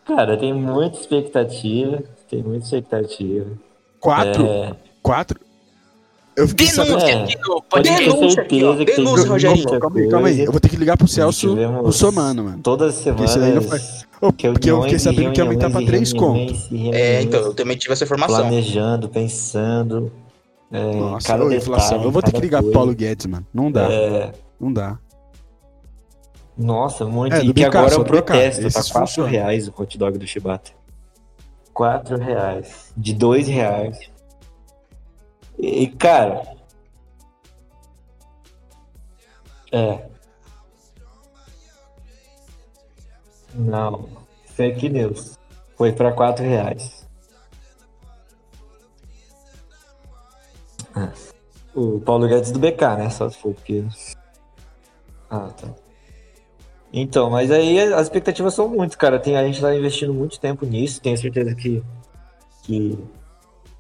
Cara, 0.06 0.38
tem 0.38 0.54
muita 0.54 0.98
expectativa. 1.00 2.02
Tem 2.30 2.42
muita 2.42 2.66
expectativa. 2.66 3.52
Quatro? 4.00 4.46
É, 4.46 4.76
Quatro? 5.02 5.40
Eu 6.36 6.48
fiquei 6.48 6.68
sabendo. 6.68 6.98
Denúncia 6.98 7.14
É. 7.16 7.24
aqui 7.24 7.38
no 7.38 7.62
pode 7.62 7.84
ter 7.84 7.90
podcast. 7.94 8.10
Denúncia 8.20 8.42
aqui, 8.44 8.64
ó. 8.64 8.74
Denúncia, 8.74 9.30
Rogerinho. 9.30 9.80
Calma 9.80 10.00
aí, 10.00 10.10
calma 10.10 10.28
aí. 10.30 10.40
Eu 10.42 10.52
vou 10.52 10.60
ter 10.60 10.70
que 10.70 10.76
ligar 10.78 10.98
pro 10.98 11.08
Celso 11.08 11.50
Tivemos 11.50 11.86
Russomano, 11.86 12.44
mano. 12.46 12.60
Todas 12.64 12.98
as 12.98 13.04
Porque 13.04 13.24
isso 13.26 13.40
daí 13.40 13.54
não 13.54 13.62
semanas. 13.62 14.04
Ô, 14.22 14.28
porque 14.32 14.48
eu 14.48 14.54
fiquei 14.56 14.72
reuniões 14.72 15.02
sabendo 15.02 15.32
que 15.34 15.40
ia 15.40 15.44
aumentar 15.44 15.70
pra 15.70 15.80
reuniões 15.80 16.10
e 16.10 16.12
três 16.12 16.14
conto. 16.14 16.54
reuniões 16.54 16.68
e 16.72 16.92
É, 16.96 17.22
então, 17.22 17.40
eu 17.42 17.54
também 17.54 17.78
tive 17.78 17.94
essa 17.94 18.04
informação. 18.04 18.38
Planejando, 18.38 19.10
pensando. 19.10 20.12
É, 20.72 20.96
Nossa, 20.96 21.28
cada 21.28 21.46
ô, 21.46 21.52
inflação. 21.54 21.90
detalhe, 21.90 22.04
Eu 22.06 22.12
vou 22.12 22.22
ter 22.24 22.32
que 22.32 22.42
ligar 22.42 22.64
pro. 22.64 22.72
Paulo 22.72 22.96
Guedes, 22.96 23.26
mano. 23.28 23.46
Não 23.54 23.72
dá, 23.72 23.92
É, 23.92 24.32
não 24.60 24.74
dá. 24.74 24.98
nossa, 26.58 27.06
muito. 27.06 27.36
É, 27.36 27.44
e 27.44 27.48
do 27.48 27.54
que 27.54 27.64
agora 27.64 27.88
é 27.88 27.90
só 27.92 28.02
o 28.02 28.06
protesto. 28.06 28.62
Tá 28.62 28.68
esses 28.68 28.92
4 28.92 29.08
funcionam. 29.08 29.30
reais 29.32 29.68
o 29.68 29.74
hot 29.78 29.98
dog 29.98 30.18
do 30.18 30.26
Chibata. 30.26 30.72
4 31.74 32.18
reais. 32.18 32.92
De 32.98 33.14
2 33.14 33.48
reais. 33.48 33.98
E, 35.58 35.88
cara. 35.88 36.56
É. 39.72 40.10
Não. 43.54 44.10
Fake 44.46 44.90
news. 44.90 45.38
Foi 45.76 45.92
pra 45.92 46.12
4 46.12 46.44
reais. 46.46 47.08
Ah. 50.96 51.12
O 51.74 52.00
Paulo 52.00 52.28
Guedes 52.28 52.52
do 52.52 52.60
BK, 52.60 52.98
né? 52.98 53.10
Só 53.10 53.30
se 53.30 53.38
for 53.38 53.54
porque. 53.54 53.84
Ah, 55.30 55.50
tá. 55.50 55.74
Então, 56.92 57.32
mas 57.32 57.50
aí 57.50 57.80
as 57.80 58.04
expectativas 58.04 58.54
são 58.54 58.68
muitas, 58.68 58.96
cara. 58.96 59.20
Tem, 59.20 59.36
a 59.36 59.44
gente 59.44 59.60
tá 59.60 59.76
investindo 59.76 60.14
muito 60.14 60.40
tempo 60.40 60.64
nisso. 60.66 61.02
Tenho 61.02 61.18
certeza 61.18 61.56
que, 61.56 61.84
que 62.62 63.00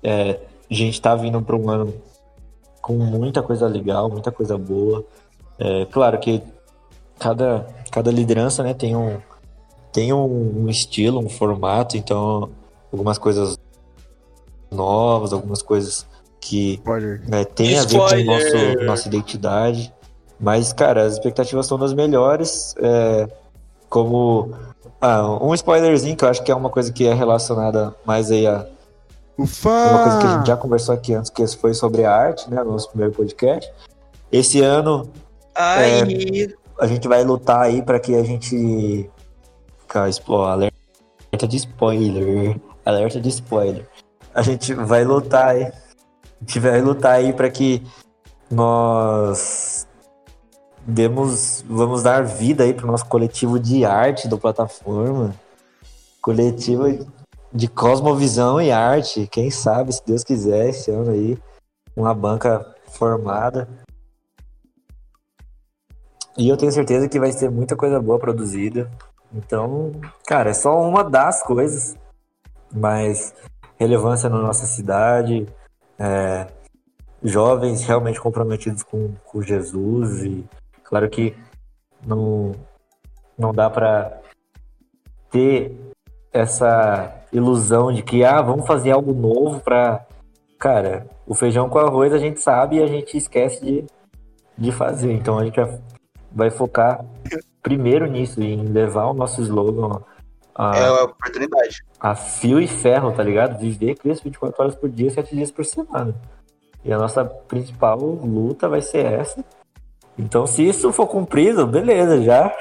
é, 0.02 0.40
a 0.70 0.74
gente 0.74 1.02
tá 1.02 1.16
vindo 1.16 1.42
para 1.42 1.56
um 1.56 1.70
ano 1.70 1.94
com 2.82 2.94
muita 2.94 3.42
coisa 3.42 3.68
legal, 3.68 4.10
muita 4.10 4.32
coisa 4.32 4.58
boa. 4.58 5.06
É, 5.58 5.86
claro 5.86 6.20
que 6.20 6.42
cada, 7.20 7.66
cada 7.92 8.12
liderança 8.12 8.64
né, 8.64 8.74
tem, 8.74 8.96
um, 8.96 9.18
tem 9.92 10.12
um, 10.12 10.68
estilo, 10.70 11.20
um 11.20 11.30
formato, 11.30 11.96
então 11.96 12.50
algumas 12.92 13.18
coisas 13.18 13.58
novas, 14.72 15.32
algumas 15.32 15.62
coisas 15.62 16.06
que 16.42 16.74
Spoiler. 16.74 17.22
é, 17.32 17.46
tem 17.46 17.78
a 17.78 17.84
ver 17.84 17.98
com 17.98 18.24
nosso, 18.24 18.86
nossa 18.86 19.08
identidade. 19.08 19.94
Mas, 20.40 20.74
cara, 20.74 21.06
as 21.06 21.14
expectativas 21.14 21.66
são 21.66 21.80
das 21.80 21.94
melhores. 21.94 22.76
é, 22.80 23.30
como. 23.94 24.52
Ah, 25.00 25.38
um 25.42 25.54
spoilerzinho 25.54 26.16
que 26.16 26.26
eu 26.26 26.30
acho 26.30 26.44
que 26.44 26.52
é 26.52 26.56
uma 26.56 26.70
coisa 26.70 26.92
que 26.92 27.06
é 27.06 27.14
relacionada 27.14 27.94
mais 28.06 28.32
aí 28.32 28.48
a 28.48 28.66
Ufa! 29.38 29.70
uma 29.70 30.04
coisa 30.04 30.20
que 30.20 30.26
a 30.26 30.38
gente 30.38 30.48
já 30.48 30.58
conversou 30.58 30.96
aqui 30.96 31.14
antes, 31.14 31.30
que 31.30 31.46
foi 31.48 31.74
sobre 31.74 32.06
a 32.06 32.16
arte, 32.16 32.50
né? 32.50 32.64
No 32.64 32.72
nosso 32.72 32.90
primeiro 32.90 33.14
podcast. 33.14 33.72
Esse 34.32 34.62
ano 34.62 35.12
Ai, 35.56 36.02
a 36.80 36.88
gente 36.88 37.08
vai 37.08 37.24
lutar 37.24 37.62
aí 37.62 37.82
para 37.82 38.00
que 38.00 38.16
a 38.16 38.24
gente. 38.24 39.10
Cara, 39.88 40.10
alerta 40.52 41.48
de 41.48 41.58
spoiler. 41.58 42.60
Alerta 42.84 43.22
de 43.22 43.30
spoiler. 43.30 43.88
A 44.34 44.42
gente 44.42 44.74
vai 44.74 45.04
lutar 45.04 45.50
aí. 45.50 45.64
A 45.66 45.74
gente 46.42 46.60
vai 46.60 46.82
lutar 46.82 47.14
aí 47.14 47.32
para 47.32 47.50
que 47.50 47.84
nós 48.50 49.88
demos. 50.86 51.64
Vamos 51.70 52.02
dar 52.02 52.24
vida 52.24 52.64
aí 52.64 52.74
pro 52.74 52.88
nosso 52.88 53.06
coletivo 53.06 53.60
de 53.60 53.86
arte 53.86 54.28
do 54.28 54.38
plataforma. 54.38 55.36
Coletivo 56.20 56.88
de 57.54 57.68
cosmovisão 57.68 58.62
e 58.62 58.72
arte. 58.72 59.28
Quem 59.28 59.52
sabe, 59.52 59.94
se 59.94 60.04
Deus 60.06 60.24
quiser, 60.24 60.70
esse 60.70 60.90
ano 60.90 61.12
aí. 61.12 61.38
Uma 61.96 62.14
banca 62.14 62.76
formada. 62.88 63.68
E 66.36 66.50
eu 66.50 66.58
tenho 66.58 66.72
certeza 66.72 67.08
que 67.08 67.20
vai 67.20 67.32
ser 67.32 67.52
muita 67.52 67.76
coisa 67.76 68.02
boa 68.02 68.18
produzida. 68.18 68.90
Então, 69.32 69.92
cara, 70.26 70.50
é 70.50 70.54
só 70.54 70.82
uma 70.82 71.04
das 71.04 71.44
coisas. 71.44 71.96
Mas 72.74 73.36
relevância 73.78 74.30
na 74.30 74.40
nossa 74.40 74.66
cidade, 74.66 75.48
é, 76.00 76.48
jovens 77.22 77.84
realmente 77.84 78.20
comprometidos 78.20 78.82
com, 78.82 79.14
com 79.26 79.42
Jesus. 79.44 80.24
E 80.24 80.44
claro 80.84 81.08
que 81.08 81.36
não, 82.04 82.54
não 83.38 83.54
dá 83.54 83.70
para 83.70 84.20
ter 85.30 85.93
essa 86.34 87.14
ilusão 87.32 87.94
de 87.94 88.02
que, 88.02 88.26
ah, 88.26 88.42
vamos 88.42 88.66
fazer 88.68 88.92
algo 88.92 89.14
novo 89.14 89.60
para. 89.62 90.06
Cara, 90.60 91.06
o 91.28 91.36
feijão 91.36 91.70
com 91.70 91.78
arroz 91.78 92.14
a 92.14 92.18
gente 92.18 92.42
sabe 92.42 92.78
e 92.78 92.84
a 92.84 92.88
gente 92.88 93.18
esquece 93.18 93.64
de, 93.64 93.86
de 94.58 94.72
fazer. 94.72 95.12
Então 95.12 95.38
a 95.38 95.46
gente 95.46 95.60
vai 96.32 96.50
focar 96.50 97.06
primeiro 97.62 98.08
nisso, 98.08 98.42
em 98.42 98.64
levar 98.64 99.06
o 99.06 99.14
nosso 99.14 99.42
slogan 99.42 100.02
a, 100.56 100.78
é 100.78 100.86
a 100.86 101.04
oportunidade. 101.04 101.84
a 102.00 102.16
fio 102.16 102.60
e 102.60 102.68
ferro, 102.68 103.12
tá 103.12 103.24
ligado? 103.24 103.58
Viver 103.60 103.96
Cristo 103.96 104.24
24 104.26 104.62
horas 104.62 104.76
por 104.76 104.90
dia, 104.90 105.10
7 105.10 105.36
dias 105.36 105.52
por 105.52 105.66
semana. 105.66 106.14
E 106.86 106.94
a 106.94 106.98
nossa 106.98 107.26
principal 107.26 107.98
luta 107.98 108.68
vai 108.68 108.82
ser 108.82 109.06
essa. 109.06 109.44
Então, 110.18 110.46
se 110.46 110.68
isso 110.68 110.92
for 110.92 111.08
cumprido, 111.08 111.66
beleza, 111.66 112.22
já. 112.22 112.54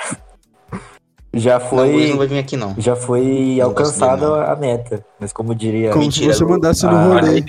Já 1.35 1.59
Não, 1.59 1.67
Luiz 1.77 1.93
foi, 1.93 2.11
não 2.11 2.19
vai 2.19 2.27
vir 2.27 2.39
aqui, 2.39 2.57
não. 2.57 2.75
já 2.79 2.95
foi 2.95 3.57
Não 3.59 3.65
alcançada 3.67 4.27
não. 4.27 4.35
a 4.35 4.55
meta. 4.55 5.05
Mas 5.19 5.33
como 5.33 5.55
diria 5.55 5.91
Como 5.91 6.03
Mentira, 6.05 6.33
se 6.35 6.39
você 6.41 6.45
mandasse 6.45 6.85
no 6.85 6.91
Ah, 6.93 7.05
rolê. 7.07 7.43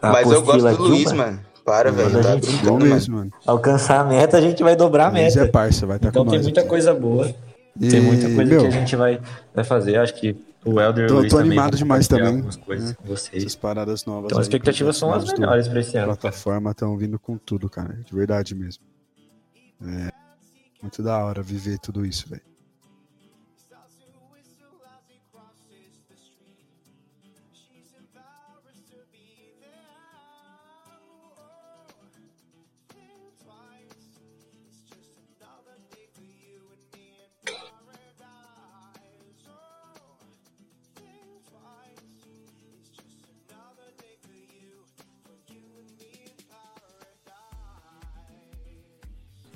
a 0.00 0.12
Mas 0.12 0.30
eu 0.30 0.42
gosto 0.42 0.76
do 0.76 0.82
Luiz, 0.84 1.12
mano. 1.12 1.40
Para, 1.64 1.90
velho. 1.92 2.22
Tá 2.22 2.36
brincando, 2.36 2.72
mano. 2.72 2.86
mesmo, 2.86 3.16
mano. 3.16 3.32
Alcançar 3.46 4.00
a 4.00 4.04
meta, 4.04 4.38
a 4.38 4.40
gente 4.40 4.62
vai 4.62 4.74
dobrar 4.76 5.08
a 5.08 5.10
Mas 5.10 5.34
meta. 5.34 5.46
é 5.46 5.50
parça, 5.50 5.86
vai 5.86 5.96
estar 5.96 6.08
Então 6.08 6.24
com 6.24 6.30
tem 6.30 6.38
nós 6.38 6.46
muita 6.46 6.60
aqui. 6.60 6.68
coisa 6.68 6.94
boa. 6.94 7.34
E, 7.80 7.88
Tem 7.88 8.00
muita 8.00 8.26
coisa 8.34 8.44
meu, 8.50 8.60
que 8.62 8.66
a 8.66 8.70
gente 8.70 8.96
vai, 8.96 9.20
vai 9.54 9.64
fazer. 9.64 9.96
Acho 9.98 10.14
que 10.14 10.36
o 10.64 10.80
Elder 10.80 11.08
Tô- 11.08 11.14
Luiz 11.18 11.30
tô 11.32 11.38
animado 11.38 11.76
demais 11.76 12.06
também, 12.08 12.42
coisas 12.64 12.90
né? 12.90 12.96
vocês. 13.04 13.42
essas 13.42 13.54
paradas 13.56 14.04
novas. 14.04 14.26
Então 14.26 14.38
as 14.38 14.46
expectativas 14.46 14.96
são 14.96 15.12
as 15.12 15.24
melhores 15.32 15.68
pra 15.68 15.80
esse 15.80 15.96
ano. 15.96 16.06
plataforma 16.08 16.70
estão 16.70 16.96
vindo 16.96 17.18
com 17.18 17.36
tudo, 17.36 17.68
cara. 17.68 17.96
De 18.04 18.14
verdade 18.14 18.54
mesmo. 18.54 18.82
É 19.82 20.10
muito 20.82 21.02
da 21.02 21.18
hora 21.24 21.42
viver 21.42 21.78
tudo 21.78 22.04
isso, 22.04 22.28
velho. 22.28 22.42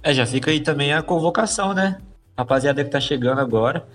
É, 0.05 0.13
já 0.13 0.27
fica 0.27 0.51
aí 0.51 0.61
também 0.61 0.93
a 0.93 1.03
convocação, 1.03 1.73
né? 1.73 1.99
Rapaziada 2.37 2.85
que 2.85 2.91
tá 2.91 3.01
chegando 3.01 3.41
agora. 3.41 3.87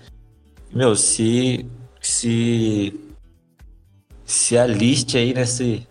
Meu, 0.72 0.96
se. 0.96 1.64
Se. 2.00 2.98
Se 4.24 4.58
aliste 4.58 5.16
aí 5.16 5.32
nesse. 5.32 5.86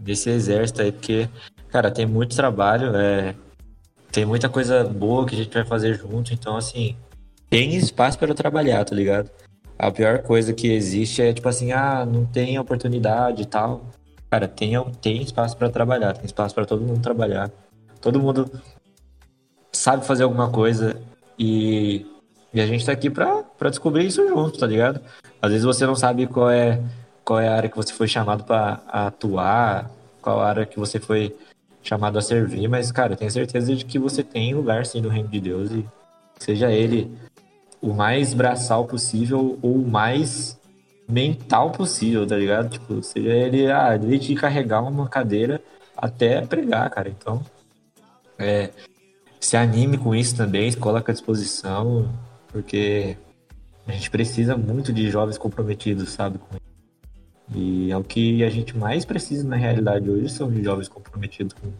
Nesse 0.00 0.28
exército 0.28 0.82
aí, 0.82 0.90
porque, 0.90 1.28
cara, 1.68 1.90
tem 1.90 2.04
muito 2.04 2.36
trabalho, 2.36 2.94
é, 2.96 3.34
tem 4.12 4.26
muita 4.26 4.48
coisa 4.50 4.84
boa 4.84 5.24
que 5.24 5.34
a 5.34 5.38
gente 5.38 5.54
vai 5.54 5.64
fazer 5.64 5.94
junto, 5.94 6.34
então, 6.34 6.56
assim, 6.56 6.94
tem 7.48 7.74
espaço 7.74 8.18
para 8.18 8.28
eu 8.30 8.34
trabalhar, 8.34 8.84
tá 8.84 8.94
ligado? 8.94 9.30
A 9.78 9.90
pior 9.90 10.18
coisa 10.18 10.52
que 10.52 10.66
existe 10.66 11.22
é, 11.22 11.32
tipo 11.32 11.48
assim, 11.48 11.72
ah, 11.72 12.04
não 12.04 12.26
tem 12.26 12.58
oportunidade 12.58 13.42
e 13.42 13.46
tal. 13.46 13.86
Cara, 14.28 14.46
tem, 14.46 14.74
tem 15.00 15.22
espaço 15.22 15.56
para 15.56 15.70
trabalhar, 15.70 16.12
tem 16.12 16.26
espaço 16.26 16.54
para 16.54 16.66
todo 16.66 16.84
mundo 16.84 17.00
trabalhar. 17.00 17.50
Todo 18.00 18.20
mundo 18.20 18.50
sabe 19.84 20.06
fazer 20.06 20.22
alguma 20.22 20.48
coisa 20.48 20.98
e, 21.38 22.06
e 22.54 22.58
a 22.58 22.66
gente 22.66 22.86
tá 22.86 22.92
aqui 22.92 23.10
pra, 23.10 23.44
descobrir 23.68 24.06
isso 24.06 24.26
junto, 24.26 24.58
tá 24.58 24.66
ligado? 24.66 24.98
Às 25.42 25.50
vezes 25.50 25.66
você 25.66 25.84
não 25.84 25.94
sabe 25.94 26.26
qual 26.26 26.48
é, 26.48 26.82
qual 27.22 27.38
é 27.38 27.48
a 27.48 27.54
área 27.54 27.68
que 27.68 27.76
você 27.76 27.92
foi 27.92 28.08
chamado 28.08 28.44
pra 28.44 28.80
atuar, 28.88 29.90
qual 30.22 30.40
a 30.40 30.48
área 30.48 30.64
que 30.64 30.78
você 30.78 30.98
foi 30.98 31.36
chamado 31.82 32.18
a 32.18 32.22
servir, 32.22 32.66
mas, 32.66 32.90
cara, 32.90 33.14
tenho 33.14 33.30
certeza 33.30 33.76
de 33.76 33.84
que 33.84 33.98
você 33.98 34.22
tem 34.22 34.54
lugar 34.54 34.86
sim 34.86 35.02
no 35.02 35.10
reino 35.10 35.28
de 35.28 35.38
Deus 35.38 35.70
e 35.70 35.84
seja 36.38 36.72
ele 36.72 37.14
o 37.78 37.92
mais 37.92 38.32
braçal 38.32 38.86
possível 38.86 39.58
ou 39.60 39.74
o 39.74 39.86
mais 39.86 40.58
mental 41.06 41.72
possível, 41.72 42.26
tá 42.26 42.38
ligado? 42.38 42.70
Tipo, 42.70 43.02
seja 43.02 43.28
ele, 43.28 43.70
ah, 43.70 43.98
desde 43.98 44.34
carregar 44.34 44.80
uma 44.80 45.10
cadeira 45.10 45.60
até 45.94 46.40
pregar, 46.40 46.88
cara. 46.88 47.10
Então, 47.10 47.42
é, 48.38 48.70
se 49.44 49.56
anime 49.58 49.98
com 49.98 50.14
isso 50.14 50.34
também, 50.34 50.72
coloque 50.72 51.10
à 51.10 51.14
disposição, 51.14 52.10
porque 52.48 53.16
a 53.86 53.92
gente 53.92 54.10
precisa 54.10 54.56
muito 54.56 54.90
de 54.90 55.10
jovens 55.10 55.36
comprometidos, 55.36 56.10
sabe? 56.10 56.40
E 57.54 57.92
é 57.92 57.96
o 57.96 58.02
que 58.02 58.42
a 58.42 58.48
gente 58.48 58.76
mais 58.76 59.04
precisa 59.04 59.46
na 59.46 59.56
realidade 59.56 60.08
hoje, 60.08 60.30
são 60.30 60.50
de 60.50 60.64
jovens 60.64 60.88
comprometidos 60.88 61.52
com, 61.52 61.70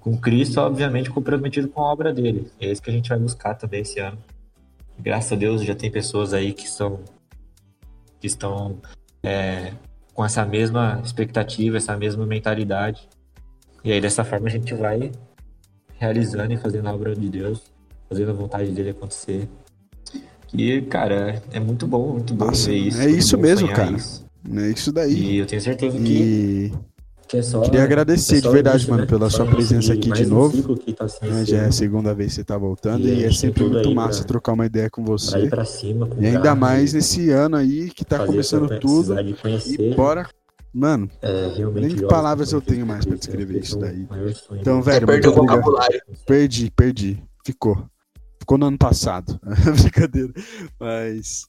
com 0.00 0.18
Cristo, 0.18 0.58
obviamente 0.58 1.10
comprometidos 1.10 1.70
com 1.70 1.82
a 1.82 1.92
obra 1.92 2.14
dele. 2.14 2.50
É 2.58 2.70
isso 2.70 2.80
que 2.80 2.88
a 2.88 2.92
gente 2.94 3.10
vai 3.10 3.18
buscar 3.18 3.54
também 3.56 3.82
esse 3.82 4.00
ano. 4.00 4.16
Graças 4.98 5.32
a 5.32 5.36
Deus 5.36 5.62
já 5.62 5.74
tem 5.74 5.90
pessoas 5.90 6.32
aí 6.32 6.54
que 6.54 6.64
estão, 6.64 7.00
que 8.20 8.26
estão 8.26 8.78
é, 9.22 9.74
com 10.14 10.24
essa 10.24 10.46
mesma 10.46 10.98
expectativa, 11.04 11.76
essa 11.76 11.94
mesma 11.94 12.24
mentalidade. 12.24 13.06
E 13.84 13.92
aí 13.92 14.00
dessa 14.00 14.24
forma 14.24 14.46
a 14.48 14.50
gente 14.50 14.72
vai 14.72 15.12
realizando 16.06 16.52
e 16.52 16.56
fazendo 16.56 16.88
a 16.88 16.92
obra 16.92 17.14
de 17.14 17.28
Deus, 17.28 17.62
fazendo 18.08 18.30
a 18.32 18.34
vontade 18.34 18.72
dele 18.72 18.90
acontecer. 18.90 19.48
E, 20.52 20.82
cara, 20.82 21.40
é 21.52 21.60
muito 21.60 21.86
bom, 21.86 22.12
muito 22.14 22.34
bom 22.34 22.46
Nossa, 22.46 22.68
ver 22.70 22.76
isso. 22.76 23.00
é 23.00 23.08
isso 23.08 23.38
mesmo, 23.38 23.68
cara. 23.68 23.92
isso. 23.92 24.24
É 24.54 24.68
isso 24.70 24.92
daí. 24.92 25.14
E 25.14 25.36
eu 25.38 25.46
tenho 25.46 25.62
certeza 25.62 25.96
que, 25.96 26.02
E 26.12 26.72
que 27.28 27.36
é 27.38 27.42
só. 27.42 27.60
queria 27.62 27.84
agradecer 27.84 28.38
é 28.38 28.40
de 28.40 28.48
verdade, 28.48 28.78
início, 28.78 28.90
mano, 28.90 29.02
né? 29.04 29.08
pela 29.08 29.30
Só 29.30 29.36
sua 29.38 29.46
presença 29.46 29.92
aqui 29.94 30.10
de 30.10 30.24
um 30.24 30.28
novo. 30.28 30.76
tá 30.76 31.06
né? 31.22 31.44
Já 31.46 31.58
é 31.58 31.64
a 31.66 31.72
segunda 31.72 32.12
vez 32.12 32.30
que 32.30 32.34
você 32.34 32.44
tá 32.44 32.58
voltando 32.58 33.06
E 33.06 33.20
e 33.20 33.24
é 33.24 33.30
sempre 33.32 33.64
muito 33.64 33.94
massa 33.94 34.18
pra- 34.18 34.28
trocar 34.28 34.52
uma 34.54 34.66
ideia 34.66 34.90
com 34.90 35.04
Pra 35.04 35.12
você. 35.12 35.46
pra 35.46 35.64
cima, 35.64 36.06
com 36.08 36.20
E 36.20 36.26
ainda 36.26 36.54
mais 36.56 36.92
nesse 36.92 37.30
ano 37.30 37.54
aí 37.56 37.88
que 37.90 38.04
tá 38.04 38.26
começando 38.26 38.68
tudo. 38.80 39.14
E 39.20 39.94
bora. 39.94 40.26
Mano, 40.74 41.10
é, 41.20 41.48
nem 41.74 41.94
que 41.94 42.06
palavras 42.06 42.50
eu 42.52 42.60
tenho 42.62 42.86
mais 42.86 43.04
pra 43.04 43.16
descrever 43.16 43.60
isso 43.60 43.76
é 43.76 43.80
daí. 43.80 44.08
então, 44.52 44.80
velho, 44.80 45.06
perdeu 45.06 45.32
o 45.32 45.34
vocabulário. 45.34 46.00
Perdi, 46.26 46.70
perdi. 46.70 47.22
Ficou. 47.44 47.86
Ficou 48.38 48.56
no 48.56 48.66
ano 48.66 48.78
passado. 48.78 49.38
Brincadeira. 49.82 50.32
Mas. 50.80 51.46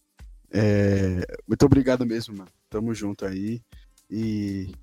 é, 0.52 1.26
muito 1.48 1.66
obrigado 1.66 2.06
mesmo, 2.06 2.36
mano. 2.36 2.50
Tamo 2.70 2.94
junto 2.94 3.26
aí. 3.26 3.62
E 4.12 4.74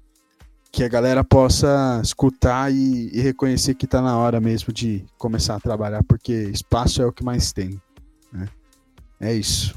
que 0.72 0.84
a 0.84 0.88
galera 0.88 1.22
possa 1.22 2.00
escutar 2.02 2.72
e, 2.72 3.10
e 3.12 3.20
reconhecer 3.20 3.74
que 3.74 3.86
tá 3.86 4.00
na 4.00 4.16
hora 4.16 4.40
mesmo 4.40 4.72
de 4.72 5.04
começar 5.18 5.56
a 5.56 5.60
trabalhar, 5.60 6.02
porque 6.04 6.32
espaço 6.32 7.02
é 7.02 7.06
o 7.06 7.12
que 7.12 7.24
mais 7.24 7.52
tem. 7.52 7.80
né? 8.32 8.48
É 9.20 9.34
isso. 9.34 9.74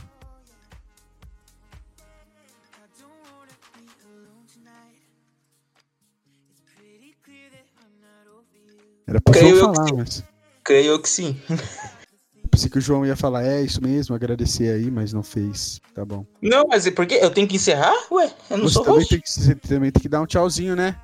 Era 9.13 9.21
pra 9.21 9.33
Creio 9.33 9.57
João 9.57 9.75
falar, 9.75 9.87
sim. 9.87 9.95
mas. 9.95 10.23
Creio 10.63 10.99
que 10.99 11.07
sim. 11.09 11.37
Pensei 12.49 12.69
que 12.69 12.77
o 12.77 12.81
João 12.81 13.05
ia 13.05 13.15
falar, 13.15 13.43
é 13.45 13.61
isso 13.61 13.81
mesmo, 13.81 14.13
agradecer 14.15 14.69
aí, 14.73 14.89
mas 14.91 15.11
não 15.13 15.23
fez. 15.23 15.79
Tá 15.93 16.03
bom. 16.05 16.23
Não, 16.41 16.65
mas 16.67 16.85
é 16.85 16.91
porque 16.91 17.15
eu 17.15 17.29
tenho 17.31 17.47
que 17.47 17.55
encerrar? 17.55 17.93
Ué, 18.11 18.31
eu 18.49 18.57
não 18.57 18.67
Você 18.67 18.73
sou 18.75 18.83
também, 18.83 18.99
host. 18.99 19.09
tem 19.09 19.21
que, 19.21 19.29
você 19.31 19.55
também 19.55 19.91
tem 19.91 20.01
que 20.01 20.09
dar 20.09 20.21
um 20.21 20.25
tchauzinho, 20.27 20.75
né? 20.75 20.95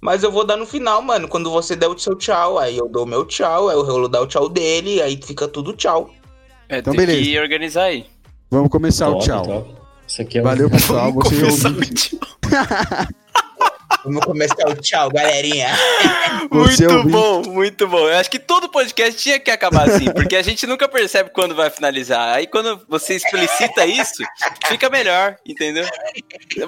Mas 0.00 0.24
eu 0.24 0.32
vou 0.32 0.44
dar 0.44 0.56
no 0.56 0.66
final, 0.66 1.00
mano. 1.00 1.28
Quando 1.28 1.50
você 1.52 1.76
der 1.76 1.86
o 1.88 1.96
seu 1.98 2.16
tchau, 2.16 2.58
aí 2.58 2.76
eu 2.76 2.88
dou 2.88 3.04
o 3.04 3.06
meu 3.06 3.24
tchau, 3.24 3.68
aí 3.68 3.76
o 3.76 3.82
Rolo 3.82 4.08
dá 4.08 4.20
o 4.20 4.26
tchau 4.26 4.48
dele, 4.48 5.00
aí 5.00 5.20
fica 5.22 5.46
tudo 5.46 5.72
tchau. 5.72 6.10
É, 6.68 6.78
Então, 6.78 6.92
tem 6.92 7.06
beleza. 7.06 7.22
que 7.30 7.38
organizar 7.38 7.84
aí. 7.84 8.06
Vamos 8.50 8.68
começar 8.68 9.08
o 9.08 9.12
Top, 9.14 9.24
tchau. 9.24 9.46
top. 9.46 9.74
Isso 10.08 10.22
aqui 10.22 10.38
é 10.38 10.42
Valeu, 10.42 10.66
um... 10.66 10.70
pessoal. 10.70 11.12
Vamos 11.12 11.28
Você 11.28 11.66
o 11.68 11.80
tchau. 11.94 12.18
Vamos 14.04 14.24
começar 14.24 14.68
o 14.68 14.74
tchau, 14.74 15.08
galerinha. 15.10 15.68
Muito 16.50 16.84
ouvinte. 16.84 17.08
bom, 17.08 17.42
muito 17.46 17.88
bom. 17.88 18.08
Eu 18.08 18.16
acho 18.16 18.30
que 18.30 18.38
todo 18.38 18.68
podcast 18.68 19.20
tinha 19.20 19.38
que 19.38 19.50
acabar 19.50 19.88
assim, 19.88 20.06
porque 20.12 20.34
a 20.34 20.42
gente 20.42 20.66
nunca 20.66 20.88
percebe 20.88 21.30
quando 21.30 21.54
vai 21.54 21.70
finalizar. 21.70 22.34
Aí 22.34 22.46
quando 22.46 22.80
você 22.88 23.14
explicita 23.14 23.86
isso, 23.86 24.22
fica 24.66 24.90
melhor, 24.90 25.36
entendeu? 25.46 25.86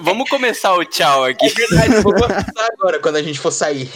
Vamos 0.01 0.29
começar 0.29 0.73
o 0.73 0.85
tchau 0.85 1.25
aqui. 1.25 1.45
É 1.45 1.49
verdade, 1.49 2.01
vou 2.01 2.13
começar 2.13 2.69
agora 2.73 2.99
quando 2.99 3.17
a 3.17 3.23
gente 3.23 3.39
for 3.39 3.51
sair. 3.51 3.89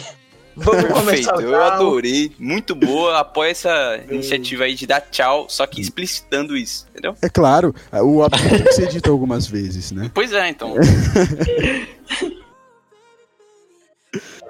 Vamos 0.54 0.82
Perfeito, 0.82 1.00
começar 1.00 1.36
o 1.36 1.40
eu 1.40 1.62
adorei. 1.62 2.32
Muito 2.38 2.74
boa. 2.74 3.18
Apoia 3.18 3.50
essa 3.50 4.00
iniciativa 4.10 4.64
aí 4.64 4.74
de 4.74 4.86
dar 4.86 5.00
tchau, 5.00 5.46
só 5.48 5.66
que 5.66 5.80
explicitando 5.80 6.56
isso, 6.56 6.86
entendeu? 6.90 7.14
É 7.22 7.28
claro, 7.28 7.74
o 7.92 8.28
que 8.28 8.72
ser 8.72 8.88
dito 8.88 9.10
algumas 9.10 9.46
vezes, 9.46 9.92
né? 9.92 10.10
Pois 10.12 10.32
é, 10.32 10.48
então. 10.48 10.74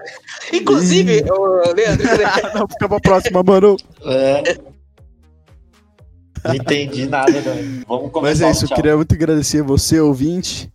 Inclusive, 0.52 1.24
ô, 1.30 1.72
Leandro, 1.74 2.06
Não, 2.54 2.68
fica 2.68 2.88
pra 2.88 3.00
próxima, 3.00 3.42
mano. 3.42 3.76
É. 4.04 4.56
Não 6.44 6.54
entendi 6.54 7.06
nada, 7.06 7.32
né? 7.32 7.82
Vamos 7.86 8.10
começar 8.10 8.20
Mas 8.20 8.40
é 8.40 8.50
isso, 8.50 8.64
eu 8.64 8.76
queria 8.76 8.96
muito 8.96 9.14
agradecer 9.14 9.62
você, 9.62 10.00
ouvinte, 10.00 10.72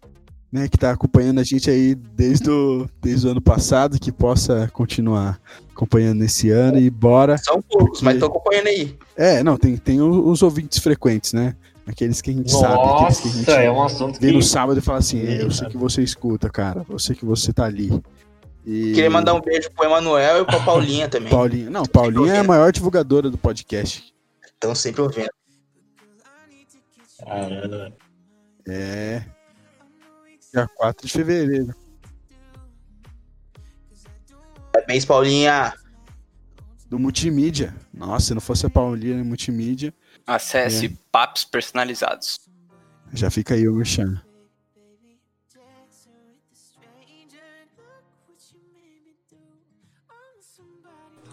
né, 0.51 0.67
que 0.69 0.77
tá 0.77 0.91
acompanhando 0.91 1.39
a 1.39 1.43
gente 1.43 1.69
aí 1.69 1.95
desde 1.95 2.49
o, 2.49 2.87
desde 3.01 3.27
o 3.27 3.31
ano 3.31 3.41
passado, 3.41 3.99
que 3.99 4.11
possa 4.11 4.69
continuar 4.71 5.39
acompanhando 5.73 6.19
nesse 6.19 6.49
ano 6.49 6.77
e 6.77 6.89
bora. 6.89 7.37
são 7.37 7.61
poucos, 7.61 8.01
mas 8.01 8.19
tô 8.19 8.27
acompanhando 8.27 8.67
aí. 8.67 8.95
É, 9.17 9.43
não, 9.43 9.57
tem, 9.57 9.75
tem 9.75 10.01
os 10.01 10.41
ouvintes 10.41 10.79
frequentes, 10.79 11.33
né? 11.33 11.55
Aqueles 11.87 12.21
que 12.21 12.31
a 12.31 12.33
gente 12.33 12.51
sabe, 12.51 12.81
aqueles 12.81 13.19
que 13.19 13.27
a 13.27 13.31
gente 13.31 13.47
Nossa, 13.47 13.61
é 13.61 13.71
um 13.71 13.83
assunto 13.83 14.19
vem 14.19 14.31
que... 14.31 14.35
no 14.37 14.41
sábado 14.41 14.79
e 14.79 14.81
fala 14.81 14.99
assim, 14.99 15.19
eu 15.19 15.51
sei 15.51 15.67
que 15.67 15.77
você 15.77 16.01
escuta, 16.01 16.49
cara, 16.49 16.85
eu 16.89 16.97
sei 16.97 17.15
que 17.15 17.25
você 17.25 17.53
tá 17.53 17.65
ali. 17.65 17.91
E... 18.65 18.93
Queria 18.93 19.09
mandar 19.09 19.33
um 19.35 19.41
beijo 19.41 19.69
pro 19.71 19.85
Emanuel 19.85 20.41
e 20.41 20.45
pra 20.45 20.59
Paulinha 20.61 21.07
também. 21.07 21.29
Paulinha. 21.31 21.69
Não, 21.69 21.85
Paulinha 21.85 22.33
é 22.33 22.39
a 22.39 22.43
maior 22.43 22.71
divulgadora 22.71 23.29
do 23.29 23.37
podcast. 23.37 24.13
Estão 24.43 24.73
sempre 24.73 25.01
ouvindo. 25.01 25.29
Caramba. 27.19 27.93
É. 28.67 29.23
Dia 30.51 30.67
4 30.75 31.05
de 31.05 31.13
fevereiro. 31.13 31.75
Parabéns, 34.71 35.05
Paulinha. 35.05 35.73
Do 36.89 36.99
multimídia. 36.99 37.75
Nossa, 37.93 38.27
se 38.27 38.33
não 38.33 38.41
fosse 38.41 38.65
a 38.65 38.69
Paulinha 38.69 39.23
multimídia, 39.23 39.93
Acesse 40.27 40.87
É. 40.87 40.91
papos 41.11 41.45
personalizados. 41.45 42.39
já 43.13 43.29
fica 43.29 43.53
aí 43.53 43.67
o 43.67 43.75
Merchan. 43.75 44.19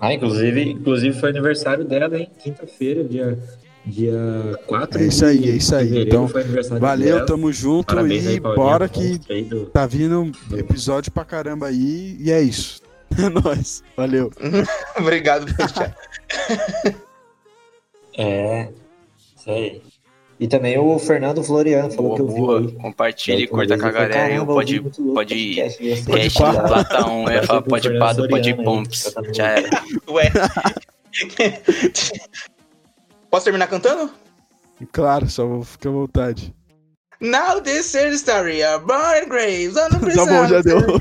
Ah, 0.03 0.12
inclusive, 0.12 0.61
inclusive 0.70 1.20
foi 1.20 1.30
aniversário 1.30 1.84
dela, 1.84 2.18
hein? 2.18 2.28
Quinta-feira, 2.42 3.05
dia, 3.05 3.38
dia 3.86 4.18
4 4.66 5.00
É 5.00 5.07
isso 5.07 5.24
aí, 5.24 5.48
é 5.48 5.53
isso 5.55 5.76
aí. 5.76 6.03
Então, 6.03 6.26
foi 6.26 6.42
aniversário 6.42 6.80
Valeu, 6.80 7.14
dela. 7.14 7.26
tamo 7.26 7.53
junto 7.53 7.94
Parabéns 7.94 8.26
aí, 8.26 8.34
e 8.34 8.40
Paulinha, 8.40 8.64
bora 8.64 8.88
que 8.88 9.20
aí 9.30 9.48
tá 9.72 9.86
vindo 9.86 10.32
episódio 10.57 11.12
pra 11.12 11.24
caramba 11.24 11.68
aí 11.68 12.16
e 12.18 12.32
é 12.32 12.42
isso. 12.42 12.82
É 13.16 13.28
nóis. 13.28 13.84
Valeu. 13.96 14.32
Obrigado. 14.98 15.46
É, 18.18 18.68
isso 19.38 19.50
aí. 19.50 19.82
E 20.41 20.49
também 20.49 20.76
o 20.78 20.99
Fernando 20.99 21.43
Floriano 21.45 21.91
falou 21.91 22.16
Boa, 22.16 22.61
que 22.61 22.66
eu 22.66 22.68
vi. 22.68 22.72
Compartilhe, 22.74 23.47
curta 23.47 23.78
com 23.78 23.87
a 23.87 23.91
galera. 23.91 24.14
"Caramba, 24.14 24.55
Pode, 24.55 24.80
pode, 24.80 25.03
podcast 25.12 25.83
de 25.83 25.91
vocês." 25.91 26.35
Pode 26.35 26.59
Platão, 26.59 27.24
eu 27.28 27.33
ia 27.33 27.43
falar 27.45 27.62
pode 27.62 27.83
Fernando 27.89 28.01
pá 28.01 28.12
do 28.12 28.28
pode 28.28 28.55
pomps. 28.55 29.12
tá 29.12 29.22
Já 29.33 29.49
era. 29.51 29.70
Ué. 30.11 30.33
Posso 33.30 33.45
terminar 33.45 33.66
cantando? 33.68 34.11
Claro, 34.91 35.28
só 35.28 35.47
vou 35.47 35.62
ficar 35.62 35.91
à 35.91 35.93
vontade. 35.93 36.55
Now 37.20 37.61
this 37.61 37.95
is 37.95 38.22
the 38.24 38.33
story 38.33 38.64
of 38.64 38.85
Brian 38.85 39.28
Graves. 39.28 39.76
on 39.76 39.91
the 39.91 40.11
Tá 40.12 40.26
bom, 40.26 40.49
já 40.49 40.61
deu. 40.61 40.80
Valeu, 40.80 40.99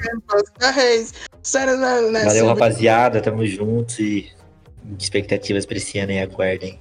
Valeu, 2.26 2.46
rapaziada. 2.48 3.22
Tamo 3.22 3.44
juntos 3.46 3.98
e 3.98 4.30
expectativas 5.00 5.66
pra 5.66 5.78
esse 5.78 5.98
ano 5.98 6.12
aí, 6.12 6.20
aguardem. 6.20 6.80